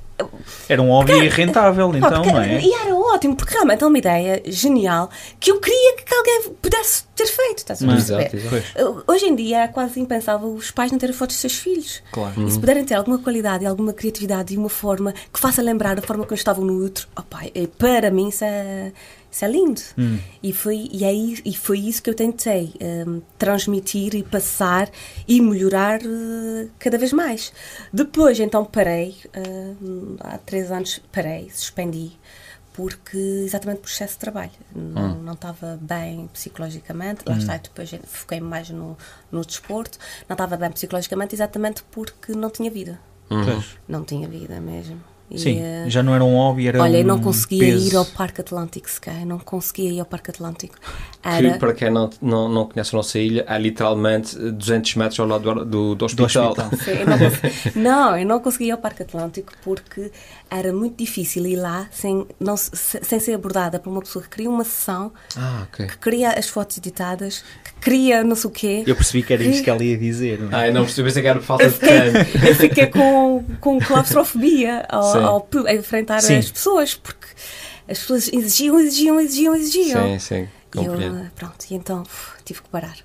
Era 0.68 0.82
um 0.82 0.88
hobby 0.88 1.12
era, 1.12 1.34
rentável, 1.34 1.94
então, 1.94 2.10
porque, 2.10 2.32
não 2.32 2.40
é? 2.40 2.60
E 2.60 2.72
era 2.72 2.94
ótimo, 2.94 3.36
porque 3.36 3.54
realmente 3.54 3.82
é 3.82 3.86
uma 3.86 3.98
ideia 3.98 4.42
genial 4.46 5.10
que 5.40 5.50
eu 5.50 5.60
queria 5.60 5.96
que 5.96 6.14
alguém 6.14 6.54
pudesse 6.60 7.04
ter 7.14 7.26
feito, 7.26 7.58
estás 7.58 7.82
a 7.82 7.86
perceber? 7.86 8.34
Exato, 8.34 8.56
exato. 8.56 9.04
Hoje 9.06 9.26
em 9.26 9.34
dia 9.34 9.62
é 9.62 9.68
quase 9.68 9.98
impensável 10.00 10.48
os 10.48 10.70
pais 10.70 10.92
não 10.92 10.98
terem 10.98 11.14
fotos 11.14 11.36
dos 11.36 11.40
seus 11.40 11.54
filhos. 11.54 12.02
Claro. 12.12 12.32
E 12.42 12.48
se 12.48 12.54
uhum. 12.54 12.60
puderem 12.60 12.84
ter 12.84 12.94
alguma 12.94 13.18
qualidade 13.18 13.64
e 13.64 13.66
alguma 13.66 13.92
criatividade 13.92 14.54
e 14.54 14.56
uma 14.56 14.68
forma 14.68 15.14
que 15.32 15.38
faça 15.38 15.62
lembrar 15.62 15.98
a 15.98 16.02
forma 16.02 16.24
como 16.24 16.34
estavam 16.34 16.64
no 16.64 16.82
outro, 16.82 17.08
opa, 17.16 17.40
é, 17.54 17.66
para 17.66 18.10
mim 18.10 18.28
isso 18.28 18.44
é 18.44 18.92
isso 19.30 19.44
é 19.44 19.48
lindo. 19.48 19.80
Hum. 19.96 20.18
E, 20.42 20.52
foi, 20.52 20.88
e, 20.90 21.04
aí, 21.04 21.38
e 21.44 21.54
foi 21.54 21.80
isso 21.80 22.02
que 22.02 22.10
eu 22.10 22.14
tentei 22.14 22.72
um, 23.06 23.20
transmitir 23.38 24.14
e 24.14 24.22
passar 24.22 24.90
e 25.26 25.40
melhorar 25.40 26.00
uh, 26.00 26.70
cada 26.78 26.96
vez 26.96 27.12
mais. 27.12 27.52
Depois, 27.92 28.40
então, 28.40 28.64
parei, 28.64 29.16
uh, 29.36 30.16
há 30.20 30.38
três 30.38 30.72
anos 30.72 31.00
parei, 31.12 31.50
suspendi, 31.50 32.12
porque 32.72 33.18
exatamente 33.44 33.80
por 33.80 33.88
excesso 33.88 34.14
de 34.14 34.20
trabalho. 34.20 34.50
Não, 34.74 35.12
hum. 35.12 35.22
não 35.22 35.34
estava 35.34 35.78
bem 35.80 36.28
psicologicamente, 36.32 37.22
lá 37.26 37.34
hum. 37.34 37.38
está, 37.38 37.56
depois 37.58 37.90
foquei 38.04 38.40
mais 38.40 38.70
no, 38.70 38.96
no 39.30 39.44
desporto, 39.44 39.98
não 40.28 40.34
estava 40.34 40.56
bem 40.56 40.70
psicologicamente 40.70 41.34
exatamente 41.34 41.82
porque 41.90 42.32
não 42.32 42.50
tinha 42.50 42.70
vida. 42.70 42.98
Não 43.86 44.04
tinha 44.04 44.26
vida 44.26 44.58
mesmo. 44.58 44.98
Sim, 45.36 45.60
e, 45.60 45.90
já 45.90 46.02
não 46.02 46.14
era 46.14 46.24
um 46.24 46.34
hobby, 46.34 46.68
era 46.68 46.80
Olha, 46.80 46.96
um 46.96 47.00
eu 47.00 47.04
não 47.04 47.18
conseguia 47.18 47.72
peso. 47.72 47.88
ir 47.88 47.96
ao 47.96 48.04
Parque 48.04 48.40
Atlântico 48.40 48.88
sequer, 48.90 49.26
não 49.26 49.38
conseguia 49.38 49.90
ir 49.90 50.00
ao 50.00 50.06
Parque 50.06 50.30
Atlântico. 50.30 50.74
Era... 51.22 51.52
Que, 51.52 51.58
para 51.58 51.74
quem 51.74 51.90
não, 51.90 52.08
não, 52.22 52.48
não 52.48 52.66
conhece 52.66 52.94
a 52.94 52.96
nossa 52.96 53.18
ilha, 53.18 53.44
é 53.46 53.58
literalmente 53.58 54.36
200 54.36 54.94
metros 54.94 55.20
ao 55.20 55.26
lado 55.26 55.54
do, 55.54 55.64
do, 55.64 55.94
do 55.94 56.04
hospital. 56.04 56.54
Do 56.54 56.62
hospital. 56.62 56.70
Sim, 56.78 56.90
eu 56.92 57.06
não, 57.06 57.18
consegui... 57.18 57.72
não, 57.78 58.18
eu 58.18 58.26
não 58.26 58.40
conseguia 58.40 58.68
ir 58.68 58.70
ao 58.70 58.78
Parque 58.78 59.02
Atlântico 59.02 59.52
porque 59.62 60.10
era 60.50 60.72
muito 60.72 60.96
difícil 60.96 61.46
ir 61.46 61.56
lá 61.56 61.86
sem, 61.90 62.26
não, 62.40 62.56
sem 62.56 63.20
ser 63.20 63.34
abordada 63.34 63.78
por 63.78 63.90
uma 63.90 64.00
pessoa 64.00 64.22
que 64.22 64.30
queria 64.30 64.48
uma 64.48 64.64
sessão, 64.64 65.12
ah, 65.36 65.66
okay. 65.68 65.86
que 65.86 65.98
queria 65.98 66.30
as 66.30 66.48
fotos 66.48 66.78
editadas, 66.78 67.44
que 67.64 67.72
queria 67.82 68.24
não 68.24 68.34
sei 68.34 68.48
o 68.48 68.52
quê. 68.52 68.84
Eu 68.86 68.96
percebi 68.96 69.22
que 69.22 69.32
era 69.32 69.42
que... 69.42 69.50
isso 69.50 69.62
que 69.62 69.70
ela 69.70 69.82
ia 69.82 69.98
dizer. 69.98 70.40
Não 70.40 70.50
é? 70.52 70.62
Ah, 70.62 70.68
eu 70.68 70.72
não 70.72 70.84
percebi 70.84 71.12
que 71.12 71.26
era 71.26 71.40
falta 71.40 71.68
de 71.68 71.78
tempo. 71.78 72.46
Eu 72.46 72.54
fiquei 72.54 72.86
com, 72.86 73.44
com 73.60 73.78
claustrofobia 73.78 74.86
ao, 74.88 75.17
ao, 75.24 75.48
a 75.66 75.74
enfrentar 75.74 76.20
sim. 76.20 76.36
as 76.36 76.50
pessoas, 76.50 76.94
porque 76.94 77.26
as 77.88 77.98
pessoas 77.98 78.28
exigiam, 78.32 78.78
exigiam, 78.80 79.20
exigiam, 79.20 79.54
exigiam. 79.54 80.02
Sim, 80.02 80.18
sim, 80.18 80.48
compreendo. 80.72 81.18
E 81.18 81.24
eu, 81.24 81.30
pronto, 81.34 81.64
e 81.70 81.74
então 81.74 82.02
uf, 82.02 82.42
tive 82.44 82.62
que 82.62 82.68
parar. 82.68 82.96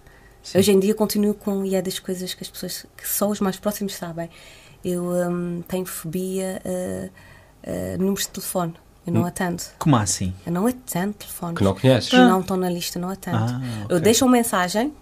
Sim. 0.41 0.57
Hoje 0.57 0.71
em 0.71 0.79
dia 0.79 0.93
continuo 0.93 1.33
com, 1.33 1.63
e 1.63 1.75
é 1.75 1.81
das 1.81 1.99
coisas 1.99 2.33
que 2.33 2.43
as 2.43 2.49
pessoas, 2.49 2.85
que 2.97 3.07
só 3.07 3.29
os 3.29 3.39
mais 3.39 3.57
próximos 3.57 3.95
sabem, 3.95 4.29
eu 4.83 5.05
um, 5.05 5.63
tenho 5.67 5.85
fobia 5.85 6.61
a 6.65 7.07
uh, 7.69 7.97
números 7.97 8.25
de 8.25 8.29
telefone. 8.29 8.73
Eu 9.05 9.13
não 9.13 9.21
hum. 9.21 9.25
atendo. 9.25 9.61
Como 9.79 9.95
assim? 9.97 10.33
Eu 10.45 10.51
não 10.51 10.65
atendo 10.65 11.13
telefones. 11.13 11.57
Que 11.57 11.63
não 11.63 11.75
conheces? 11.75 12.09
Que 12.09 12.15
ah. 12.15 12.27
não 12.27 12.39
estão 12.39 12.55
na 12.55 12.69
lista, 12.69 12.97
não 12.99 13.09
atendo. 13.09 13.37
Ah, 13.37 13.61
okay. 13.83 13.97
Eu 13.97 13.99
deixo 13.99 14.25
uma 14.25 14.31
mensagem 14.31 14.93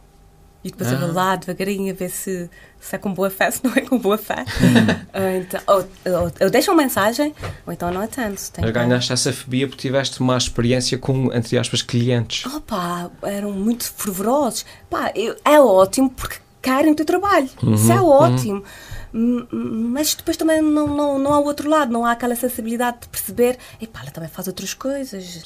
e 0.64 0.70
depois 0.70 0.90
ah. 0.90 0.94
eu 0.94 1.00
vou 1.00 1.10
ah. 1.10 1.14
lá 1.14 1.36
devagarinho 1.36 1.92
a 1.92 1.96
ver 1.96 2.10
se, 2.10 2.50
se 2.80 2.96
é 2.96 3.00
com 3.00 3.14
boa 3.14 3.30
fé, 3.30 3.50
se 3.52 3.64
não 3.64 3.74
é 3.74 3.82
com 3.82 3.98
boa 3.98 4.18
fé. 4.18 4.46
Hum. 4.62 5.42
então, 5.42 5.62
ou, 5.68 5.78
ou, 6.20 6.32
eu 6.40 6.50
deixo 6.50 6.72
uma 6.72 6.82
mensagem, 6.82 7.34
ou 7.66 7.74
então 7.74 7.92
não 7.92 8.02
atendo. 8.02 8.36
Mas 8.60 8.72
ganhaste 8.72 9.12
essa 9.14 9.34
fobia 9.34 9.68
porque 9.68 9.82
tiveste 9.82 10.20
uma 10.20 10.38
experiência 10.38 10.98
com, 10.98 11.34
entre 11.34 11.58
aspas, 11.58 11.82
clientes. 11.82 12.46
Oh 12.46 13.28
eram 13.28 13.52
muito 13.52 13.92
fervorosos. 13.92 14.66
Pá, 14.90 15.12
eu, 15.16 15.36
é 15.44 15.60
ótimo 15.60 16.10
porque 16.10 16.38
querem 16.62 16.92
o 16.92 16.96
teu 16.96 17.06
trabalho. 17.06 17.50
Uhum, 17.62 17.74
Isso 17.74 17.92
é 17.92 18.00
uhum. 18.00 18.08
ótimo. 18.08 18.64
Uhum. 19.14 19.48
Mas 19.92 20.14
depois 20.14 20.38
também 20.38 20.62
não, 20.62 20.88
não, 20.88 21.20
não 21.20 21.34
há 21.34 21.40
o 21.40 21.46
outro 21.46 21.70
lado, 21.70 21.92
não 21.92 22.06
há 22.06 22.12
aquela 22.12 22.36
sensibilidade 22.36 23.00
de 23.02 23.08
perceber, 23.10 23.58
epá, 23.82 24.02
ela 24.02 24.12
também 24.12 24.30
faz 24.30 24.48
outras 24.48 24.74
coisas. 24.74 25.44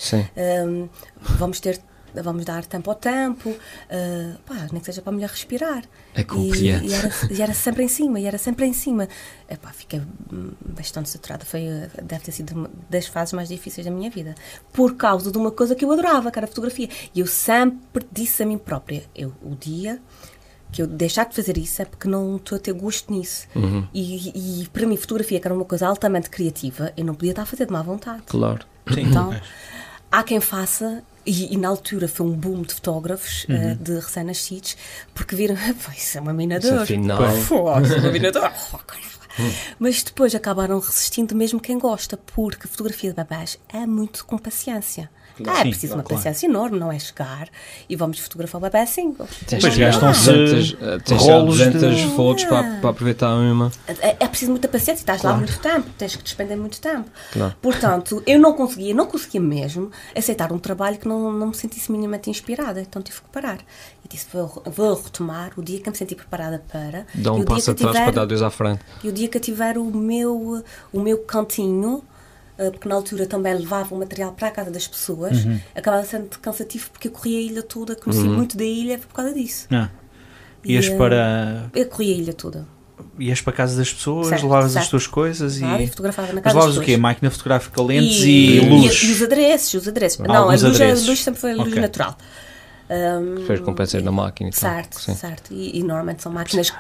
Um, 0.68 0.88
vamos 1.20 1.60
ter 1.60 1.82
vamos 2.22 2.46
dar 2.46 2.66
tempo 2.66 2.90
ao 2.90 2.96
tempo, 2.96 3.50
uh, 3.50 4.40
pá, 4.46 4.68
nem 4.72 4.80
que 4.80 4.86
seja 4.86 5.02
para 5.02 5.12
a 5.12 5.14
mulher 5.14 5.30
respirar. 5.30 5.84
É 6.14 6.24
compreendo. 6.24 6.84
E, 6.86 6.90
e, 6.90 6.94
era, 6.94 7.12
e 7.32 7.42
era 7.42 7.54
sempre 7.54 7.84
em 7.84 7.88
cima, 7.88 8.20
e 8.20 8.26
era 8.26 8.38
sempre 8.38 8.66
em 8.66 8.74
cima. 8.74 9.08
Epá, 9.50 9.72
fiquei 9.72 10.02
bastante 10.66 11.10
saturada. 11.10 11.46
Foi, 11.46 11.62
deve 12.04 12.24
ter 12.24 12.32
sido 12.32 12.52
uma 12.52 12.72
das 12.90 13.08
fases 13.08 13.34
mais 13.34 13.50
difíceis 13.50 13.86
da 13.86 13.92
minha 13.92 14.10
vida. 14.10 14.36
Por 14.72 14.96
causa 14.96 15.32
de 15.32 15.38
uma 15.38 15.52
coisa 15.52 15.76
que 15.76 15.86
eu 15.86 15.92
adorava, 15.92 16.32
que 16.32 16.40
era 16.40 16.46
a 16.46 16.50
fotografia. 16.50 16.90
E 17.14 17.20
eu 17.20 17.28
sempre 17.28 18.06
disse 18.12 18.44
a 18.44 18.46
mim 18.46 18.58
própria, 18.58 19.04
eu, 19.16 19.34
o 19.42 19.56
dia 19.56 20.00
que 20.76 20.82
eu 20.82 20.88
deixar 20.88 21.26
de 21.26 21.34
fazer 21.34 21.58
isso 21.58 21.82
é 21.82 21.86
porque 21.86 22.06
não 22.06 22.36
estou 22.36 22.58
a 22.58 22.60
ter 22.60 22.74
gosto 22.74 23.12
nisso. 23.12 23.48
Uhum. 23.56 23.88
E, 23.94 24.62
e, 24.64 24.68
para 24.68 24.86
mim, 24.86 24.98
fotografia, 24.98 25.40
que 25.40 25.48
era 25.48 25.56
uma 25.56 25.64
coisa 25.64 25.88
altamente 25.88 26.30
criativa, 26.30 26.92
eu 26.98 27.06
não 27.06 27.16
podia 27.16 27.32
estar 27.32 27.44
a 27.44 27.46
fazer 27.46 27.66
de 27.66 27.72
má 27.72 27.82
vontade. 27.82 28.24
Claro. 28.26 28.66
Sim. 28.94 29.04
Então, 29.04 29.34
há 30.12 30.22
quem 30.22 30.42
faça, 30.42 31.02
e, 31.26 31.54
e, 31.54 31.58
na 31.58 31.68
altura 31.68 32.08
foi 32.08 32.26
um 32.26 32.32
boom 32.32 32.62
de 32.62 32.74
fotógrafos 32.74 33.46
uhum. 33.50 33.74
uh, 33.74 33.76
de 33.76 33.96
recém-nascidos, 33.96 34.78
porque 35.14 35.36
viram, 35.36 35.56
isso 35.98 36.18
é 36.18 36.22
uma 36.22 36.34
mina 36.34 36.60
de 36.60 36.68
ouro. 36.68 36.86
Foda, 37.44 37.96
é 37.96 38.00
uma 38.00 38.12
mina 38.12 38.32
de 38.32 38.38
Mas 39.80 40.02
depois 40.04 40.34
acabaram 40.34 40.80
resistindo 40.80 41.36
mesmo 41.36 41.60
quem 41.60 41.78
gosta, 41.78 42.18
porque 42.18 42.68
fotografia 42.68 43.10
de 43.10 43.16
babás 43.16 43.60
é 43.68 43.86
muito 43.86 44.26
com 44.26 44.38
paciência. 44.38 45.10
Ah, 45.46 45.60
é 45.60 45.64
Sim, 45.64 45.70
preciso 45.70 45.94
uma 45.96 46.04
claro. 46.04 46.24
paciência 46.24 46.48
enorme, 46.48 46.80
não 46.80 46.92
é 46.92 47.00
chegar 47.00 47.50
e 47.90 47.96
vamos 47.96 48.20
fotografar 48.20 48.62
o 48.62 48.64
bebê 48.64 48.80
assim. 48.80 49.16
Depois 49.50 49.78
gastam-se 49.78 50.78
rolos 51.14 51.58
200 51.58 51.98
de... 51.98 52.08
fotos 52.16 52.44
para, 52.46 52.80
para 52.80 52.90
aproveitar 52.90 53.28
a 53.28 53.40
mesma. 53.40 53.72
É, 53.88 54.16
é 54.20 54.28
preciso 54.28 54.52
muita 54.52 54.68
paciência, 54.68 55.02
estás 55.02 55.22
claro. 55.22 55.38
lá 55.38 55.44
muito 55.44 55.60
tempo, 55.60 55.90
tens 55.98 56.16
que 56.16 56.24
despender 56.24 56.58
muito 56.58 56.80
tempo. 56.80 57.10
Claro. 57.34 57.56
Portanto, 57.62 58.24
eu 58.26 58.40
não 58.40 58.54
conseguia, 58.54 58.94
não 58.94 59.08
conseguia 59.08 59.42
mesmo 59.42 59.92
aceitar 60.16 60.52
um 60.54 60.60
trabalho 60.60 60.98
que 60.98 61.08
não, 61.08 61.32
não 61.32 61.48
me 61.48 61.56
sentisse 61.56 61.92
minimamente 61.92 62.30
inspirada, 62.30 62.82
então 62.82 63.02
tive 63.02 63.20
que 63.22 63.30
parar. 63.30 63.60
E 64.04 64.08
disse, 64.08 64.28
vou, 64.32 64.64
vou 64.66 64.96
retomar 65.02 65.52
o 65.58 65.64
dia 65.64 65.80
que 65.80 65.90
me 65.90 65.96
senti 65.96 66.16
preparada 66.16 66.64
para. 66.72 67.06
Dá 67.14 67.34
um 67.34 67.44
passo 67.44 67.72
atrás 67.72 67.94
tiver, 67.94 68.04
para 68.06 68.22
dar 68.22 68.26
dois 68.26 68.42
à 68.42 68.50
frente. 68.50 68.82
E 69.04 69.10
o 69.10 69.12
dia 69.12 69.28
que 69.28 69.38
eu 69.38 69.42
tiver 69.42 69.78
o 69.78 69.86
meu, 69.86 70.64
o 70.94 71.00
meu 71.00 71.18
cantinho 71.20 72.04
porque 72.72 72.88
na 72.88 72.96
altura 72.96 73.26
também 73.26 73.54
levava 73.54 73.94
o 73.94 74.00
material 74.00 74.32
para 74.32 74.48
a 74.48 74.52
casa 74.52 74.72
das 74.72 74.88
pessoas, 74.88 75.44
uhum. 75.44 75.60
acabava 75.76 76.06
sendo 76.06 76.30
cansativo 76.40 76.90
porque 76.92 77.08
eu 77.08 77.12
corria 77.12 77.38
a 77.38 77.42
ilha 77.42 77.64
toda, 77.64 77.96
conheci 77.96 78.24
uhum. 78.24 78.36
muito 78.36 78.56
da 78.58 78.64
ilha 78.64 78.98
por 78.98 79.14
causa 79.14 79.34
disso. 79.34 79.68
Ah. 79.72 79.90
Ias 80.64 80.86
e, 80.86 80.96
para. 80.96 81.70
Eu 81.74 81.86
corria 81.88 82.16
a 82.16 82.18
ilha 82.18 82.34
toda. 82.34 82.66
Ias 83.20 83.42
para 83.42 83.54
a 83.54 83.56
casa 83.56 83.78
das 83.78 83.94
pessoas, 83.94 84.28
certo, 84.28 84.44
levavas 84.44 84.72
certo. 84.72 84.84
as 84.84 84.90
tuas 84.90 85.08
coisas 85.08 85.60
claro, 85.60 85.82
e. 85.82 85.86
e 85.86 85.88
fotografava 85.88 86.34
na 86.34 86.42
casa 86.42 86.56
Mas 86.56 86.66
levavas 86.66 86.78
o 86.78 86.82
quê? 86.82 86.98
Máquina 86.98 87.30
fotográfica, 87.30 87.82
lentes 87.82 88.24
e, 88.24 88.58
e 88.58 88.60
luz? 88.62 89.04
E, 89.04 89.08
e, 89.08 89.12
os 89.12 89.22
adereços, 89.22 89.74
os 89.74 89.88
adereços. 89.88 90.22
Ah, 90.22 90.28
não, 90.28 90.50
a 90.50 90.54
luz, 90.54 90.64
a 90.64 90.88
luz 90.88 91.24
sempre 91.24 91.40
foi 91.40 91.52
a 91.52 91.56
luz 91.56 91.68
okay. 91.68 91.82
natural. 91.82 92.18
Um, 92.90 93.46
Fez 93.46 93.60
compensar 93.62 94.02
na 94.02 94.12
máquina 94.12 94.50
e 94.50 94.54
Certo, 94.54 95.00
certo. 95.00 95.54
E, 95.54 95.80
e 95.80 95.84
normalmente 95.84 96.22
são 96.22 96.32
máquinas. 96.32 96.72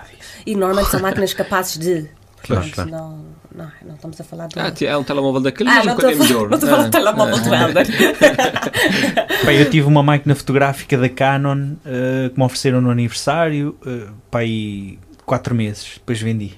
E 0.45 0.55
normalmente 0.55 0.89
são 0.89 0.99
máquinas 1.01 1.33
capazes 1.33 1.77
de 1.77 2.09
Claro, 2.45 2.71
claro. 2.71 2.89
Não, 2.91 3.25
não, 3.55 3.71
não 3.85 3.95
estamos 3.95 4.19
a 4.19 4.23
falar 4.23 4.47
de. 4.47 4.59
Ah, 4.59 4.73
é 4.81 4.97
um 4.97 5.03
telemóvel 5.03 5.41
daquele, 5.41 5.69
ah, 5.69 5.81
mas 5.85 5.97
um 5.97 6.09
é 6.09 6.15
melhor. 6.15 6.49
Não 6.49 6.57
estou 6.57 6.69
a 6.69 6.71
falar 6.71 6.83
de 6.83 6.91
telemóvel 6.91 7.41
do 7.41 7.55
Helder. 7.55 7.87
Bem, 9.45 9.57
eu 9.57 9.69
tive 9.69 9.87
uma 9.87 10.03
máquina 10.03 10.35
fotográfica 10.35 10.97
da 10.97 11.07
Canon 11.07 11.73
uh, 11.73 12.29
que 12.29 12.37
me 12.37 12.43
ofereceram 12.43 12.81
no 12.81 12.89
aniversário, 12.89 13.77
uh, 13.85 14.11
para 14.29 14.41
aí 14.41 14.99
quatro 15.25 15.55
meses, 15.55 15.93
depois 15.95 16.21
vendi. 16.21 16.53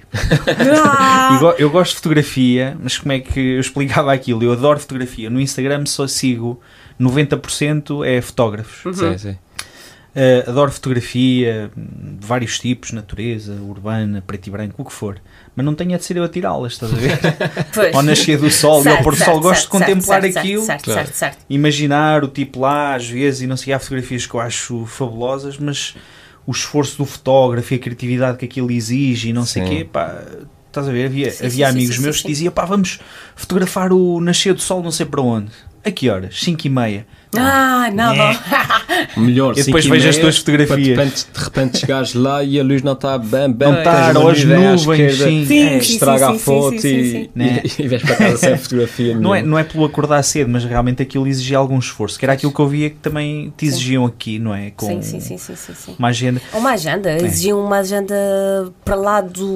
Ah! 0.84 1.38
eu 1.58 1.70
gosto 1.70 1.90
de 1.90 1.96
fotografia, 1.96 2.76
mas 2.80 2.98
como 2.98 3.12
é 3.12 3.20
que 3.20 3.38
eu 3.38 3.60
explicava 3.60 4.12
aquilo? 4.12 4.42
Eu 4.42 4.52
adoro 4.52 4.78
fotografia. 4.80 5.30
No 5.30 5.40
Instagram 5.40 5.86
só 5.86 6.06
sigo 6.06 6.60
90% 7.00 8.04
é 8.04 8.20
fotógrafos. 8.20 8.84
Uhum. 8.84 9.12
Sim, 9.12 9.18
sim. 9.18 9.38
Uh, 10.18 10.50
adoro 10.50 10.72
fotografia 10.72 11.70
de 11.76 12.26
vários 12.26 12.58
tipos, 12.58 12.90
natureza, 12.90 13.52
urbana, 13.52 14.20
preto 14.26 14.48
e 14.48 14.50
branco, 14.50 14.82
o 14.82 14.84
que 14.84 14.92
for. 14.92 15.20
Mas 15.54 15.64
não 15.64 15.76
tenho 15.76 15.94
a 15.94 15.96
de 15.96 16.04
ser 16.04 16.16
eu 16.16 16.24
a 16.24 16.28
tirá-las, 16.28 16.72
estás 16.72 16.92
a 16.92 16.96
ver? 16.96 17.20
Pois. 17.72 17.94
Ao 17.94 18.02
nascer 18.02 18.36
do 18.36 18.50
sol 18.50 18.82
certo, 18.82 18.96
e 18.96 18.98
ao 18.98 19.04
pôr 19.04 19.14
do 19.14 19.24
sol, 19.24 19.38
gosto 19.38 19.62
de 19.62 19.68
contemplar 19.68 20.22
certo, 20.22 20.38
aquilo, 20.38 20.64
certo, 20.64 21.12
certo, 21.12 21.38
imaginar 21.48 22.24
o 22.24 22.28
tipo 22.28 22.58
lá, 22.58 22.96
às 22.96 23.08
vezes, 23.08 23.42
e 23.42 23.46
não 23.46 23.56
sei, 23.56 23.72
há 23.72 23.78
fotografias 23.78 24.26
que 24.26 24.34
eu 24.34 24.40
acho 24.40 24.86
fabulosas, 24.86 25.56
mas 25.56 25.94
o 26.44 26.50
esforço 26.50 26.98
do 26.98 27.04
fotógrafo 27.04 27.72
e 27.74 27.76
a 27.76 27.78
criatividade 27.78 28.38
que 28.38 28.44
aquilo 28.44 28.72
exige 28.72 29.28
e 29.28 29.32
não 29.32 29.46
sei 29.46 29.62
o 29.62 29.68
quê, 29.68 29.84
pá, 29.84 30.20
estás 30.66 30.88
a 30.88 30.90
ver? 30.90 31.06
Havia, 31.06 31.30
sim, 31.30 31.46
havia 31.46 31.66
sim, 31.66 31.72
amigos 31.72 31.94
sim, 31.94 32.02
meus 32.02 32.22
que 32.22 32.26
diziam, 32.26 32.52
pá, 32.52 32.64
vamos 32.64 32.98
fotografar 33.36 33.92
o 33.92 34.20
nascer 34.20 34.52
do 34.52 34.60
sol 34.60 34.82
não 34.82 34.90
sei 34.90 35.06
para 35.06 35.22
onde. 35.22 35.52
A 35.84 35.92
que 35.92 36.10
horas? 36.10 36.40
5 36.40 36.66
e 36.66 36.70
meia 36.70 37.06
Ah, 37.36 37.90
não, 37.92 38.12
É. 38.12 38.16
não. 39.16 39.22
Melhor, 39.24 39.52
E 39.58 39.62
depois 39.62 39.84
vejo 39.86 40.08
as 40.08 40.16
tuas 40.16 40.38
fotografias. 40.38 40.78
De 40.82 40.90
repente, 40.94 41.26
de 41.32 41.44
repente 41.44 41.78
chegares 41.78 42.14
lá 42.14 42.42
e 42.42 42.58
a 42.58 42.62
luz 42.62 42.82
não 42.82 42.92
está 42.94 43.18
bem, 43.18 43.52
bem, 43.52 43.68
Não 43.70 43.78
está, 43.78 44.12
ou 44.18 44.28
as 44.30 44.42
nuvens, 44.44 44.80
esquerda, 45.12 45.24
sim. 45.24 45.46
Sim, 45.46 45.62
é, 45.68 45.78
estraga 45.78 46.18
sim, 46.18 46.24
a 46.24 46.32
sim, 46.32 46.38
foto 46.38 46.70
sim, 46.72 46.78
sim, 46.80 46.88
e, 46.96 47.10
sim. 47.10 47.30
Né? 47.34 47.62
e, 47.78 47.82
e 47.82 47.88
vais 47.88 48.02
para 48.02 48.16
casa 48.16 48.36
sem 48.38 48.56
fotografia 48.58 49.14
Não 49.16 49.34
é, 49.34 49.42
não 49.42 49.58
é 49.58 49.64
pelo 49.64 49.84
acordar 49.84 50.22
cedo, 50.22 50.48
mas 50.50 50.64
realmente 50.64 51.02
aquilo 51.02 51.26
exigia 51.26 51.58
algum 51.58 51.78
esforço. 51.78 52.18
Que 52.18 52.24
era 52.24 52.32
aquilo 52.32 52.52
que 52.52 52.60
eu 52.60 52.66
via 52.68 52.90
que 52.90 52.96
também 52.96 53.52
te 53.56 53.66
exigiam 53.66 54.06
aqui, 54.06 54.38
não 54.38 54.54
é? 54.54 54.70
Com 54.70 54.86
Sim, 54.86 55.02
sim, 55.02 55.20
sim, 55.20 55.36
sim, 55.38 55.54
sim, 55.54 55.74
sim. 55.74 55.96
uma 55.98 56.08
agenda. 56.08 56.40
Uma 56.54 56.70
agenda, 56.70 57.12
exigiam 57.16 57.60
uma 57.62 57.78
agenda 57.78 58.14
para 58.84 58.94
lá 58.96 59.20
do 59.20 59.46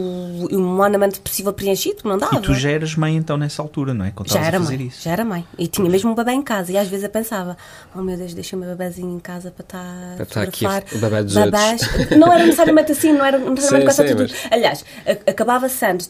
humanamente 0.51 1.20
possível 1.20 1.53
preenchido, 1.53 1.99
não 2.05 2.18
dava. 2.18 2.37
E 2.37 2.41
tu 2.41 2.55
já 2.55 2.70
eras 2.70 2.95
mãe 2.97 3.16
então 3.16 3.37
nessa 3.37 3.62
altura, 3.62 3.95
não 3.95 4.05
é? 4.05 4.11
Quando 4.11 4.31
Já 4.31 4.41
era 4.41 4.59
a 4.59 4.61
fazer 4.61 4.77
mãe, 4.79 4.87
isso. 4.89 5.03
já 5.05 5.11
era 5.12 5.25
mãe. 5.25 5.45
E 5.59 5.66
tinha 5.66 5.89
mesmo 5.89 6.11
um 6.11 6.14
bebê 6.14 6.33
em 6.33 6.43
casa. 6.43 6.73
E 6.73 6.77
às 6.77 6.89
vezes 6.89 7.05
eu 7.05 7.11
pensava, 7.11 7.57
oh 7.95 8.03
meu 8.03 8.17
Deus, 8.17 8.35
deixa 8.35 8.57
o 8.57 8.59
meu 8.59 8.69
bebezinho 8.71 9.15
em 9.17 9.21
casa 9.21 9.51
para 9.51 9.65
estar 9.65 10.15
Para 10.17 10.23
a 10.23 10.23
estar 10.23 10.43
aqui 10.43 10.65
fotografar 10.67 10.85
o 10.95 10.99
bebé 10.99 11.23
dos 11.23 11.35
babás. 11.35 11.81
Não 12.19 12.33
era 12.33 12.45
necessariamente 12.45 12.93
assim, 12.93 13.13
não 13.13 13.25
era 13.25 13.39
necessariamente 13.39 13.63
Sim, 13.71 13.85
com 13.85 13.91
essa 13.91 14.03
atitude. 14.03 14.35
Aliás, 14.51 14.85
a- 15.07 15.31
acabava 15.31 15.69
sendo, 15.69 16.05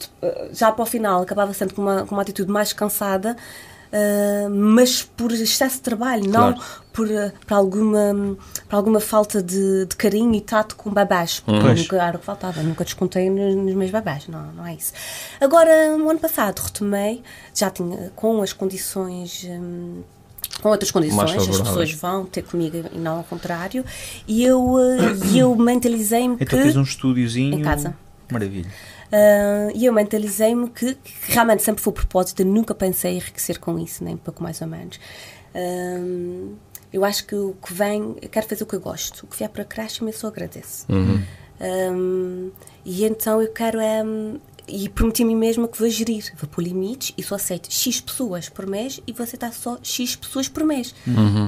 já 0.52 0.70
para 0.72 0.82
o 0.82 0.86
final, 0.86 1.22
acabava 1.22 1.52
sendo 1.54 1.74
com 1.74 1.82
uma, 1.82 2.06
com 2.06 2.14
uma 2.14 2.22
atitude 2.22 2.50
mais 2.50 2.72
cansada, 2.72 3.36
eh, 3.94 4.48
mas 4.48 5.02
por 5.02 5.32
excesso 5.32 5.76
de 5.76 5.82
trabalho, 5.82 6.24
não 6.24 6.52
Claro. 6.54 6.60
por, 6.94 7.10
eh, 7.10 7.30
por, 7.46 7.54
alguma, 7.54 8.36
por 8.68 8.76
alguma 8.76 9.00
falta 9.00 9.42
de, 9.42 9.84
de 9.84 9.96
carinho 9.96 10.34
e 10.34 10.40
tato 10.40 10.76
com 10.76 10.90
babás. 10.90 11.40
Porque 11.40 11.60
Pois. 11.60 11.80
nunca 11.82 11.96
era 12.02 12.16
o 12.16 12.20
que 12.20 12.24
faltava, 12.24 12.62
nunca 12.62 12.84
descontei 12.84 13.28
nos, 13.28 13.54
nos 13.54 13.74
meus 13.74 13.90
babás, 13.90 14.28
não, 14.28 14.50
não 14.52 14.66
é 14.66 14.74
isso. 14.74 14.92
Agora, 15.40 15.96
no 15.98 16.08
ano 16.08 16.18
passado, 16.20 16.58
retomei, 16.60 17.22
já 17.54 17.68
tinha 17.70 18.10
com 18.16 18.40
as 18.40 18.52
condições. 18.54 19.44
hum, 19.50 20.02
com 20.62 20.68
outras 20.70 20.90
condições, 20.90 21.32
as 21.36 21.60
pessoas 21.60 21.92
vão 21.92 22.24
ter 22.24 22.42
comigo 22.42 22.84
e 22.92 22.98
não 22.98 23.18
ao 23.18 23.24
contrário, 23.24 23.84
e 24.26 24.44
eu, 24.44 24.78
eh, 24.78 25.38
eu 25.38 25.54
mentalizei-me 25.58 26.36
Então 26.40 26.46
que. 26.58 26.64
tens 26.64 26.76
um 26.76 26.82
estúdiozinho. 26.82 27.58
Em 27.58 27.62
casa. 27.62 27.94
Maravilha. 28.30 28.70
Ah, 29.10 29.68
e 29.74 29.84
eu 29.84 29.92
mentalizei-me 29.92 30.70
que, 30.70 30.94
que 30.94 31.12
realmente 31.32 31.62
sempre 31.62 31.82
foi 31.82 31.90
o 31.90 31.94
propósito, 31.94 32.40
eu 32.40 32.46
nunca 32.46 32.74
pensei 32.74 33.12
em 33.12 33.16
enriquecer 33.16 33.58
com 33.58 33.78
isso, 33.78 34.02
nem 34.02 34.16
pouco 34.16 34.42
mais 34.42 34.60
ou 34.62 34.66
menos. 34.68 34.98
Ah, 35.54 35.98
eu 36.92 37.04
acho 37.04 37.26
que 37.26 37.34
o 37.34 37.54
que 37.64 37.72
vem, 37.74 38.16
eu 38.22 38.28
quero 38.28 38.46
fazer 38.46 38.62
o 38.64 38.66
que 38.66 38.74
eu 38.74 38.80
gosto, 38.80 39.24
o 39.24 39.26
que 39.26 39.36
vier 39.36 39.50
para 39.50 39.64
crescer, 39.64 40.04
eu 40.04 40.12
só 40.12 40.28
agradeço. 40.28 40.86
Ah, 41.60 42.50
e 42.84 43.04
então 43.04 43.42
eu 43.42 43.52
quero. 43.52 43.78
ah, 43.80 44.38
e 44.68 44.88
prometi 44.88 45.22
a 45.22 45.26
mim 45.26 45.34
mesma 45.36 45.66
que 45.68 45.78
vou 45.78 45.88
gerir, 45.90 46.32
vou 46.40 46.48
pôr 46.48 46.62
limites 46.62 47.12
e 47.16 47.22
só 47.22 47.34
aceito 47.34 47.72
X 47.72 48.00
pessoas 48.00 48.48
por 48.48 48.66
mês 48.66 49.00
e 49.06 49.12
vou 49.12 49.24
aceitar 49.24 49.52
só 49.52 49.78
X 49.82 50.16
pessoas 50.16 50.48
por 50.48 50.64
mês. 50.64 50.94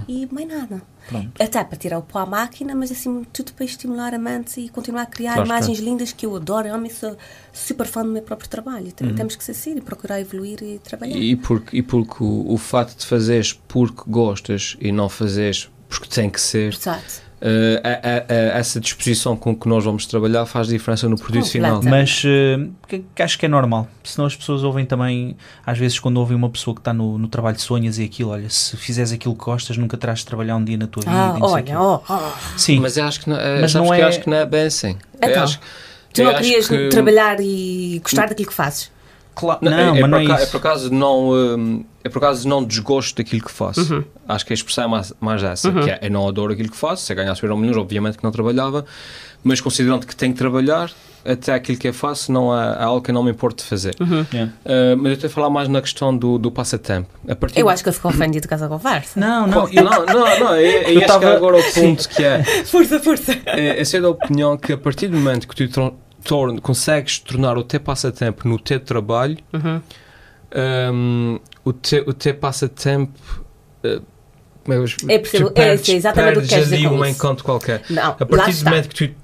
E 0.09 0.29
mais 0.33 0.49
nada. 0.49 0.83
Pronto. 1.07 1.31
Até 1.43 1.62
para 1.62 1.77
tirar 1.77 1.99
o 1.99 2.03
pó 2.03 2.21
à 2.21 2.27
máquina, 2.27 2.75
mas 2.75 2.91
assim, 2.91 3.25
tudo 3.33 3.53
para 3.53 3.65
estimular 3.67 4.15
a 4.15 4.19
mente 4.19 4.59
e 4.61 4.69
continuar 4.71 5.03
a 5.03 5.07
criar 5.07 5.35
Claro, 5.35 5.49
imagens 5.49 5.79
lindas 5.79 6.12
que 6.12 6.25
eu 6.25 6.35
adoro. 6.35 6.67
Eu 6.67 6.91
sou 6.91 7.17
super 7.53 7.87
fã 7.87 8.03
do 8.03 8.11
meu 8.11 8.23
próprio 8.23 8.49
trabalho. 8.49 8.91
Tem- 8.93 9.15
Temos 9.15 9.37
que 9.37 9.45
ser 9.45 9.53
assim 9.53 9.77
e 9.77 9.81
procurar 9.83 10.21
evoluir 10.21 10.62
e 10.62 10.79
trabalhar. 10.79 11.17
E 11.17 11.37
porque, 11.37 11.77
e 11.77 11.83
porque 11.83 12.25
o, 12.25 12.53
o 12.53 12.57
facto 12.57 12.99
de 12.99 13.05
fazeres 13.07 13.53
porque 13.69 14.03
gostas 14.07 14.77
e 14.81 14.91
não 14.91 15.09
fazeres 15.11 15.69
porque 15.91 16.09
tem 16.09 16.29
que 16.31 16.41
ser, 16.41 16.73
Exato. 16.73 17.23
Eh, 17.47 17.80
a- 17.84 17.88
a- 17.90 18.55
a- 18.57 18.59
essa 18.59 18.80
disposição 18.80 19.36
com 19.36 19.55
que 19.55 19.68
nós 19.68 19.84
vamos 19.84 20.07
trabalhar 20.07 20.47
faz 20.47 20.66
diferença 20.66 21.07
no 21.09 21.16
produto 21.18 21.47
final. 21.47 21.82
Mas 21.82 22.22
eh, 22.24 22.66
que, 22.88 23.05
que 23.14 23.22
acho 23.22 23.38
que 23.38 23.45
é 23.45 23.49
normal. 23.51 23.86
Senão 24.03 24.24
as 24.26 24.34
pessoas 24.34 24.64
ouvem 24.64 24.86
também, 24.86 25.36
às 25.66 25.76
vezes, 25.76 25.99
quando 26.01 26.16
ouvem 26.16 26.34
uma 26.34 26.49
pessoa 26.49 26.74
que 26.74 26.80
está 26.80 26.95
no, 26.95 27.18
no 27.18 27.28
trabalho 27.28 27.57
de 27.57 27.62
sonhas 27.62 27.99
e 27.99 28.05
aquilo, 28.05 28.30
olha, 28.30 28.49
se 28.49 28.74
fizeres 28.78 29.12
aquilo 29.12 29.34
que 29.36 29.45
gostas, 29.45 29.76
nunca 29.76 29.97
terás 29.99 30.20
de 30.20 30.24
trabalhar 30.26 30.57
um 30.57 30.64
dia 30.64 30.78
na 30.78 30.86
tua 30.86 31.03
vida. 31.03 31.12
Ah, 31.14 31.36
olha, 31.40 31.78
oh, 31.80 32.01
oh. 32.09 32.18
Sim, 32.57 32.80
Mas 32.80 32.97
eu 32.97 33.05
acho 33.05 33.20
que 33.20 33.28
não, 33.28 33.36
eh, 33.38 33.61
Mas 33.61 33.74
não 33.74 33.92
é- 33.92 34.03
acho 34.03 34.20
que 34.20 34.30
não 34.30 34.36
é 34.38 34.47
bem 34.47 34.62
assim. 34.62 34.97
Eu 35.20 35.28
Então, 35.28 35.42
acho- 35.45 35.61
Tu 36.14 36.22
não 36.24 36.32
querias 36.34 36.66
que- 36.68 36.88
trabalhar 36.88 37.36
e 37.40 38.01
gostar 38.03 38.28
daquilo 38.28 38.49
que 38.49 38.55
fazes? 38.55 38.90
Claro. 39.35 39.59
Não, 39.62 39.70
Não, 39.70 39.78
é, 39.78 39.82
é 39.82 39.87
mas 39.93 40.01
por 40.01 40.09
não 40.09 40.18
é 40.18 40.24
aca- 40.24 40.43
é 40.43 40.47
por 40.47 40.57
acaso 40.59 40.93
não 40.93 41.30
hum, 41.30 41.85
é 42.03 42.09
por 42.09 42.18
acaso 42.18 42.49
não 42.49 42.62
desgosto 42.64 43.16
daquilo 43.16 43.43
que 43.45 43.51
faço. 43.53 43.95
Uhum. 43.95 44.05
Acho 44.28 44.47
que 44.47 44.53
a 44.53 44.55
expressão 44.55 44.85
é 44.85 44.89
mais, 44.89 45.12
mais 45.20 45.43
essa, 45.43 45.72
que 45.72 45.91
é 45.91 45.99
eu 46.03 46.11
não 46.11 46.26
adoro 46.28 46.53
aquilo 46.53 46.70
que 46.70 46.76
faço, 46.76 47.05
se 47.05 47.12
eu 47.12 47.16
ganhasse 47.16 47.43
euro 47.43 47.57
milhões, 47.57 47.76
obviamente 47.76 48.18
que 48.18 48.24
não 48.24 48.30
trabalhava, 48.32 48.85
mas 49.43 49.61
considerando 49.61 50.07
que 50.07 50.14
tenho 50.14 50.32
que 50.32 50.39
trabalhar, 50.39 50.91
até 51.26 51.55
aquilo 51.55 51.78
que 51.78 51.89
eu 51.89 51.95
faço 51.95 52.30
não 52.30 52.55
é, 52.55 52.76
é 52.78 52.82
algo 52.85 53.01
que 53.01 53.11
eu 53.11 53.14
não 53.14 53.22
me 53.22 53.30
importo 53.30 53.62
de 53.62 53.68
fazer. 53.70 53.95
É. 54.35 54.43
Uh, 54.45 54.97
mas 54.99 55.07
eu 55.07 55.12
estou 55.12 55.28
a 55.28 55.30
falar 55.30 55.49
mais 55.51 55.68
na 55.68 55.80
questão 55.80 56.14
do, 56.14 56.37
do 56.39 56.51
passatempo. 56.51 57.09
A 57.26 57.35
partir 57.35 57.59
Eu 57.59 57.68
acho 57.70 57.82
que 57.82 57.89
ele 57.89 57.97
ficou 57.97 58.11
ofendido 58.11 58.47
com 58.47 58.55
essa 58.55 58.68
conversa. 58.68 59.18
Não, 59.18 59.47
não, 59.47 59.62
não, 59.62 59.68
eu, 59.72 59.85
não, 59.85 60.05
não, 60.07 60.41
não, 60.41 60.57
eu, 60.57 60.82
eu 60.82 60.91
Eu 60.93 60.99
acho 60.99 61.07
tava- 61.07 61.20
que 61.20 61.26
é 61.26 61.37
agora 61.37 61.57
o 61.57 61.72
ponto 61.72 62.09
que 62.11 62.22
é, 62.22 62.45
Força, 62.66 63.01
força. 63.01 63.32
é, 63.47 63.80
eu 63.80 63.85
sei 63.87 64.01
da 64.03 64.11
opinião 64.11 64.59
que 64.59 64.74
a 64.74 64.76
partir 64.78 65.09
do 65.09 65.16
momento 65.16 65.49
que 65.49 65.55
tu 65.57 65.64
tro- 66.25 66.37
torn- 66.39 66.61
consegues 66.61 67.18
tornar 67.18 67.57
o 67.59 67.62
teu 67.62 67.81
passatempo 67.81 68.49
no 68.49 68.59
teu 68.59 68.81
trabalho, 68.81 69.37
Uhum. 69.53 69.81
um, 70.93 71.41
o, 71.64 71.72
teu, 71.72 72.05
o 72.07 72.12
teu 72.12 72.35
passatempo. 72.35 73.18
uh, 73.85 74.03
como 74.64 74.83
é 74.83 74.87
que 74.87 75.05
eu- 75.05 75.11
Eu 75.11 75.20
percebo, 75.20 75.51
tu 75.51 75.61
é, 75.61 75.72
exatamente 75.75 76.39
o 76.39 76.43
que 76.43 76.49
queres 76.49 76.68
dizer 76.70 76.87
um 76.89 77.05
encontro 77.05 77.45
qualquer. 77.45 77.83
Não, 77.91 78.16
A 78.18 78.27
partir 78.27 78.55
do 78.57 78.64
momento 78.70 78.89
que 78.89 79.09
tu. 79.09 79.14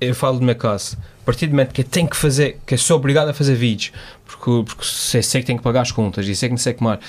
Eu 0.00 0.14
falo 0.14 0.38
do 0.38 0.44
meu 0.44 0.54
caso. 0.54 0.96
A 1.22 1.24
partir 1.26 1.46
do 1.46 1.50
momento 1.50 1.72
que 1.72 1.80
eu 1.80 1.84
tenho 1.86 2.08
que 2.08 2.16
fazer, 2.16 2.58
que 2.66 2.74
eu 2.74 2.78
sou 2.78 2.96
obrigado 2.98 3.28
a 3.28 3.34
fazer 3.34 3.54
vídeos, 3.54 3.92
porque, 4.24 4.62
porque 4.64 4.84
sei, 4.84 5.22
sei 5.22 5.40
que 5.40 5.46
tenho 5.46 5.58
que 5.58 5.64
pagar 5.64 5.82
as 5.82 5.90
contas 5.92 6.26
e 6.28 6.34
sei 6.36 6.48
que 6.48 6.52
não 6.52 6.58
sei 6.58 6.72
o 6.72 6.76
que 6.76 6.82
mais. 6.84 7.00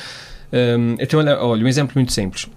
Um, 0.52 0.96
então, 1.00 1.20
olha, 1.20 1.38
olha, 1.42 1.64
um 1.64 1.68
exemplo 1.68 1.94
muito 1.96 2.12
simples. 2.14 2.48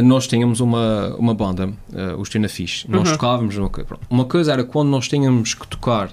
Nós 0.00 0.26
tínhamos 0.26 0.60
uma, 0.60 1.14
uma 1.18 1.34
banda, 1.34 1.66
uh, 1.68 2.18
os 2.18 2.28
Tina 2.28 2.48
Fish. 2.48 2.86
Nós 2.88 3.08
Uhum. 3.08 3.14
tocávamos. 3.14 3.56
Uma, 3.56 3.70
uma 4.08 4.24
coisa 4.24 4.52
era 4.52 4.64
quando 4.64 4.88
nós 4.88 5.08
tínhamos 5.08 5.52
que 5.54 5.66
tocar, 5.66 6.10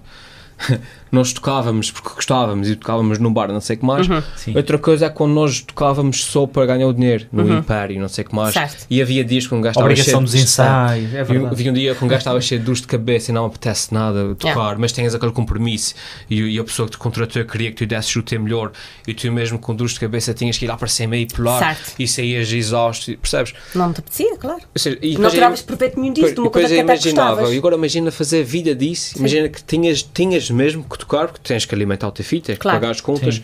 nós 1.11 1.33
tocávamos 1.33 1.89
porque 1.91 2.09
gostávamos 2.15 2.69
e 2.69 2.75
tocávamos 2.75 3.17
num 3.17 3.33
bar, 3.33 3.47
não 3.51 3.59
sei 3.61 3.75
o 3.75 3.79
que 3.79 3.85
mais. 3.85 4.07
Uhum. 4.07 4.21
sim. 4.35 4.55
Outra 4.55 4.77
coisa 4.77 5.05
é 5.07 5.09
quando 5.09 5.33
nós 5.33 5.61
tocávamos 5.61 6.23
só 6.23 6.45
para 6.45 6.65
ganhar 6.67 6.87
o 6.87 6.93
dinheiro 6.93 7.25
no 7.31 7.43
Uhum. 7.43 7.57
Império, 7.59 7.99
não 7.99 8.07
sei 8.07 8.23
o 8.23 8.27
que 8.29 8.35
mais. 8.35 8.53
Certo. 8.53 8.85
E 8.89 9.01
havia 9.01 9.23
dias 9.23 9.47
que 9.47 9.55
um 9.55 9.61
gajo 9.61 9.71
estava 9.71 9.87
Obrigação 9.87 10.11
cheio 10.13 10.21
dos 10.23 10.31
de- 10.33 10.41
ensaios, 10.41 11.13
é 11.13 11.23
verdade. 11.23 11.55
vi 11.55 11.69
um 11.69 11.73
dia 11.73 11.95
que 11.95 12.05
um 12.05 12.07
gajo 12.07 12.19
estava 12.19 12.39
cheio 12.41 12.59
de 12.59 12.65
dores 12.65 12.81
de 12.81 12.87
cabeça 12.87 13.31
e 13.31 13.33
não 13.33 13.45
apetece 13.45 13.93
nada 13.93 14.35
tocar, 14.35 14.77
mas 14.77 14.91
tens 14.91 15.15
aquele 15.15 15.31
compromisso 15.31 15.95
e, 16.29 16.41
e 16.41 16.59
a 16.59 16.63
pessoa 16.63 16.85
que 16.87 16.91
te 16.91 16.97
contratou 16.99 17.43
queria 17.45 17.71
que 17.71 17.77
tu 17.77 17.85
desses 17.87 18.15
o 18.15 18.21
teu 18.21 18.39
melhor 18.39 18.71
e 19.07 19.13
tu 19.13 19.31
mesmo 19.31 19.57
com 19.57 19.73
dores 19.75 19.93
de 19.93 19.99
cabeça 19.99 20.33
tinhas 20.33 20.57
que 20.57 20.65
ir 20.65 20.67
lá 20.67 20.77
para 20.77 20.87
cima 20.87 21.17
e 21.17 21.25
pular 21.25 21.59
Certo. 21.59 21.93
e 21.97 22.07
saías 22.07 22.51
exausto, 22.51 23.15
percebes? 23.17 23.53
Não 23.73 23.91
te 23.93 23.99
apetecia, 23.99 24.37
claro. 24.37 24.59
Ou 24.61 24.79
seja, 24.79 24.97
e 25.01 25.17
Não 25.17 25.29
tiravas 25.29 25.61
proveito 25.61 25.99
nenhum 25.99 26.13
disso, 26.13 26.33
de 26.35 26.39
uma 26.39 26.49
coisa 26.51 26.67
que 26.67 26.73
até 26.79 26.93
imaginava, 26.93 27.53
e 27.53 27.57
agora 27.57 27.75
imagina 27.75 28.11
fazer 28.11 28.43
vida 28.43 28.75
disso, 28.75 29.17
imagina 29.17 29.49
que 29.49 29.63
tinhas, 29.63 30.03
tinhas 30.03 30.48
mesmo 30.49 30.83
que 30.83 30.97
tocar, 30.97 31.27
porque 31.27 31.41
tens 31.47 31.65
que 31.65 31.73
alimentar 31.75 32.07
o 32.07 32.11
teu 32.11 32.25
filho, 32.25 32.41
tens 32.41 32.55
que 32.57 32.61
Claro. 32.61 32.79
pagar 32.79 32.91
as 32.91 33.01
contas, 33.01 33.35
Sim. 33.35 33.43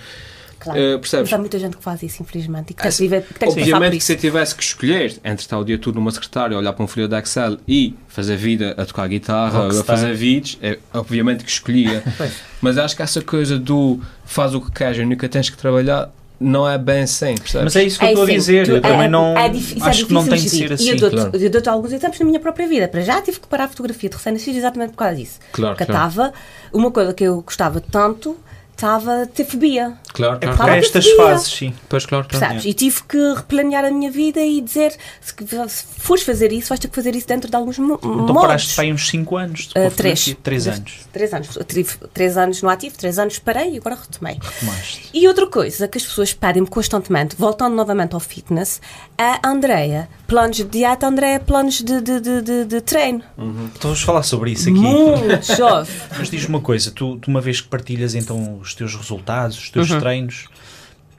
Claro. 0.60 0.80
eh, 0.80 0.97
percebes? 0.97 1.30
Mas 1.30 1.34
há 1.34 1.38
muita 1.39 1.60
gente 1.60 1.78
que 1.78 1.84
faz 1.84 2.01
isso, 2.01 2.24
infelizmente, 2.24 2.72
e 2.72 2.74
que 2.74 2.82
tem 2.82 2.84
que, 2.84 2.88
Assim, 2.88 3.10
que 3.10 3.22
que 3.39 3.45
Obviamente 3.45 3.97
que 3.97 4.03
se 4.03 4.14
eu 4.14 4.18
tivesse 4.18 4.56
que 4.56 4.64
escolher 4.64 5.12
entre 5.24 5.43
estar 5.43 5.60
o 5.60 5.64
dia 5.64 5.78
todo 5.78 5.95
numa 5.95 6.10
secretária, 6.12 6.58
olhar 6.58 6.74
para 6.74 6.84
um 6.84 6.88
folheto 6.88 7.14
de 7.14 7.20
Excel 7.22 7.58
e 7.68 7.93
fazer 8.08 8.36
vida 8.36 8.74
a 8.78 8.86
tocar 8.86 9.08
guitarra, 9.08 9.68
a 9.68 9.84
fazer 9.84 10.14
vídeos, 10.16 10.58
é, 10.62 10.80
obviamente 10.93 11.43
que 11.43 11.49
escolhia. 11.51 12.01
Pois. 12.18 12.34
Mas 12.62 12.78
acho 12.80 12.95
que 12.95 13.01
essa 13.03 13.22
coisa 13.22 13.60
do 13.60 13.99
faz 14.26 14.56
o 14.56 14.62
que 14.62 14.72
queres 14.72 14.97
e 14.97 15.06
nunca 15.06 15.30
tens 15.30 15.49
que 15.49 15.58
trabalhar 15.58 16.10
não 16.40 16.68
é 16.70 16.78
bem 16.78 17.04
assim, 17.04 17.36
percebes? 17.36 17.64
Mas 17.64 17.76
é 17.76 17.84
isso 17.84 17.98
que 18.00 18.06
eu 18.06 18.08
É 18.08 18.12
estou 18.12 18.24
a 18.24 18.26
assim, 18.28 18.36
dizer. 18.36 18.66
tu- 18.66 18.72
Eu 18.72 18.78
é- 18.78 18.82
também 18.82 19.06
é- 19.06 19.10
não. 19.10 19.38
é 19.38 19.50
dif- 19.50 19.76
isso 19.78 19.86
é 19.86 19.90
acho 19.90 20.06
que 20.08 20.14
não 20.14 20.24
tem 20.24 20.34
de 20.38 20.44
difícil 20.44 20.68
ser 20.68 20.74
assim. 20.74 20.86
E 20.86 20.90
eu 20.90 20.98
dou-te 20.98 21.16
claro. 21.16 21.32
eu 21.34 21.50
dou-te 21.50 21.70
alguns 21.70 21.92
exemplos 21.94 22.20
na 22.20 22.26
minha 22.26 22.40
própria 22.40 22.68
vida. 22.68 22.88
Para 22.88 23.02
já 23.02 23.22
tive 23.22 23.40
que 23.40 23.48
parar 23.48 23.66
a 23.66 23.68
fotografia 23.68 24.10
de 24.10 24.16
recém-nascidos 24.16 24.58
exatamente 24.58 24.92
por 24.92 24.98
causa 24.98 25.16
disso. 25.16 25.40
Claro, 25.52 25.76
Porque 25.76 25.86
claro. 25.92 26.08
estava, 26.10 26.34
uma 26.74 26.92
coisa 26.92 27.14
que 27.14 27.24
eu 27.24 27.42
gostava 27.42 27.80
tanto, 27.80 28.38
estava 28.76 29.23
a 29.23 29.26
ter 29.26 29.45
fobia. 29.45 29.93
Claro, 30.13 30.38
É 30.39 30.47
claro, 30.47 30.71
que 30.73 30.78
estas 30.80 31.05
fases, 31.11 31.51
sim. 31.51 31.73
Pois, 31.89 32.05
claro, 32.05 32.26
claro. 32.30 32.39
Percebes? 32.45 32.65
E 32.65 32.73
tive 32.73 33.03
que 33.03 33.17
replanear 33.34 33.84
a 33.84 33.91
minha 33.91 34.09
vida 34.09 34.39
e 34.39 34.61
dizer: 34.61 34.95
se, 35.19 35.34
que- 35.34 35.45
se 35.45 35.84
fores 35.97 36.23
fazer 36.23 36.53
isso, 36.53 36.69
vais 36.69 36.80
ter 36.80 36.88
que 36.88 36.95
fazer 36.95 37.13
isso 37.15 37.28
dentro 37.28 37.49
de 37.49 37.55
alguns 37.55 37.78
Então 37.78 37.99
modos. 38.01 38.41
paraste 38.41 38.76
para 38.76 38.84
aí 38.86 38.93
uns 38.93 39.09
5 39.09 39.36
anos. 39.36 39.65
fotografia. 39.65 39.91
três. 39.95 40.38
Três 40.41 40.67
anos. 40.67 40.93
Três 41.11 41.34
anos. 41.34 41.57
Tive 41.67 41.97
três 42.13 42.38
anos 42.38 42.61
no 42.61 42.69
ativo, 42.69 42.97
três 42.97 43.19
anos 43.19 43.39
parei 43.39 43.73
e 43.73 43.78
agora 43.78 43.95
retomei. 43.95 44.39
Tomaste. 44.59 45.09
E 45.13 45.28
outra 45.28 45.47
coisa 45.47 45.88
que 45.88 45.97
as 45.97 46.03
pessoas 46.05 46.34
pedem-me 46.34 46.67
constantemente, 46.69 47.36
voltando 47.38 47.76
novamente 47.76 48.13
ao 48.13 48.19
fitness, 48.21 48.80
é 49.17 49.39
a 49.43 49.49
Andreia. 49.49 50.07
Planos 50.28 50.57
de 50.57 50.63
dieta, 50.63 51.05
Andreia, 51.07 51.39
planos 51.39 51.76
de, 51.82 52.01
de, 52.01 52.19
de, 52.21 52.41
de, 52.41 52.65
de 52.65 52.82
treino. 52.82 53.21
Então 53.38 53.82
vamos 53.91 54.01
falar 54.01 54.23
sobre 54.23 54.51
isso 54.51 54.69
aqui. 54.69 54.78
Muito 54.80 55.43
jovem. 55.55 55.93
Mas 56.17 56.30
diz-me 56.30 56.49
uma 56.55 56.61
coisa, 56.61 56.89
tu, 56.89 57.17
tu 57.17 57.30
uma 57.30 57.41
vez 57.41 57.59
que 57.61 57.67
partilhas 57.67 58.15
então 58.15 58.61
os 58.66 58.74
teus 58.76 58.95
resultados, 58.95 59.57
os 59.57 59.70
teus 59.70 59.89
Uhum. 59.89 59.99
treinos, 59.99 60.47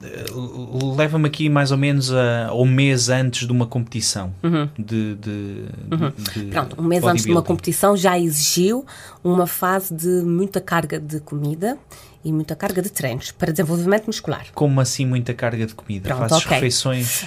eh, 0.02 0.24
leva-me 0.96 1.26
aqui 1.26 1.48
mais 1.48 1.70
ou 1.72 1.78
menos 1.78 2.12
a, 2.12 2.48
ao 2.48 2.64
mês 2.66 3.08
antes 3.08 3.46
de 3.46 3.52
uma 3.52 3.66
competição 3.66 4.32
de, 4.78 5.14
de, 5.14 5.16
de 5.16 5.64
Uhum. 5.90 6.50
Pronto, 6.50 6.80
um 6.80 6.84
mês 6.84 7.02
antes 7.04 7.24
de 7.24 7.30
uma 7.30 7.42
competição 7.42 7.96
já 7.96 8.18
exigiu 8.18 8.84
uma 9.24 9.46
fase 9.46 9.94
de 9.94 10.06
muita 10.22 10.60
carga 10.60 10.98
de 11.00 11.20
comida 11.20 11.78
e 12.24 12.32
muita 12.32 12.54
carga 12.56 12.82
de 12.82 12.90
treinos 12.90 13.30
para 13.30 13.52
desenvolvimento 13.52 14.06
muscular. 14.06 14.46
Como 14.54 14.80
assim 14.80 15.06
muita 15.06 15.32
carga 15.32 15.64
de 15.66 15.74
comida? 15.74 16.08
Pronto, 16.08 16.28
Fazes 16.28 16.44
ok. 16.44 16.54
refeições? 16.56 17.24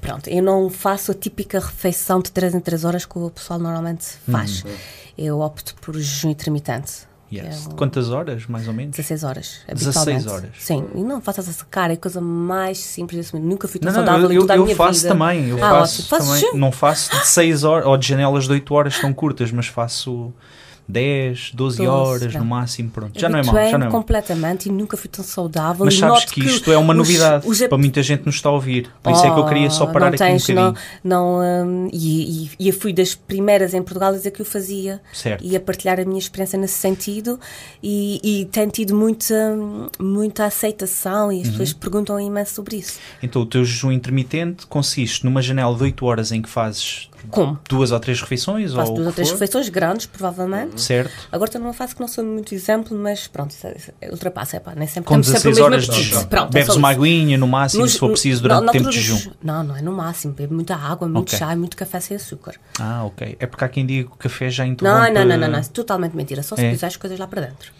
Pronto, 0.00 0.28
eu 0.28 0.42
não 0.42 0.68
faço 0.68 1.12
a 1.12 1.14
típica 1.14 1.58
refeição 1.60 2.20
de 2.20 2.30
3 2.30 2.54
em 2.56 2.60
3 2.60 2.84
horas 2.84 3.06
que 3.06 3.18
o 3.18 3.30
pessoal 3.30 3.58
normalmente 3.58 4.04
faz. 4.30 4.62
Hum. 4.66 4.70
Eu 5.16 5.40
opto 5.40 5.74
por 5.80 5.94
jejum 5.94 6.28
intermitente. 6.30 7.06
Que 7.34 7.40
é 7.40 7.50
Yes. 7.50 7.66
um- 7.66 7.70
Quantas 7.76 8.10
horas, 8.10 8.46
mais 8.46 8.66
ou 8.68 8.74
menos? 8.74 8.96
16 8.96 9.24
horas, 9.24 9.60
16 9.72 9.96
habitualmente. 10.18 10.28
horas. 10.28 10.62
Sim, 10.64 10.86
e 10.94 11.02
não 11.02 11.20
faças 11.20 11.48
a 11.48 11.52
secar, 11.52 11.90
é 11.90 11.94
a 11.94 11.96
coisa 11.96 12.20
mais 12.20 12.78
simples 12.78 13.18
desse 13.18 13.34
mundo. 13.34 13.46
Nunca 13.48 13.66
fui 13.68 13.80
tão 13.80 13.90
Não, 13.92 13.96
saudável 13.98 14.26
eu, 14.26 14.32
em 14.32 14.34
eu, 14.36 14.40
toda 14.42 14.52
a 14.54 14.56
eu 14.56 14.64
minha 14.64 14.76
faço 14.76 15.00
vida. 15.02 15.08
também. 15.08 15.48
Eu 15.48 15.56
Ah, 15.64 15.70
faço 15.70 16.14
ótimo. 16.14 16.28
Também. 16.28 16.60
Não 16.60 16.72
faço 16.72 17.10
de 17.18 17.26
6 17.26 17.64
horas 17.64 17.86
ou 17.86 17.96
de 17.96 18.06
janelas 18.08 18.44
de 18.44 18.52
8 18.52 18.74
horas 18.74 18.98
tão 18.98 19.12
curtas, 19.12 19.50
mas 19.52 19.66
faço 19.66 20.32
10, 20.86 21.52
12 21.54 21.78
12, 21.78 21.86
horas 21.88 22.22
no 22.26 22.30
pronto. 22.32 22.44
máximo. 22.46 22.90
Pronto. 22.90 23.18
Já 23.18 23.28
não 23.28 23.38
é. 23.38 23.40
Habituei-me 23.40 23.70
Já 23.70 23.78
não 23.78 23.86
é 23.86 23.90
mau. 23.90 24.00
completamente 24.00 24.68
e 24.68 24.72
nunca 24.72 24.96
fui 24.96 25.08
tão 25.08 25.24
saudável. 25.24 25.84
Mas 25.84 25.96
sabes 25.96 26.24
que 26.26 26.40
isto 26.44 26.70
é 26.70 26.76
uma 26.76 26.92
os- 26.92 26.98
novidade 26.98 27.46
os- 27.48 27.58
para 27.62 27.78
muita 27.78 28.02
gente 28.02 28.26
nos 28.26 28.34
está 28.34 28.48
a 28.48 28.52
ouvir. 28.52 28.90
Por 29.02 29.12
isso 29.12 29.24
é 29.24 29.30
que 29.32 29.38
eu 29.38 29.46
queria 29.46 29.70
só 29.70 29.84
Oh, 29.84 29.86
parar 29.92 30.06
não 30.06 30.14
aqui 30.14 30.22
um 30.22 30.26
tens, 30.26 30.46
bocadinho. 30.46 30.74
Não, 31.02 31.40
não, 31.40 31.66
hum, 31.66 31.88
e, 31.92 32.44
e, 32.44 32.50
e 32.58 32.68
eu 32.68 32.74
fui 32.74 32.92
das 32.92 33.14
primeiras 33.14 33.72
em 33.74 33.82
Portugal 33.82 34.10
a 34.10 34.12
dizer 34.12 34.30
que 34.30 34.42
o 34.42 34.44
fazia 34.44 35.00
Certo. 35.12 35.42
e 35.44 35.56
a 35.56 35.60
partilhar 35.60 35.98
a 35.98 36.04
minha 36.04 36.18
experiência 36.18 36.58
nesse 36.58 36.74
sentido 36.78 37.40
e, 37.82 38.20
e 38.22 38.44
tem 38.46 38.68
tido 38.68 38.94
muita, 38.94 39.34
muita 39.98 40.44
aceitação 40.44 41.32
e 41.32 41.40
as 41.42 41.48
pessoas 41.48 41.72
Uhum. 41.72 41.78
perguntam 41.78 42.20
imenso 42.20 42.54
sobre 42.54 42.76
isso. 42.76 42.98
Então 43.22 43.42
o 43.42 43.46
teu 43.46 43.64
jejum 43.64 43.90
intermitente 43.92 44.66
consiste 44.66 45.24
numa 45.24 45.40
janela 45.40 45.74
de 45.76 45.82
8 45.82 46.04
horas 46.06 46.30
em 46.32 46.42
que 46.42 46.48
fazes 46.48 47.08
Como? 47.30 47.58
duas 47.68 47.90
ou 47.92 48.00
três 48.00 48.20
refeições 48.20 48.72
Faço 48.72 48.90
ou 48.90 48.96
duas 48.96 49.06
ou 49.08 49.12
três 49.12 49.28
for. 49.28 49.34
refeições 49.34 49.68
grandes, 49.68 50.06
provavelmente. 50.06 50.80
Certo. 50.80 51.12
Agora 51.30 51.48
estou 51.48 51.60
numa 51.60 51.72
fase 51.72 51.94
que 51.94 52.00
não 52.00 52.08
sou 52.08 52.24
muito 52.24 52.54
exemplo, 52.54 52.96
mas 52.96 53.26
pronto, 53.26 53.54
é- 53.64 53.76
é- 54.00 54.10
ultrapassa, 54.10 54.56
é 54.56 54.60
pá, 54.60 54.74
nem 54.74 54.86
sempre 54.88 55.08
Com 55.08 55.14
temos 55.14 55.26
sempre 55.26 55.48
o 55.48 55.52
16 55.52 55.56
mesmo 55.56 55.64
horas 55.64 55.86
de 55.88 56.02
jejum. 56.02 56.24
Pronto, 56.26 56.48
é 56.56 56.60
Bebes 56.60 56.76
uma 56.76 56.90
aguinha 56.90 57.38
no 57.38 57.46
máximo, 57.48 57.82
Nos- 57.82 57.92
se 57.92 57.98
for 57.98 58.10
preciso, 58.10 58.42
durante 58.42 58.68
o 58.68 58.72
tempo 58.72 58.90
de 58.90 59.00
jejum. 59.00 59.30
Não, 59.42 59.62
não 59.64 59.76
é 59.76 59.82
no 59.82 59.92
máximo. 59.92 60.32
Bebo 60.34 60.54
muita 60.54 60.74
água, 60.76 61.08
muito 61.08 61.28
Ok. 61.28 61.38
chá 61.38 61.52
e 61.52 61.56
muito 61.56 61.76
café 61.76 62.00
sem 62.00 62.16
açúcar. 62.16 62.54
Ah, 62.80 63.04
ok. 63.04 63.36
É 63.38 63.46
porque 63.46 63.64
há 63.64 63.68
quem 63.68 63.84
diga 63.86 64.08
que 64.08 64.14
o 64.14 64.18
café 64.18 64.50
já 64.50 64.66
interrompe... 64.66 65.12
Não, 65.12 65.12
não, 65.14 65.24
não, 65.24 65.36
não, 65.38 65.48
não. 65.48 65.58
É 65.58 65.62
totalmente 65.62 66.14
mentira. 66.16 66.42
Só 66.42 66.56
se 66.56 66.64
É? 66.64 66.70
puser 66.72 66.86
as 66.88 66.96
coisas 66.96 67.18
lá 67.18 67.26
para 67.26 67.42
dentro. 67.42 67.72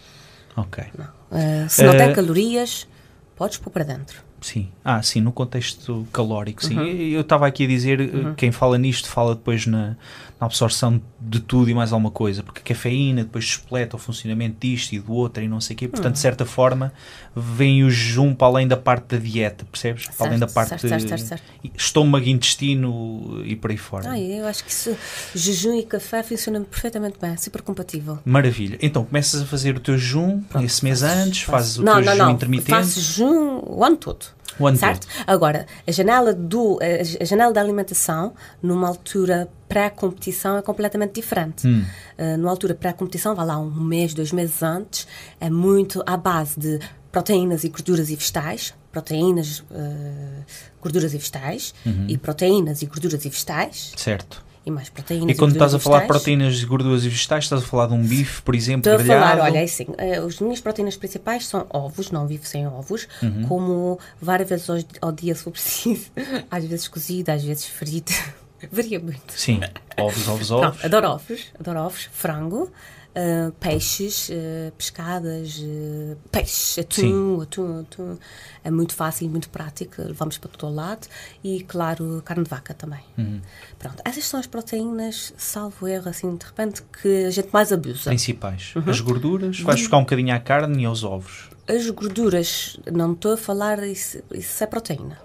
Ok. 0.57 0.83
Uh, 1.31 1.69
se 1.69 1.83
não 1.83 1.93
Eh, 1.93 1.97
tem 1.97 2.13
calorias, 2.13 2.87
podes 3.35 3.57
pôr 3.57 3.69
para 3.69 3.83
dentro. 3.83 4.23
Sim. 4.41 4.69
Ah, 4.83 5.01
sim, 5.01 5.21
no 5.21 5.31
contexto 5.31 6.07
calórico, 6.13 6.63
sim. 6.63 6.77
Uhum. 6.77 6.85
Eu 6.85 7.21
estava 7.21 7.47
aqui 7.47 7.63
a 7.63 7.67
dizer, 7.67 7.99
eh, 7.99 8.33
quem 8.37 8.51
fala 8.51 8.77
nisto 8.77 9.07
fala 9.07 9.33
depois 9.33 9.65
na, 9.65 9.95
na 10.39 10.45
absorção 10.45 11.01
de 11.19 11.39
tudo 11.39 11.69
e 11.69 11.73
mais 11.73 11.91
alguma 11.91 12.11
coisa, 12.11 12.43
porque 12.43 12.59
a 12.59 12.75
cafeína 12.75 13.23
depois 13.23 13.45
despleta 13.45 13.95
o 13.95 13.99
funcionamento 13.99 14.57
disto 14.59 14.93
e 14.93 14.99
do 14.99 15.13
outro 15.13 15.41
e 15.41 15.47
não 15.47 15.59
sei 15.59 15.73
o 15.73 15.77
quê. 15.77 15.85
Hum. 15.85 15.89
Portanto, 15.89 16.13
de 16.13 16.19
certa 16.19 16.45
forma, 16.45 16.93
vem 17.35 17.83
o 17.83 17.89
jejum 17.89 18.35
para 18.35 18.47
além 18.47 18.67
da 18.67 18.77
parte 18.77 19.15
da 19.15 19.17
dieta, 19.17 19.65
percebes? 19.65 20.07
Para 20.15 20.27
além 20.27 20.39
da 20.39 20.47
parte 20.47 20.69
certo, 20.69 20.87
certo, 20.87 21.07
certo, 21.07 21.25
certo. 21.25 21.43
estômago, 21.75 22.27
intestino 22.27 23.41
e 23.45 23.55
por 23.55 23.71
aí 23.71 23.77
fora. 23.77 24.11
Ah, 24.11 24.19
eu 24.19 24.45
acho 24.45 24.63
que 24.63 24.69
isso, 24.69 24.95
jejum 25.33 25.79
e 25.79 25.83
café 25.83 26.21
funcionam 26.21 26.63
perfeitamente 26.63 27.17
bem, 27.19 27.35
super 27.37 27.61
compatível. 27.61 28.19
Maravilha. 28.25 28.77
Então, 28.81 29.03
começas 29.03 29.41
a 29.41 29.45
fazer 29.45 29.75
o 29.75 29.79
teu 29.79 29.97
jejum 29.97 30.43
esse 30.61 30.83
mês 30.83 31.01
antes, 31.01 31.43
fazes 31.43 31.77
o 31.77 31.83
não, 31.83 31.93
teu 31.93 32.05
não, 32.05 32.11
jejum 32.11 32.25
não. 32.25 32.31
intermitente. 32.31 32.69
Faço 32.69 32.99
jejum 32.99 33.61
o 33.65 33.83
ano 33.83 33.97
todo. 33.97 34.24
O 34.57 34.67
ano 34.67 34.77
certo? 34.77 35.05
Agora, 35.27 35.65
a 35.85 35.91
janela, 35.91 36.33
do, 36.33 36.79
a 36.81 37.21
a 37.21 37.25
janela 37.25 37.51
da 37.51 37.59
alimentação, 37.59 38.33
numa 38.63 38.87
altura 38.87 39.49
pré-competição, 39.67 40.57
é 40.57 40.61
completamente 40.61 41.13
diferente. 41.13 41.67
Hum. 41.67 41.83
Uh, 42.17 42.37
numa 42.37 42.51
altura 42.51 42.73
pré-competição, 42.73 43.35
vai 43.35 43.45
lá 43.45 43.59
um 43.59 43.69
mês, 43.69 44.13
dois 44.13 44.31
meses 44.31 44.63
antes, 44.63 45.07
é 45.41 45.49
muito 45.49 46.01
à 46.05 46.15
base 46.15 46.57
de 46.57 46.79
proteínas 47.11 47.63
e 47.65 47.69
gorduras 47.69 48.09
e 48.09 48.15
vegetais, 48.15 48.73
proteínas, 48.91 49.59
uh, 49.59 50.45
gorduras 50.81 51.13
e 51.13 51.17
vegetais, 51.17 51.73
Uhum. 51.85 52.05
e 52.07 52.17
proteínas 52.17 52.81
e 52.81 52.85
gorduras 52.85 53.25
e 53.25 53.29
vegetais, 53.29 53.91
Certo. 53.97 54.41
E 54.65 54.71
mais 54.71 54.89
proteínas 54.89 55.29
E 55.35 55.37
quando 55.37 55.51
estás 55.53 55.73
a 55.73 55.79
falar 55.79 56.01
de 56.01 56.07
proteínas, 56.07 56.63
gorduras 56.63 57.03
e 57.03 57.09
vegetais, 57.09 57.43
estás 57.45 57.61
a 57.61 57.65
falar 57.65 57.87
de 57.87 57.93
um 57.93 58.03
bife, 58.05 58.41
por 58.41 58.55
exemplo, 58.55 58.89
Estou 58.91 58.93
a 58.95 58.97
falar, 59.05 59.31
grelhado? 59.35 59.41
olha, 59.51 59.59
é 59.59 59.63
assim, 59.63 59.85
eh, 59.97 60.17
as 60.17 60.39
minhas 60.39 60.59
proteínas 60.61 60.97
principais 60.97 61.45
são 61.47 61.65
ovos, 61.69 62.09
não 62.11 62.25
vivo 62.27 62.45
sem 62.45 62.65
ovos, 62.67 63.07
Uhum. 63.21 63.43
como 63.47 63.99
várias 64.21 64.49
vezes 64.49 64.69
ao, 64.69 64.77
ao 65.01 65.11
dia 65.11 65.35
se 65.35 65.43
for 65.43 65.51
preciso, 65.51 66.07
às 66.49 66.65
vezes 66.65 66.87
cozido, 66.87 67.29
às 67.31 67.43
vezes 67.43 67.65
frito, 67.65 68.11
varia 68.71 68.99
muito. 68.99 69.33
Sim, 69.33 69.59
ovos, 69.97 70.27
ovos, 70.27 70.51
ovos. 70.51 70.77
Pronto, 70.77 70.85
adoro 70.85 71.07
ovos, 71.09 71.41
adoro 71.59 71.79
ovos, 71.81 72.09
frango, 72.11 72.71
eh, 73.15 73.51
peixes, 73.59 74.29
eh, 74.29 74.71
pescadas, 74.77 75.59
eh, 75.63 76.15
peixe, 76.31 76.81
atum, 76.81 77.39
atum, 77.41 77.79
atum. 77.79 78.17
É 78.63 78.69
muito 78.69 78.93
fácil 78.93 79.25
e 79.25 79.29
muito 79.29 79.49
prático, 79.49 80.01
levamos 80.01 80.37
para 80.37 80.49
todo 80.49 80.69
o 80.69 80.75
lado. 80.75 81.07
E, 81.43 81.63
claro, 81.63 82.21
carne 82.25 82.43
de 82.43 82.49
vaca 82.49 82.73
também. 82.73 82.99
Uhum. 83.17 83.39
Pronto, 83.79 84.01
essas 84.03 84.25
são 84.25 84.39
as 84.39 84.47
proteínas, 84.47 85.33
salvo 85.37 85.87
erro, 85.87 86.09
assim, 86.09 86.35
de 86.35 86.45
repente, 86.45 86.83
que 87.01 87.25
a 87.25 87.29
gente 87.31 87.49
mais 87.53 87.71
abusa. 87.71 88.09
Principais. 88.09 88.73
Uhum. 88.75 88.83
As 88.89 88.99
gorduras, 88.99 89.59
vais 89.61 89.79
buscar 89.79 89.97
um 89.97 90.01
bocadinho 90.01 90.35
à 90.35 90.39
carne 90.39 90.83
e 90.83 90.85
aos 90.85 91.03
ovos. 91.03 91.49
As 91.67 91.89
gorduras, 91.89 92.77
não 92.91 93.13
estou 93.13 93.33
a 93.33 93.37
falar, 93.37 93.81
isso, 93.87 94.19
isso 94.33 94.63
é 94.63 94.67
proteína. 94.67 95.17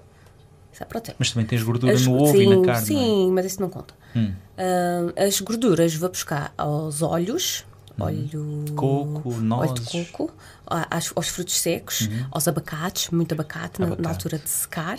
Isso 0.72 0.82
é 0.82 0.86
proteína. 0.86 1.16
Mas 1.18 1.30
também 1.32 1.46
tens 1.46 1.62
gordura 1.62 1.92
As- 1.92 2.06
no 2.06 2.14
ovo 2.14 2.32
sim, 2.32 2.42
e 2.42 2.56
na 2.56 2.64
carne. 2.64 2.82
é? 2.82 2.84
Sim, 2.86 3.30
mas 3.32 3.46
isso 3.46 3.60
não 3.60 3.68
conta. 3.68 3.94
Hum. 4.14 4.32
Ah, 4.56 5.24
as 5.26 5.40
gorduras 5.40 5.94
vou 5.94 6.08
buscar 6.08 6.54
aos 6.56 7.02
óleos, 7.02 7.64
óleo... 8.00 8.64
Coco, 8.74 9.28
óleo 9.28 9.40
nozes. 9.42 9.86
de 9.88 10.04
coco, 10.06 10.32
aos, 10.66 11.12
aos 11.14 11.28
frutos 11.28 11.58
secos, 11.60 12.08
aos 12.30 12.46
abacates, 12.48 13.10
muito 13.10 13.32
abacate, 13.32 13.80
na- 13.80 13.86
Na, 13.86 13.92
Abacate. 13.94 14.08
altura 14.14 14.38
de 14.38 14.48
secar. 14.48 14.98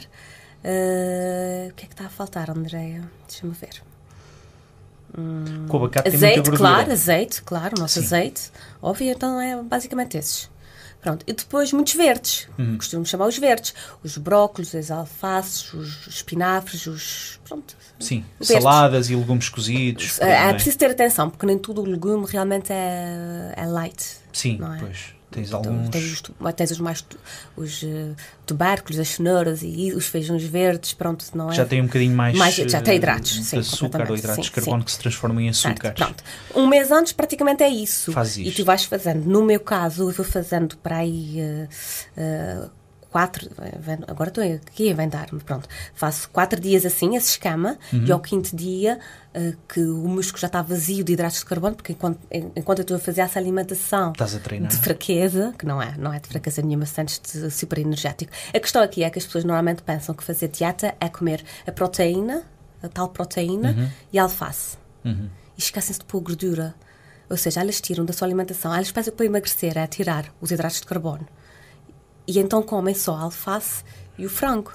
Ah, 0.63 1.67
o 1.69 1.73
que 1.73 1.85
é 1.85 1.87
que 1.87 1.93
está 1.93 2.05
a 2.05 2.09
faltar, 2.09 2.49
Andréia? 2.49 3.03
Deixa-me 3.27 3.53
ver. 3.53 3.81
Com 5.13 5.73
o 5.73 5.75
abacate 5.77 6.05
tem 6.09 6.15
Azeite, 6.15 6.35
muita 6.37 6.51
gordura. 6.51 6.69
claro, 6.69 6.91
azeite, 6.91 7.41
claro, 7.41 7.75
o 7.77 7.81
nosso 7.81 7.99
Sim. 7.99 8.05
azeite. 8.05 8.51
Óbvio, 8.81 9.11
então 9.11 9.41
é 9.41 9.61
basicamente 9.61 10.17
esses. 10.17 10.49
Pronto, 11.01 11.23
e 11.27 11.33
depois 11.33 11.73
muitos 11.73 11.93
verdes, 11.95 12.47
Uhum. 12.59 12.77
costumo 12.77 13.03
chamar 13.05 13.25
os 13.25 13.37
verdes, 13.37 13.73
os 14.03 14.17
brócolos, 14.17 14.75
as 14.75 14.91
alfaces, 14.91 15.73
os 15.73 16.05
espinafres, 16.07 16.85
os. 16.85 17.39
Pronto. 17.43 17.75
Sim, 17.99 18.23
Verdes. 18.39 18.63
saladas 18.63 19.09
e 19.09 19.15
legumes 19.15 19.49
cozidos. 19.49 20.19
aí, 20.21 20.29
É, 20.29 20.49
é 20.49 20.53
preciso 20.53 20.77
ter 20.77 20.91
atenção, 20.91 21.29
porque 21.29 21.45
nem 21.45 21.57
tudo 21.57 21.81
o 21.81 21.85
legume 21.85 22.25
realmente 22.27 22.71
é, 22.71 23.53
é 23.57 23.65
light. 23.65 24.03
Sim, 24.31 24.59
é? 24.63 24.79
pois. 24.79 25.15
Tens 25.31 25.47
Então, 25.47 25.59
alguns... 25.59 25.89
tens, 25.89 26.11
os, 26.11 26.21
tu- 26.21 26.35
tens 26.55 26.71
os 26.71 26.79
mais 26.79 27.05
os 27.55 27.83
eh, 27.83 28.11
tubérculos, 28.45 28.99
as 28.99 29.07
cenouras 29.07 29.61
e 29.63 29.93
os 29.95 30.05
feijões 30.05 30.43
verdes, 30.43 30.91
pronto, 30.91 31.25
não 31.33 31.49
é? 31.49 31.53
Já 31.55 31.65
tem 31.65 31.81
um 31.81 31.85
bocadinho 31.85 32.13
mais, 32.15 32.37
Mais- 32.37 32.53
já 32.55 32.81
tem 32.81 32.93
eh, 32.93 32.97
hidratos, 32.97 33.31
de 33.31 33.43
sim, 33.45 33.57
açúcar 33.59 34.09
ou 34.09 34.17
hidratos 34.17 34.45
de 34.45 34.51
carbono 34.51 34.79
sim. 34.81 34.85
que 34.85 34.91
se 34.91 34.99
transformam 34.99 35.39
em 35.41 35.49
açúcares. 35.49 35.97
pronto. 35.97 36.23
Um 36.53 36.67
mês 36.67 36.91
antes 36.91 37.13
praticamente 37.13 37.63
é 37.63 37.69
isso. 37.69 38.11
Faz 38.11 38.35
E 38.37 38.47
isto. 38.47 38.57
tu 38.61 38.65
vais 38.65 38.83
fazendo. 38.83 39.25
No 39.25 39.41
meu 39.43 39.59
caso, 39.61 40.03
eu 40.09 40.11
vou 40.11 40.25
fazendo 40.25 40.75
para 40.77 40.97
aí 40.97 41.39
eh, 41.39 41.67
eh, 42.17 42.63
quatro. 43.11 43.49
Agora 44.07 44.29
estou 44.29 44.43
aqui 44.43 44.87
a 44.87 44.91
inventar-me, 44.91 45.39
pronto. 45.41 45.67
Faço 45.93 46.29
quatro 46.29 46.59
dias 46.59 46.85
assim, 46.85 47.15
esse 47.15 47.31
escama, 47.31 47.77
Uhum. 47.91 48.05
e 48.05 48.11
ao 48.11 48.19
quinto 48.19 48.55
dia 48.55 48.99
eh, 49.33 49.53
que 49.67 49.81
o 49.81 50.07
músculo 50.07 50.39
já 50.41 50.47
está 50.47 50.61
vazio 50.61 51.03
de 51.03 51.13
hidratos 51.13 51.39
de 51.39 51.45
carbono, 51.45 51.75
porque 51.75 51.91
enquanto, 51.93 52.19
en- 52.31 52.51
enquanto 52.55 52.79
eu 52.79 52.83
estou 52.83 52.97
a 52.97 52.99
fazer 52.99 53.21
essa 53.21 53.37
alimentação 53.39 54.11
Estás 54.11 54.35
a 54.35 54.39
treinar. 54.39 54.69
de 54.71 54.77
fraqueza, 54.77 55.53
que 55.57 55.65
não 55.65 55.81
é, 55.81 55.95
não 55.97 56.13
é 56.13 56.19
de 56.19 56.27
fraqueza 56.27 56.61
nenhuma, 56.61 56.85
sentes-te 56.85 57.49
super 57.51 57.77
energético. 57.79 58.31
A 58.53 58.59
questão 58.59 58.81
aqui 58.81 59.03
é 59.03 59.09
que 59.09 59.19
as 59.19 59.25
pessoas 59.25 59.43
normalmente 59.43 59.81
pensam 59.83 60.15
que 60.15 60.23
fazer 60.23 60.47
dieta 60.47 60.95
é 60.99 61.07
comer 61.09 61.43
a 61.67 61.71
proteína, 61.71 62.43
a 62.83 62.87
tal 62.89 63.09
proteína, 63.09 63.91
e 64.11 64.17
a 64.19 64.23
alface. 64.23 64.77
Uhum. 65.05 65.29
E 65.57 65.61
esquecem-se 65.61 65.99
de 65.99 66.05
pôr 66.05 66.19
gordura. 66.21 66.73
Ou 67.29 67.37
seja, 67.37 67.61
elas 67.61 67.79
tiram 67.79 68.03
da 68.03 68.11
sua 68.13 68.27
alimentação, 68.27 68.73
elas 68.73 68.91
pensam 68.91 69.11
que 69.11 69.17
para 69.17 69.25
emagrecer 69.25 69.77
é 69.77 69.87
tirar 69.87 70.25
os 70.41 70.51
hidratos 70.51 70.81
de 70.81 70.85
carbono. 70.87 71.25
E 72.31 72.39
então 72.39 72.63
comem 72.63 72.95
só 72.95 73.13
a 73.13 73.23
alface 73.23 73.83
e 74.17 74.25
o 74.25 74.29
frango. 74.29 74.71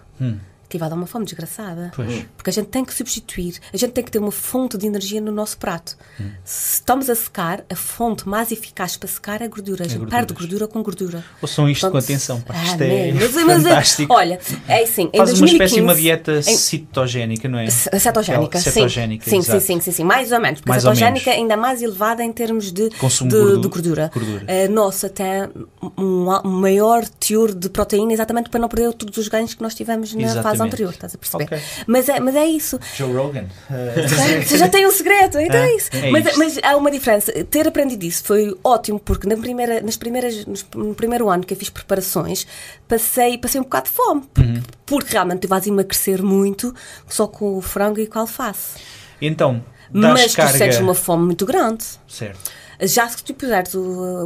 Dar 0.79 0.93
uma 0.93 1.07
fome 1.07 1.25
desgraçada. 1.25 1.91
Pois. 1.97 2.25
Porque 2.37 2.51
a 2.51 2.53
gente 2.53 2.67
tem 2.67 2.85
que 2.85 2.93
substituir, 2.95 3.55
a 3.73 3.77
gente 3.77 3.93
tem 3.93 4.05
que 4.05 4.11
ter 4.11 4.19
uma 4.19 4.31
fonte 4.31 4.77
de 4.77 4.87
energia 4.87 5.21
no 5.21 5.33
nosso 5.33 5.57
prato. 5.59 5.97
Hum. 6.21 6.31
Se 6.45 6.75
estamos 6.75 7.09
a 7.09 7.15
secar, 7.15 7.65
a 7.71 7.75
fonte 7.75 8.29
mais 8.29 8.53
eficaz 8.53 8.97
para 8.97 9.09
secar 9.09 9.41
é 9.41 9.47
a 9.47 9.49
gordura. 9.49 9.85
A 9.85 9.89
gente 9.89 9.99
gorduras. 9.99 10.19
perde 10.27 10.35
gordura 10.35 10.67
com 10.69 10.83
gordura. 10.83 11.25
Ouçam 11.41 11.69
isto 11.69 11.81
com 11.87 11.93
Portanto, 11.93 12.05
atenção, 12.11 12.41
pá. 12.43 12.55
ah, 12.57 12.65
Isto 12.65 12.83
é 12.83 13.13
man, 13.13 13.21
mas- 13.21 13.35
mas 13.45 13.65
é- 13.65 13.69
fantástico. 13.71 14.13
olha, 14.15 14.39
é 14.69 14.83
assim, 14.83 15.11
em 15.13 15.17
Faz 15.19 15.31
uma 15.31 15.39
2015, 15.39 15.53
espécie 15.55 15.75
de 15.77 15.81
uma 15.81 15.95
dieta 15.95 16.39
em- 16.39 16.57
cetogénica, 16.57 17.49
não 17.49 17.59
é? 17.59 17.71
Cetogénica, 17.71 18.59
sim. 18.59 18.71
Cetogénica, 18.71 19.31
sim, 19.31 19.43
sim, 19.43 19.61
sim, 19.61 19.81
sim, 19.81 19.93
sim, 19.93 20.05
mais 20.05 20.31
ou 20.33 20.41
menos. 20.41 20.61
Porque 20.61 20.71
Mais 20.71 20.85
a 20.85 20.89
ou 20.91 20.95
cetogénica 20.95 21.31
menos. 21.31 21.43
ainda 21.43 21.55
é 21.55 21.57
mais 21.57 21.83
elevada 21.83 22.23
em 22.25 22.33
termos 22.33 22.71
de, 22.73 22.91
Consumo 22.99 23.31
de, 23.31 23.37
gordu- 23.37 23.61
de 23.61 23.69
gordura. 23.69 24.11
gordura. 24.13 24.45
A 24.65 24.69
nossa 24.69 25.09
tem 25.09 25.27
um, 25.99 26.29
um 26.45 26.51
maior 26.51 27.05
teor 27.09 27.53
de 27.55 27.69
proteína 27.69 28.13
exatamente 28.13 28.51
para 28.51 28.61
não 28.61 28.69
perder 28.69 28.93
todos 28.95 29.17
os 29.17 29.29
ganhos 29.29 29.55
que 29.55 29.63
nós 29.63 29.75
tivemos 29.75 30.13
na 30.15 30.23
Exatamente. 30.23 30.43
fase 30.43 30.56
anterior, 30.61 30.91
estás 30.91 31.15
a 31.15 31.19
perceber? 31.19 31.45
Okay. 31.45 31.61
Mas, 31.87 32.09
é, 32.09 32.21
mas 32.21 32.35
é 32.35 32.47
isso. 32.47 32.79
Joe 32.95 33.13
Rogan. 33.13 33.47
Você 34.45 34.59
já 34.59 34.69
tem 34.69 34.87
um 34.87 34.91
segredo, 34.91 35.39
então 35.41 35.61
é, 35.61 35.71
é 35.71 35.77
isso. 35.77 35.91
É 35.93 36.11
mas, 36.11 36.37
mas, 36.37 36.59
há 36.63 36.77
uma 36.77 36.91
diferença. 36.91 37.33
Ter 37.45 37.67
aprendido 37.67 38.05
isso 38.05 38.25
foi 38.25 38.57
ótimo, 38.63 38.99
porque 38.99 39.29
na 39.29 39.37
primeira, 39.37 39.81
nas 39.81 39.97
primeiras, 39.97 40.47
no 40.75 40.95
primeiro 40.95 41.29
ano 41.29 41.45
que 41.45 41.55
eu 41.55 41.59
fiz 41.59 41.69
preparações, 41.69 42.47
passei, 42.89 43.39
passei 43.39 43.61
um 43.61 43.65
bocado 43.65 43.89
de 43.89 43.93
fome, 43.93 44.23
uhum. 44.39 44.63
porque 44.85 45.13
realmente 45.13 45.41
tu 45.41 45.49
vais 45.49 45.67
emagrecer 45.67 46.23
muito 46.23 46.75
só 47.09 47.27
com 47.27 47.57
o 47.57 47.61
frango 47.61 48.01
e 48.01 48.07
com 48.07 48.19
a 48.19 48.23
alface. 48.23 48.79
Então, 49.21 49.65
mas 49.91 50.35
carga... 50.35 50.53
tu 50.53 50.59
sentes 50.59 50.79
uma 50.79 50.95
fome 50.95 51.25
muito 51.25 51.47
grande. 51.47 51.85
Certo. 52.09 52.39
Já 52.81 53.09
se 53.09 53.23
tu 53.25 53.33
puseres 53.33 53.73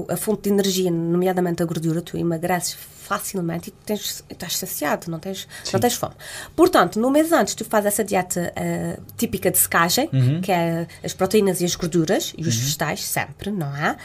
a 0.08 0.16
fonte 0.16 0.42
de 0.42 0.50
energia, 0.50 0.90
nomeadamente 0.90 1.62
a 1.62 1.66
gordura, 1.66 2.02
tu 2.02 2.16
emagreces 2.16 2.76
facilmente 3.11 3.70
e 3.70 3.72
tens, 3.72 4.22
estás 4.30 4.56
saciado, 4.56 5.11
não 5.11 5.18
tens, 5.18 5.48
não 5.72 5.80
tens 5.80 5.94
fome. 5.94 6.14
Portanto, 6.54 7.00
no 7.00 7.11
mês 7.11 7.32
antes, 7.32 7.56
tu 7.56 7.64
fazes 7.64 7.88
essa 7.88 8.04
dieta 8.04 8.52
uh, 8.56 9.02
típica 9.16 9.50
de 9.50 9.58
secagem, 9.58 10.08
uhum. 10.12 10.40
que 10.40 10.52
é 10.52 10.86
as 11.02 11.12
proteínas 11.12 11.61
e 11.61 11.64
as 11.64 11.74
gorduras, 11.74 12.32
e 12.38 12.42
os 12.42 12.54
uhum. 12.54 12.62
vegetais, 12.62 13.02
sempre, 13.02 13.50
não 13.50 13.76
é? 13.76 13.96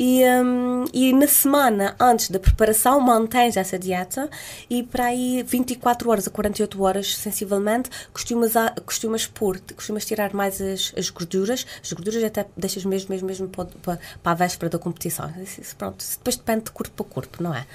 E, 0.00 0.22
um, 0.24 0.84
e 0.94 1.12
na 1.12 1.26
semana 1.26 1.96
antes 1.98 2.30
da 2.30 2.38
preparação, 2.38 3.00
mantens 3.00 3.56
essa 3.56 3.76
dieta 3.76 4.30
e 4.70 4.84
para 4.84 5.06
aí 5.06 5.42
24 5.42 6.08
horas 6.08 6.28
a 6.28 6.30
48 6.30 6.80
horas, 6.80 7.16
sensivelmente, 7.16 7.90
costumas, 8.12 8.56
a, 8.56 8.70
costumas 8.86 9.26
pôr, 9.26 9.58
costumas 9.74 10.04
tirar 10.04 10.32
mais 10.32 10.60
as, 10.60 10.92
as 10.96 11.10
gorduras. 11.10 11.66
As 11.82 11.92
gorduras 11.92 12.22
até 12.22 12.46
deixas 12.56 12.84
mesmo, 12.84 13.10
mesmo, 13.10 13.26
mesmo 13.26 13.48
para, 13.48 13.64
para, 13.82 13.98
para 14.22 14.32
a 14.32 14.34
véspera 14.36 14.70
da 14.70 14.78
competição. 14.78 15.32
Isso, 15.42 15.74
pronto, 15.74 16.04
depois 16.16 16.36
depende 16.36 16.66
de 16.66 16.70
corpo 16.70 16.92
para 17.02 17.12
corpo, 17.12 17.42
não 17.42 17.52
é? 17.52 17.66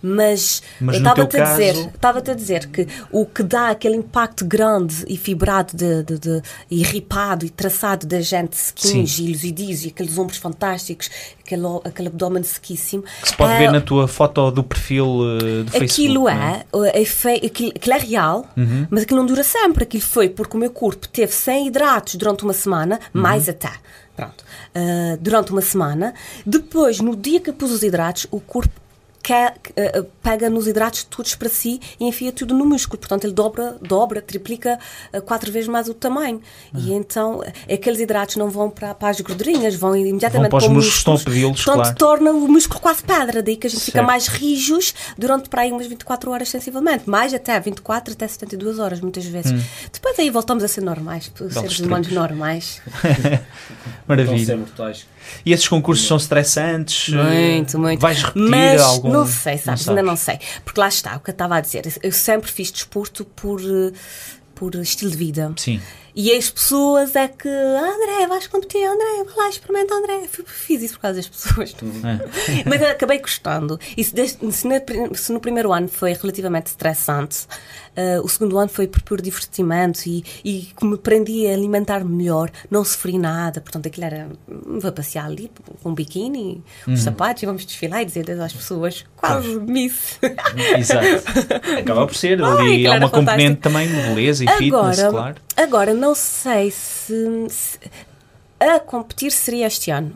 Mas, 0.00 0.62
Mas 0.80 0.96
estava-te 0.96 1.36
a 1.36 1.44
dizer, 1.44 1.74
estava 1.74 2.18
a 2.20 2.34
dizer 2.34 2.68
que 2.68 2.86
o 3.10 3.26
que 3.26 3.42
dá 3.42 3.70
aquele 3.70 3.96
impacto 3.96 4.44
grande 4.44 5.04
e 5.08 5.16
fibrado 5.16 5.76
de, 5.76 6.04
de, 6.04 6.18
de 6.18 6.42
e 6.70 6.82
ripado 6.82 7.44
e 7.44 7.50
traçado 7.50 8.06
da 8.06 8.20
gente 8.20 8.52
skinny, 8.52 9.04
gilos 9.04 9.42
e 9.42 9.50
diz 9.50 9.84
e 9.84 9.88
aqueles 9.88 10.16
ombros 10.16 10.38
fantásticos, 10.38 11.10
aquele, 11.52 11.80
aquele 11.84 12.08
abdômen 12.08 12.42
sequíssimo. 12.42 13.02
Que 13.22 13.28
se 13.28 13.36
pode 13.36 13.56
ver 13.58 13.70
na 13.70 13.80
tua 13.80 14.08
foto 14.08 14.50
do 14.50 14.62
perfil 14.62 15.06
uh, 15.06 15.64
do 15.64 15.70
Facebook. 15.70 15.84
Aquilo 15.84 16.28
é, 16.28 16.64
é, 16.74 17.00
é 17.00 17.46
aquilo, 17.46 17.72
aquilo, 17.74 17.94
é 17.94 17.98
real, 17.98 18.46
uhum. 18.56 18.86
mas 18.90 19.02
aquilo 19.02 19.20
não 19.20 19.26
dura 19.26 19.42
sempre. 19.42 19.84
Aquilo 19.84 20.02
foi 20.02 20.28
porque 20.28 20.56
o 20.56 20.60
meu 20.60 20.70
corpo 20.70 21.06
teve 21.08 21.32
sem 21.32 21.66
hidratos 21.66 22.14
durante 22.14 22.44
uma 22.44 22.52
semana, 22.52 22.98
uhum. 23.14 23.20
mais 23.20 23.48
até. 23.48 23.70
Pronto. 24.16 24.44
Uh, 24.74 25.16
durante 25.20 25.52
uma 25.52 25.62
semana. 25.62 26.14
Depois, 26.44 27.00
no 27.00 27.16
dia 27.16 27.40
que 27.40 27.50
eu 27.50 27.54
pus 27.54 27.70
os 27.70 27.82
hidratos, 27.82 28.26
o 28.30 28.40
corpo 28.40 28.81
pega 30.22 30.50
nos 30.50 30.66
hidratos 30.66 31.04
todos 31.04 31.34
para 31.34 31.48
si 31.48 31.80
e 31.98 32.04
enfia 32.04 32.32
tudo 32.32 32.54
no 32.54 32.64
músculo. 32.64 32.98
Portanto, 32.98 33.24
ele 33.24 33.32
dobra, 33.32 33.76
dobra 33.80 34.20
triplica 34.20 34.78
uh, 35.12 35.22
quatro 35.22 35.52
vezes 35.52 35.68
mais 35.68 35.88
o 35.88 35.94
tamanho. 35.94 36.40
Uhum. 36.74 36.80
E 36.80 36.92
então, 36.92 37.42
aqueles 37.72 38.00
hidratos 38.00 38.36
não 38.36 38.50
vão 38.50 38.68
para, 38.68 38.94
para 38.94 39.08
as 39.08 39.20
gordurinhas, 39.20 39.74
vão 39.74 39.96
imediatamente 39.96 40.50
vão 40.50 40.60
para, 40.60 40.66
os 40.66 40.72
músculos. 40.72 41.22
Portanto, 41.64 41.82
claro. 41.82 41.96
torna 41.96 42.32
o 42.32 42.48
músculo 42.48 42.80
quase 42.80 43.02
pedra. 43.02 43.42
Daí 43.42 43.56
que 43.56 43.66
a 43.66 43.70
gente 43.70 43.80
certo. 43.80 43.92
fica 43.92 44.02
mais 44.02 44.26
rijos 44.26 44.94
durante 45.16 45.48
para 45.48 45.62
aí 45.62 45.72
umas 45.72 45.86
24 45.86 46.30
horas, 46.30 46.48
sensivelmente. 46.48 47.08
Mais 47.08 47.32
até 47.32 47.58
24 47.58 48.14
até 48.14 48.26
72 48.26 48.78
horas, 48.78 49.00
muitas 49.00 49.24
vezes. 49.24 49.52
Hum. 49.52 49.62
Depois 49.92 50.18
aí 50.18 50.30
voltamos 50.30 50.64
a 50.64 50.68
ser 50.68 50.80
normais, 50.80 51.30
seres 51.50 51.78
humanos 51.78 52.08
normais. 52.10 52.80
Maravilha. 54.06 54.58
E 55.44 55.52
esses 55.52 55.66
concursos 55.68 56.06
são 56.06 56.16
estressantes? 56.16 57.14
Muito, 57.14 57.78
muito. 57.78 58.00
Vais 58.00 58.22
repetir 58.22 58.48
Mas 58.50 58.80
algum? 58.80 59.10
não 59.10 59.26
sei, 59.26 59.58
sabes, 59.58 59.86
não 59.86 59.94
ainda 59.94 60.02
não 60.06 60.16
sei. 60.16 60.38
Porque 60.64 60.80
lá 60.80 60.88
está, 60.88 61.16
o 61.16 61.20
que 61.20 61.30
eu 61.30 61.32
estava 61.32 61.56
a 61.56 61.60
dizer. 61.60 61.82
Eu 62.02 62.12
sempre 62.12 62.50
fiz 62.50 62.70
desporto 62.70 63.24
por, 63.24 63.60
por 64.54 64.74
estilo 64.76 65.10
de 65.10 65.16
vida. 65.16 65.52
Sim. 65.56 65.80
E 66.14 66.30
as 66.32 66.50
pessoas 66.50 67.16
é 67.16 67.26
que, 67.26 67.48
ah, 67.48 67.94
André, 67.96 68.26
vais 68.26 68.46
competir, 68.46 68.84
André, 68.84 69.24
vai 69.24 69.34
lá, 69.36 69.48
experimenta, 69.48 69.94
André. 69.94 70.28
Fiz 70.44 70.82
isso 70.82 70.94
por 70.94 71.00
causa 71.00 71.16
das 71.16 71.28
pessoas. 71.28 71.74
É. 71.74 72.64
Mas 72.68 72.82
acabei 72.82 73.18
gostando. 73.18 73.78
E 73.96 74.04
se, 74.04 74.12
se, 74.52 75.32
no, 75.32 75.40
primeiro 75.40 75.72
ano 75.72 75.88
foi 75.88 76.12
relativamente 76.12 76.66
estressante, 76.66 77.46
uh, 77.96 78.22
o 78.22 78.28
segundo 78.28 78.58
ano 78.58 78.68
foi 78.68 78.86
por 78.86 79.00
puro 79.02 79.22
divertimento 79.22 80.00
e, 80.06 80.22
e 80.44 80.68
me 80.82 80.94
aprendi 80.94 81.46
a 81.46 81.54
alimentar 81.54 82.04
melhor, 82.04 82.50
não 82.70 82.84
sofri 82.84 83.18
nada. 83.18 83.60
Portanto, 83.60 83.86
aquilo 83.86 84.04
era, 84.04 84.28
vou 84.46 84.92
passear 84.92 85.26
ali 85.26 85.50
com 85.82 85.90
um 85.90 85.94
biquíni, 85.94 86.62
uhum. 86.86 86.92
os 86.92 87.00
sapatos 87.00 87.42
e 87.42 87.46
vamos 87.46 87.64
desfilar 87.64 88.02
e 88.02 88.04
dizer 88.04 88.30
às 88.40 88.52
pessoas, 88.52 89.04
quase 89.16 89.48
claro. 89.48 89.62
miss. 89.62 90.18
Exato. 90.76 91.06
Acaba 91.80 92.06
por 92.06 92.14
ser, 92.14 92.42
ali 92.42 92.86
há 92.86 92.96
uma 92.96 93.08
componente 93.08 93.60
também 93.60 93.88
de 93.88 93.94
beleza 93.94 94.44
e 94.44 94.48
agora, 94.48 94.92
fitness, 94.92 95.10
claro. 95.10 95.36
Agora, 95.62 95.94
não 95.94 96.12
sei 96.12 96.72
se, 96.72 97.14
se 97.48 97.78
a 98.62 98.80
competir 98.80 99.30
seria 99.32 99.66
este 99.66 99.90
ano, 99.90 100.12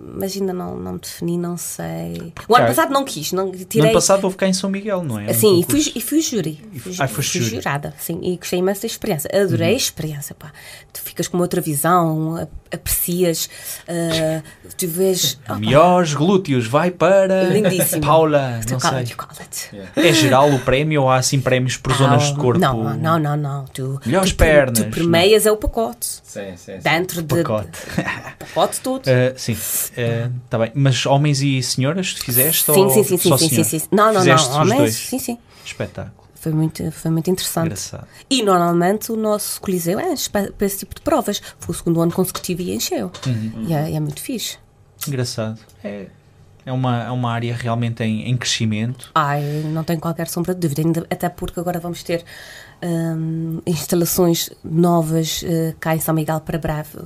mas 0.00 0.36
ainda 0.36 0.52
não, 0.52 0.76
não 0.76 0.96
defini, 0.96 1.38
não 1.38 1.56
sei. 1.56 2.32
O 2.48 2.56
ano 2.56 2.66
passado 2.66 2.92
não 2.92 3.04
quis, 3.04 3.32
não 3.32 3.50
tirei. 3.50 3.82
No 3.82 3.84
ano 3.84 3.94
passado 3.94 4.20
vou 4.20 4.30
ficar 4.30 4.48
em 4.48 4.52
São 4.52 4.70
Miguel, 4.70 5.02
não 5.02 5.18
é? 5.18 5.32
Sim, 5.32 5.56
um 5.56 5.60
e, 5.60 5.64
fui, 5.64 5.92
e 5.94 6.00
fui 6.00 6.20
júri. 6.20 6.60
Fui, 6.78 6.94
ah, 6.98 7.08
fui 7.08 7.22
jurada, 7.22 7.94
sim, 7.98 8.20
e 8.22 8.36
gostei 8.36 8.58
imenso 8.58 8.82
da 8.82 8.86
experiência. 8.86 9.30
Adorei 9.32 9.68
uhum. 9.68 9.74
a 9.74 9.76
experiência, 9.76 10.34
pá. 10.34 10.52
Tu 10.92 11.00
ficas 11.00 11.28
com 11.28 11.36
uma 11.36 11.44
outra 11.44 11.60
visão, 11.60 12.48
aprecias, 12.72 13.48
uh, 13.88 14.42
tu 14.76 14.88
vês. 14.88 15.38
Oh, 15.48 15.54
Melhores 15.56 16.14
glúteos, 16.14 16.66
vai 16.66 16.90
para. 16.90 17.44
Lindíssimo. 17.44 18.02
Paula, 18.02 18.60
não 18.70 18.80
sei. 18.80 19.16
É 19.96 20.12
geral 20.12 20.52
o 20.52 20.58
prémio 20.60 21.02
ou 21.02 21.10
há 21.10 21.16
assim 21.16 21.40
prémios 21.40 21.76
por 21.76 21.92
zonas 21.94 22.24
de 22.24 22.34
corpo? 22.36 22.60
Não, 22.60 22.94
não, 22.96 23.18
não, 23.18 23.36
não. 23.36 23.64
Tu, 23.66 24.00
Melhores 24.04 24.32
tu, 24.32 24.36
pernas. 24.36 24.78
Tu 24.78 24.90
premias 24.90 25.44
não. 25.44 25.52
é 25.52 25.54
o 25.54 25.56
pacote. 25.56 26.06
Sim, 26.22 26.56
sim. 26.56 26.72
sim. 26.72 26.78
Dentro 26.82 27.22
de. 27.22 27.42
Pacote. 27.42 27.78
pacote 28.38 28.80
tudo. 28.80 29.06
Uh, 29.06 29.34
sim, 29.36 29.52
está 29.52 30.56
uh, 30.56 30.60
bem. 30.60 30.72
Mas 30.74 31.06
homens 31.06 31.40
e 31.42 31.62
senhoras 31.62 32.12
fizeste? 32.12 32.72
Sim, 32.72 32.80
ou 32.80 32.90
sim, 32.90 33.04
sim, 33.04 33.16
sim, 33.16 33.36
sim, 33.36 33.48
sim, 33.48 33.64
sim. 33.64 33.86
Não, 33.90 34.12
não, 34.12 34.20
Fizeste 34.20 34.48
não. 34.50 34.60
Homens, 34.62 34.78
dois? 34.78 34.94
sim, 34.94 35.18
sim. 35.18 35.38
Espetáculo. 35.64 36.26
Foi 36.34 36.52
muito, 36.52 36.92
foi 36.92 37.10
muito 37.10 37.28
interessante. 37.28 37.66
Engraçado. 37.66 38.06
E 38.30 38.42
normalmente 38.42 39.10
o 39.10 39.16
nosso 39.16 39.60
coliseu 39.60 39.98
é 39.98 40.14
para 40.30 40.66
esse 40.66 40.78
tipo 40.78 40.94
de 40.94 41.00
provas. 41.00 41.42
Foi 41.58 41.74
o 41.74 41.76
segundo 41.76 42.00
ano 42.00 42.12
consecutivo 42.12 42.62
e 42.62 42.72
encheu. 42.72 43.10
Uhum. 43.26 43.64
E, 43.66 43.74
é, 43.74 43.92
é, 43.92 44.00
muito 44.00 44.20
fixe. 44.20 44.56
Engraçado. 45.08 45.58
É, 45.82 46.06
é, 46.64 46.72
uma, 46.72 47.04
é 47.04 47.10
uma 47.10 47.32
área 47.32 47.52
realmente 47.52 48.04
em, 48.04 48.30
em 48.30 48.36
crescimento. 48.36 49.10
Ai, 49.14 49.42
não 49.72 49.82
tenho 49.82 49.98
qualquer 49.98 50.28
sombra 50.28 50.54
de 50.54 50.60
dúvida, 50.60 50.82
ainda, 50.82 51.06
até 51.10 51.28
porque 51.28 51.58
agora 51.58 51.80
vamos 51.80 52.04
ter 52.04 52.24
um, 52.82 53.60
instalações 53.66 54.50
novas 54.62 55.42
uh, 55.42 55.74
cá 55.80 55.96
em 55.96 56.00
São 56.00 56.14
Miguel 56.14 56.40
para 56.40 56.58
breve 56.58 56.98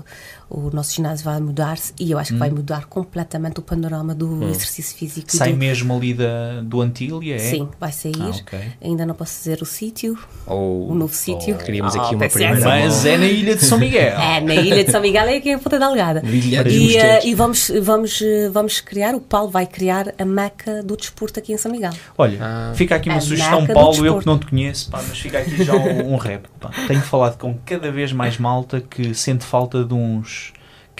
o 0.51 0.69
nosso 0.73 0.93
ginásio 0.95 1.25
vai 1.25 1.41
mudar-se 1.41 1.95
e 1.99 2.11
eu 2.11 2.19
acho 2.19 2.31
que 2.31 2.35
hum. 2.35 2.41
vai 2.41 2.51
mudar 2.51 2.87
completamente 2.87 3.61
o 3.61 3.63
panorama 3.63 4.15
do 4.15 4.29
hum. 4.29 4.51
exercício 4.51 4.97
físico. 4.97 5.31
Sai 5.31 5.53
do... 5.53 5.59
mesmo 5.59 5.97
ali 5.97 6.13
da, 6.13 6.61
do 6.61 6.81
Antília, 6.81 7.37
é? 7.37 7.39
Sim, 7.39 7.69
vai 7.79 7.93
sair. 7.93 8.15
Ah, 8.19 8.31
okay. 8.31 8.73
Ainda 8.83 9.07
não 9.07 9.15
posso 9.15 9.39
dizer 9.39 9.63
o 9.63 9.65
sítio, 9.65 10.19
oh, 10.47 10.89
o 10.91 10.95
novo 10.95 11.15
sítio. 11.15 11.55
Oh, 11.55 11.65
queríamos 11.65 11.95
aqui 11.95 12.15
oh, 12.15 12.17
uma 12.17 12.29
primeira. 12.29 12.61
Mas 12.61 13.07
é 13.07 13.17
na 13.17 13.27
Ilha 13.27 13.55
de 13.55 13.65
São 13.65 13.79
Miguel. 13.79 14.19
é, 14.19 14.41
na 14.41 14.55
Ilha 14.57 14.85
de 14.85 14.91
São 14.91 15.01
Miguel 15.01 15.27
é 15.27 15.37
aqui 15.37 15.51
em 15.51 15.59
Ponta 15.59 15.79
Delgada. 15.79 16.23
E, 16.27 16.97
uh, 16.97 17.01
e 17.25 17.35
vamos, 17.35 17.71
vamos, 17.81 18.21
uh, 18.21 18.51
vamos 18.53 18.81
criar, 18.81 19.15
o 19.15 19.21
Paulo 19.21 19.51
vai 19.51 19.67
criar 19.67 20.13
a 20.19 20.25
meca 20.25 20.83
do 20.83 20.97
desporto 20.97 21.39
aqui 21.39 21.53
em 21.53 21.59
São 21.59 21.71
Miguel. 21.71 21.93
Olha, 22.19 22.39
ah. 22.43 22.73
fica 22.75 22.97
aqui 22.97 23.09
uma 23.09 23.19
a 23.19 23.21
sugestão, 23.21 23.67
Paulo, 23.69 24.05
eu 24.05 24.19
que 24.19 24.27
não 24.27 24.39
te 24.39 24.47
conheço, 24.47 24.91
pá, 24.91 25.01
mas 25.07 25.19
fica 25.19 25.39
aqui 25.39 25.63
já 25.63 25.77
um, 25.77 26.15
um 26.15 26.17
rap. 26.17 26.49
Pá. 26.59 26.71
Tenho 26.89 27.03
falado 27.03 27.39
com 27.39 27.55
cada 27.65 27.93
vez 27.93 28.13
mais 28.13 28.37
malta 28.37 28.81
que 28.81 29.15
sente 29.15 29.45
falta 29.45 29.85
de 29.85 29.95
uns 29.95 30.39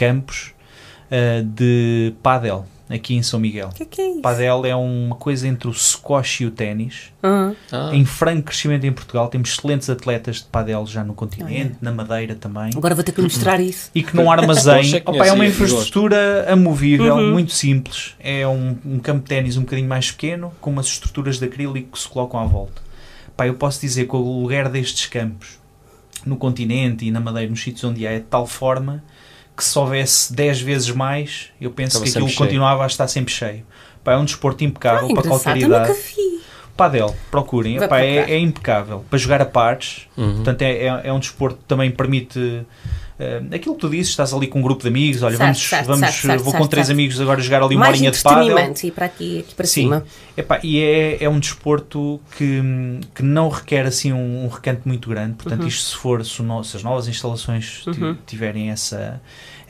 campos 0.01 0.55
uh, 1.11 1.45
de 1.45 2.15
padel 2.23 2.67
aqui 2.89 3.15
em 3.15 3.23
São 3.23 3.39
Miguel. 3.39 3.69
O 3.69 3.75
que, 3.75 3.85
que, 3.85 4.01
é 4.01 4.11
isso? 4.13 4.21
Padel 4.21 4.65
é 4.65 4.75
uma 4.75 5.15
coisa 5.15 5.47
entre 5.47 5.69
o 5.69 5.73
squash 5.73 6.41
e 6.41 6.47
o 6.47 6.51
ténis. 6.51 7.13
Uhum. 7.23 7.55
Ah. 7.71 7.91
Em 7.93 8.05
franco 8.05 8.45
crescimento 8.45 8.85
em 8.85 8.93
Portugal. 8.93 9.29
Temos 9.29 9.51
excelentes 9.51 9.89
atletas 9.89 10.37
de 10.37 10.45
padel 10.45 10.85
já 10.87 11.05
no 11.05 11.15
continente, 11.15 11.77
na 11.81 11.93
Madeira 11.93 12.35
também. 12.35 12.71
Agora 12.75 12.95
vou 12.95 13.05
ter 13.05 13.13
que 13.13 13.23
mostrar 13.23 13.61
isso. 13.61 13.91
E 13.95 14.03
que 14.03 14.17
não 14.17 14.33
armazém. 14.33 15.03
Opa, 15.05 15.27
é 15.27 15.33
uma 15.33 15.47
infraestrutura 15.47 16.51
amovível, 16.51 17.15
uhum. 17.15 17.33
muito 17.33 17.53
simples. 17.53 18.17
É 18.19 18.49
um, 18.49 18.77
um 18.85 18.99
campo 18.99 19.21
de 19.21 19.27
ténis 19.27 19.57
um 19.57 19.61
bocadinho 19.61 19.89
mais 19.89 20.11
pequeno, 20.11 20.53
com 20.61 20.71
umas 20.71 20.87
estruturas 20.87 21.39
de 21.39 21.45
acrílico 21.45 21.93
que 21.93 21.99
se 21.99 22.09
colocam 22.09 22.41
à 22.41 22.45
volta. 22.45 22.83
Pá, 23.37 23.47
eu 23.47 23.55
posso 23.55 23.81
dizer 23.81 24.09
que 24.09 24.17
o 24.17 24.41
lugar 24.41 24.69
destes 24.69 25.07
campos 25.07 25.61
no 26.27 26.37
continente 26.37 27.07
e 27.07 27.11
na 27.11 27.21
Madeira, 27.21 27.49
nos 27.49 27.63
sítios 27.63 27.85
onde 27.85 28.07
há, 28.07 28.13
é 28.13 28.19
de 28.19 28.25
tal 28.25 28.47
forma 28.47 29.03
que 29.61 29.65
se 29.67 29.79
houvesse 29.79 30.33
10 30.33 30.61
vezes 30.63 30.91
mais, 30.91 31.49
eu 31.61 31.71
penso 31.71 31.99
Estava 31.99 32.05
que 32.05 32.11
aquilo 32.11 32.35
continuava 32.47 32.83
a 32.85 32.87
estar 32.87 33.07
sempre 33.09 33.33
cheio. 33.33 33.65
Pá, 34.03 34.15
é 34.15 34.17
um 34.17 34.25
desporto 34.25 34.65
impecável 34.65 35.09
ah, 35.11 35.15
para 35.15 35.23
qualquer 35.29 35.57
idade. 35.59 35.95
Padel, 36.77 37.15
procurem, 37.31 37.77
Epá, 37.77 38.01
é, 38.01 38.33
é, 38.33 38.39
impecável 38.39 39.05
para 39.11 39.19
jogar 39.19 39.43
a 39.43 39.45
pares. 39.45 40.07
Uhum. 40.17 40.37
Portanto, 40.37 40.63
é, 40.63 40.73
é, 40.87 41.01
é, 41.05 41.13
um 41.13 41.19
desporto 41.19 41.59
que 41.59 41.65
também 41.65 41.91
permite 41.91 42.65
Uh, 43.21 43.55
aquilo 43.55 43.75
que 43.75 43.83
tu 43.83 43.91
dizes, 43.91 44.09
estás 44.09 44.33
ali 44.33 44.47
com 44.47 44.61
um 44.61 44.63
grupo 44.63 44.81
de 44.81 44.89
amigos, 44.89 45.23
olha, 45.23 45.37
Certo, 45.37 45.43
vamos, 45.45 45.69
certo, 45.69 45.87
vamos 45.89 46.01
certo, 46.01 46.27
certo, 46.27 46.43
vou 46.43 46.55
com 46.55 46.67
três 46.67 46.87
certo. 46.87 46.97
amigos 46.97 47.21
agora 47.21 47.39
jogar 47.43 47.63
ali 47.63 47.75
uma 47.77 47.81
Mais 47.85 47.97
horinha 47.97 48.11
de 48.11 48.23
pádel. 48.23 48.45
entretenimento 48.45 48.87
e 48.87 48.91
para 48.91 49.05
aqui, 49.05 49.39
aqui 49.41 49.55
para 49.55 49.67
Sim. 49.67 49.83
cima. 49.83 50.05
Epá, 50.35 50.59
e 50.63 50.81
é, 50.83 51.23
é 51.25 51.29
um 51.29 51.39
desporto 51.39 52.19
que, 52.39 52.63
que 53.15 53.23
não 53.23 53.51
requer 53.51 53.85
assim 53.85 54.11
um, 54.11 54.47
um 54.47 54.49
recanto 54.49 54.89
muito 54.89 55.11
grande, 55.11 55.33
Uhum. 55.33 55.35
portanto 55.37 55.67
isto 55.69 55.85
se 55.91 55.97
for, 55.99 56.25
se, 56.25 56.41
no- 56.43 56.65
se 56.65 56.79
as 56.79 56.83
novas 56.83 57.09
instalações 57.09 57.83
ti- 57.93 58.17
tiverem 58.27 58.71
essa, 58.71 59.21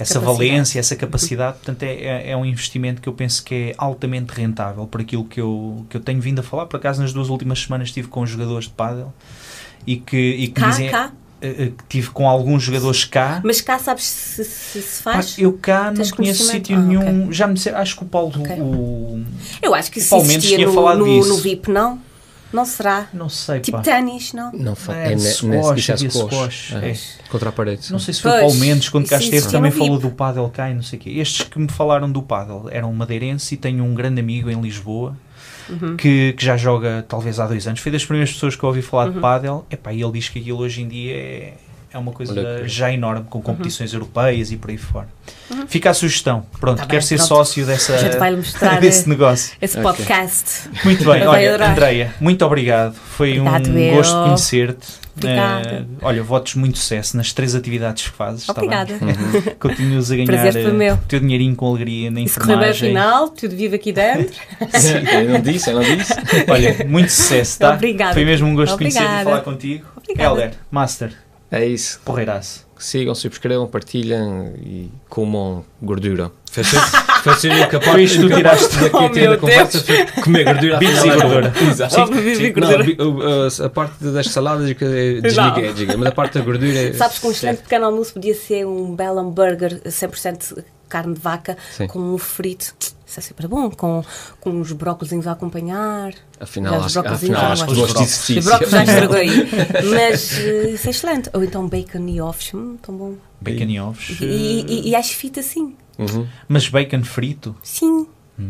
essa 0.03 0.15
Capacidade. 0.21 0.49
valência, 0.51 0.81
essa 0.81 0.97
capacidade, 0.97 1.57
portanto 1.59 1.83
é, 1.83 1.95
é, 1.95 2.31
é 2.31 2.37
um 2.37 2.45
investimento 2.45 3.01
que 3.01 3.09
eu 3.09 3.13
penso 3.13 3.43
que 3.45 3.55
é 3.55 3.75
altamente 3.79 4.33
rentável 4.33 4.87
por 4.87 5.01
aquilo 5.01 5.25
que 5.25 5.41
eu, 5.41 5.85
que 5.89 5.97
eu 5.97 6.01
tenho 6.01 6.21
vindo 6.21 6.39
a 6.41 6.43
falar, 6.43 6.67
por 6.67 6.77
acaso 6.77 7.01
nas 7.03 7.13
duas 7.13 7.29
últimas 7.29 7.61
semanas 7.61 7.89
estive 7.89 8.09
com 8.09 8.25
jogadores 8.27 8.65
de 8.67 8.71
pádel 8.71 9.13
e 9.87 9.97
que, 9.97 10.17
e 10.17 10.47
que 10.49 10.61
Cá, 10.61 10.69
dizem, 10.71 10.91
cá. 10.91 11.13
eh, 11.41 11.49
eh, 11.59 11.67
que 11.67 11.85
tive 11.89 12.11
com 12.11 12.29
alguns 12.29 12.63
jogadores 12.63 13.05
cá 13.05 13.41
Mas 13.45 13.61
cá 13.61 13.79
sabes 13.79 14.05
se 14.05 14.45
se, 14.45 14.83
se 14.83 15.03
Pá, 15.03 15.13
faz? 15.15 15.39
eu 15.39 15.53
cá 15.55 15.85
não 15.87 15.95
Tens 15.95 16.13
conheço 16.13 16.45
conhecimento? 16.47 16.67
sítio 16.69 16.77
Ah, 16.77 16.81
nenhum. 16.81 17.33
Já 17.33 17.47
me 17.47 17.55
disseram, 17.55 17.79
acho 17.79 17.97
que 17.97 18.03
o 18.03 18.07
Paulo, 18.07 18.33
Ok. 18.39 18.57
o, 18.61 19.23
Eu 19.63 19.75
acho 19.75 19.91
que 19.91 20.01
O 20.01 20.09
Paulo 20.09 20.27
Mendes 20.27 20.49
tinha 20.51 20.67
no, 20.67 20.73
falado 20.73 20.99
no, 20.99 21.05
disso. 21.07 21.29
no 21.31 21.37
VIP, 21.39 21.71
não? 21.71 21.99
Não 22.53 22.65
será? 22.65 23.07
não 23.15 23.29
sei, 23.29 23.61
Tipo 23.61 23.79
pá. 23.79 23.83
ténis, 23.85 24.33
não? 24.33 24.51
Não 24.53 24.75
fa- 24.75 24.97
É, 24.97 25.13
é, 25.13 25.19
squash, 25.19 25.89
é 25.91 25.97
squash. 25.97 26.13
squash, 26.13 26.75
É, 26.83 26.91
é. 26.91 26.97
Contra 27.29 27.49
a 27.49 27.53
parede. 27.53 27.93
Não 27.93 27.99
sei 27.99 28.13
se 28.15 28.23
foi 28.23 28.31
o 28.33 28.41
Paulo 28.41 28.55
Mendes 28.57 28.89
quando 28.89 29.09
cá 29.09 29.19
esteve 29.19 29.49
também 29.49 29.71
falou 29.71 29.99
do 29.99 30.11
pádel 30.11 30.49
cá 30.53 30.69
e 30.71 30.75
não 30.75 30.83
sei 30.83 30.99
o 30.99 31.03
quê. 31.03 31.11
Estes 31.11 31.47
que 31.47 31.59
me 31.59 31.69
falaram 31.71 32.11
do 32.11 32.21
pádel 32.23 32.69
eram 32.73 32.93
madeirense 32.93 33.55
e 33.55 33.57
tenho 33.57 33.85
um 33.85 33.95
grande 33.95 34.21
amigo 34.21 34.51
em 34.51 34.61
Lisboa 34.61 35.17
Uhum. 35.69 35.97
que, 35.97 36.33
que 36.33 36.45
já 36.45 36.57
joga 36.57 37.05
talvez 37.09 37.39
há 37.39 37.47
dois 37.47 37.65
anos. 37.69 37.79
Foi 37.79 37.93
das 37.93 38.05
primeiras 38.05 38.33
pessoas 38.33 38.57
que 38.57 38.63
eu 38.65 38.69
ouvi 38.69 38.83
falar 38.83 39.07
Uhum. 39.07 39.13
de 39.13 39.21
pádel. 39.21 39.67
Epá, 39.71 39.93
e 39.93 40.03
ele 40.03 40.13
diz 40.13 40.29
que 40.29 40.41
aquilo 40.41 40.59
hoje 40.59 40.83
em 40.83 40.89
dia 40.89 41.15
é, 41.15 41.53
é 41.93 41.99
uma 41.99 42.13
coisa 42.13 42.67
já 42.69 42.93
enorme, 42.93 43.25
com 43.29 43.41
competições 43.43 43.93
europeias 43.93 44.51
e 44.53 44.57
por 44.57 44.71
aí 44.71 44.77
fora. 44.77 45.09
Fica 45.67 45.91
a 45.91 45.95
sugestão. 45.95 46.45
Pronto, 46.61 46.81
Uhum. 46.83 46.87
Tá 46.87 47.01
ser 47.01 47.17
pronto. 47.17 47.29
sócio 47.29 47.67
dessa, 47.67 47.95
A 47.95 47.99
gente 47.99 48.17
vai-lhe 48.17 48.37
mostrar 48.39 48.81
desse 48.81 49.09
negócio. 49.09 49.55
esse 49.61 49.79
podcast. 49.81 50.69
Muito 50.85 51.05
bem, 51.05 51.27
olha. 51.27 51.67
Andreia, 51.71 52.15
muito 52.21 52.45
obrigado. 52.45 52.95
Foi 52.95 53.39
Obrigado, 53.41 53.69
um 53.71 53.79
eu. 53.79 53.95
gosto 53.97 54.15
conhecer-te. 54.25 55.01
Obrigada. 55.17 55.69
Eh, 55.69 55.85
olha, 56.01 56.23
votos 56.23 56.55
muito 56.55 56.79
sucesso 56.79 57.17
nas 57.17 57.33
três 57.33 57.55
atividades 57.55 58.05
que 58.09 58.17
fazes. 58.17 58.47
bem? 58.47 58.55
Obrigada. 58.57 58.95
Continuas 59.59 60.11
a 60.11 60.17
ganhar 60.17 60.57
eh, 60.57 60.93
o 60.93 60.97
teu 61.09 61.21
dinheirinho 61.21 61.55
com 61.57 61.67
alegria 61.69 62.11
na 62.11 62.21
E 62.21 62.29
se 62.29 62.39
enfermagem. 62.41 62.89
afinal, 62.91 63.29
tudo 63.29 63.55
vivo 63.55 63.75
aqui 63.75 63.93
dentro. 63.93 64.35
eu 65.13 65.29
não 65.31 65.41
disse, 65.41 65.69
eu 65.71 65.75
não 65.75 65.83
disse. 65.83 66.15
Olha, 66.49 66.87
muito 66.89 67.11
sucesso, 67.11 67.59
tá? 67.59 67.75
Obrigada. 67.75 68.15
Foi 68.15 68.25
mesmo 68.25 68.47
um 68.49 68.55
gosto 68.55 68.73
de 68.73 68.79
conhecer 68.79 69.01
e 69.01 69.03
Obrigada. 69.03 69.25
falar 69.25 69.41
contigo. 69.43 69.85
Obrigada. 69.97 70.31
Helder, 70.31 70.53
Master, 70.71 71.13
É 71.51 71.67
isso. 71.67 72.01
porreiraço. 72.05 72.69
Sigam, 72.79 73.15
subscrevam, 73.15 73.67
partilhem 73.67 74.55
e 74.65 74.91
comam 75.09 75.63
gordura. 75.83 76.31
A 76.57 77.81
Foi 77.83 78.03
isto 78.05 78.21
que 78.23 78.29
tu 78.29 78.35
tiraste. 78.37 78.77
daqui 78.79 78.97
Oh, 78.97 79.31
da 79.31 79.37
conversa 79.37 79.85
comer 80.25 80.45
gordura. 80.45 80.77
Afinal 80.77 81.07
e 81.07 81.11
é 81.11 81.17
gordura. 81.17 81.55
Exato. 81.71 81.97
O- 83.03 83.65
a, 83.67 83.69
parte 83.69 84.05
das 84.05 84.27
saladas 84.29 84.73
que 84.73 84.85
é- 84.85 85.21
desliguei, 85.21 85.65
Não. 85.67 85.73
desliguei, 85.73 85.97
mas 85.97 86.09
a 86.09 86.13
parte 86.13 86.39
da 86.39 86.45
gordura 86.45 86.73
é- 86.79 86.93
Sabes 86.95 87.19
que 87.19 87.27
um 87.27 87.31
excelente 87.31 87.63
pequeno 87.63 87.85
almoço 87.87 88.15
podia 88.15 88.35
ser 88.35 88.65
um 88.67 88.95
belo 88.97 89.19
hambúrguer 89.21 89.81
100% 89.85 90.65
carne 90.89 91.15
de 91.15 91.21
vaca 91.21 91.59
Sim. 91.77 91.87
com 91.87 91.99
um 91.99 92.17
frito. 92.19 92.75
Isso 93.11 93.19
é 93.19 93.23
super 93.25 93.49
bom. 93.49 93.69
Com, 93.71 94.05
com 94.39 94.51
uns 94.51 94.71
brócolis 94.71 95.27
a 95.27 95.33
acompanhar. 95.33 96.15
Afinal, 96.39 96.79
os 96.79 96.97
acho, 96.97 97.01
afinal, 97.01 97.41
já 97.41 97.53
acho 97.53 97.67
que 97.67 97.75
gosto. 97.75 98.01
Os 98.01 98.45
brócolis 98.45 98.71
já 98.71 98.85
estragou 98.85 99.17
aí. 99.17 99.49
Mas 99.91 100.39
eh, 100.39 100.71
isso 100.71 100.87
é 100.87 100.91
excelente. 100.91 101.29
Ou 101.33 101.43
então 101.43 101.69
bacon 101.69 102.07
e 102.07 102.21
ovos. 102.21 102.55
Hum, 102.55 102.77
tão 102.81 102.97
bom. 102.97 103.17
Bacon 103.41 103.65
e 103.65 103.81
ovos. 103.81 104.21
E, 104.21 104.65
e, 104.69 104.91
e 104.91 104.95
acho 104.95 105.17
fita 105.17 105.41
assim. 105.41 105.75
Uhum. 105.99 106.25
Mas 106.49 106.69
bacon 106.69 107.03
frito. 107.03 107.57
Sim. 107.65 108.07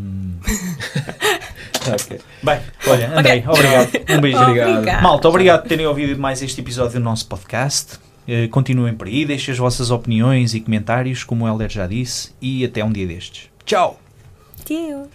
Bem, 2.42 2.60
olha, 2.86 3.18
Andrei, 3.18 3.42
obrigado. 3.48 3.90
Um 4.10 4.20
beijo. 4.20 4.38
Obrigada. 4.38 5.00
Malta, 5.00 5.26
obrigado 5.28 5.62
por 5.62 5.68
terem 5.68 5.86
ouvido 5.86 6.20
mais 6.20 6.42
este 6.42 6.60
episódio 6.60 7.00
do 7.00 7.00
nosso 7.00 7.26
podcast. 7.26 7.98
Eh, 8.28 8.46
continuem 8.48 8.94
por 8.94 9.06
aí, 9.08 9.24
deixem 9.24 9.50
as 9.52 9.58
vossas 9.58 9.90
opiniões 9.90 10.54
e 10.54 10.60
comentários, 10.60 11.24
como 11.24 11.44
o 11.46 11.48
Helder 11.48 11.70
já 11.70 11.86
disse, 11.86 12.30
e 12.40 12.64
até 12.64 12.84
um 12.84 12.92
dia 12.92 13.06
destes. 13.06 13.48
Tchau! 13.64 13.98
Deus. 14.70 15.08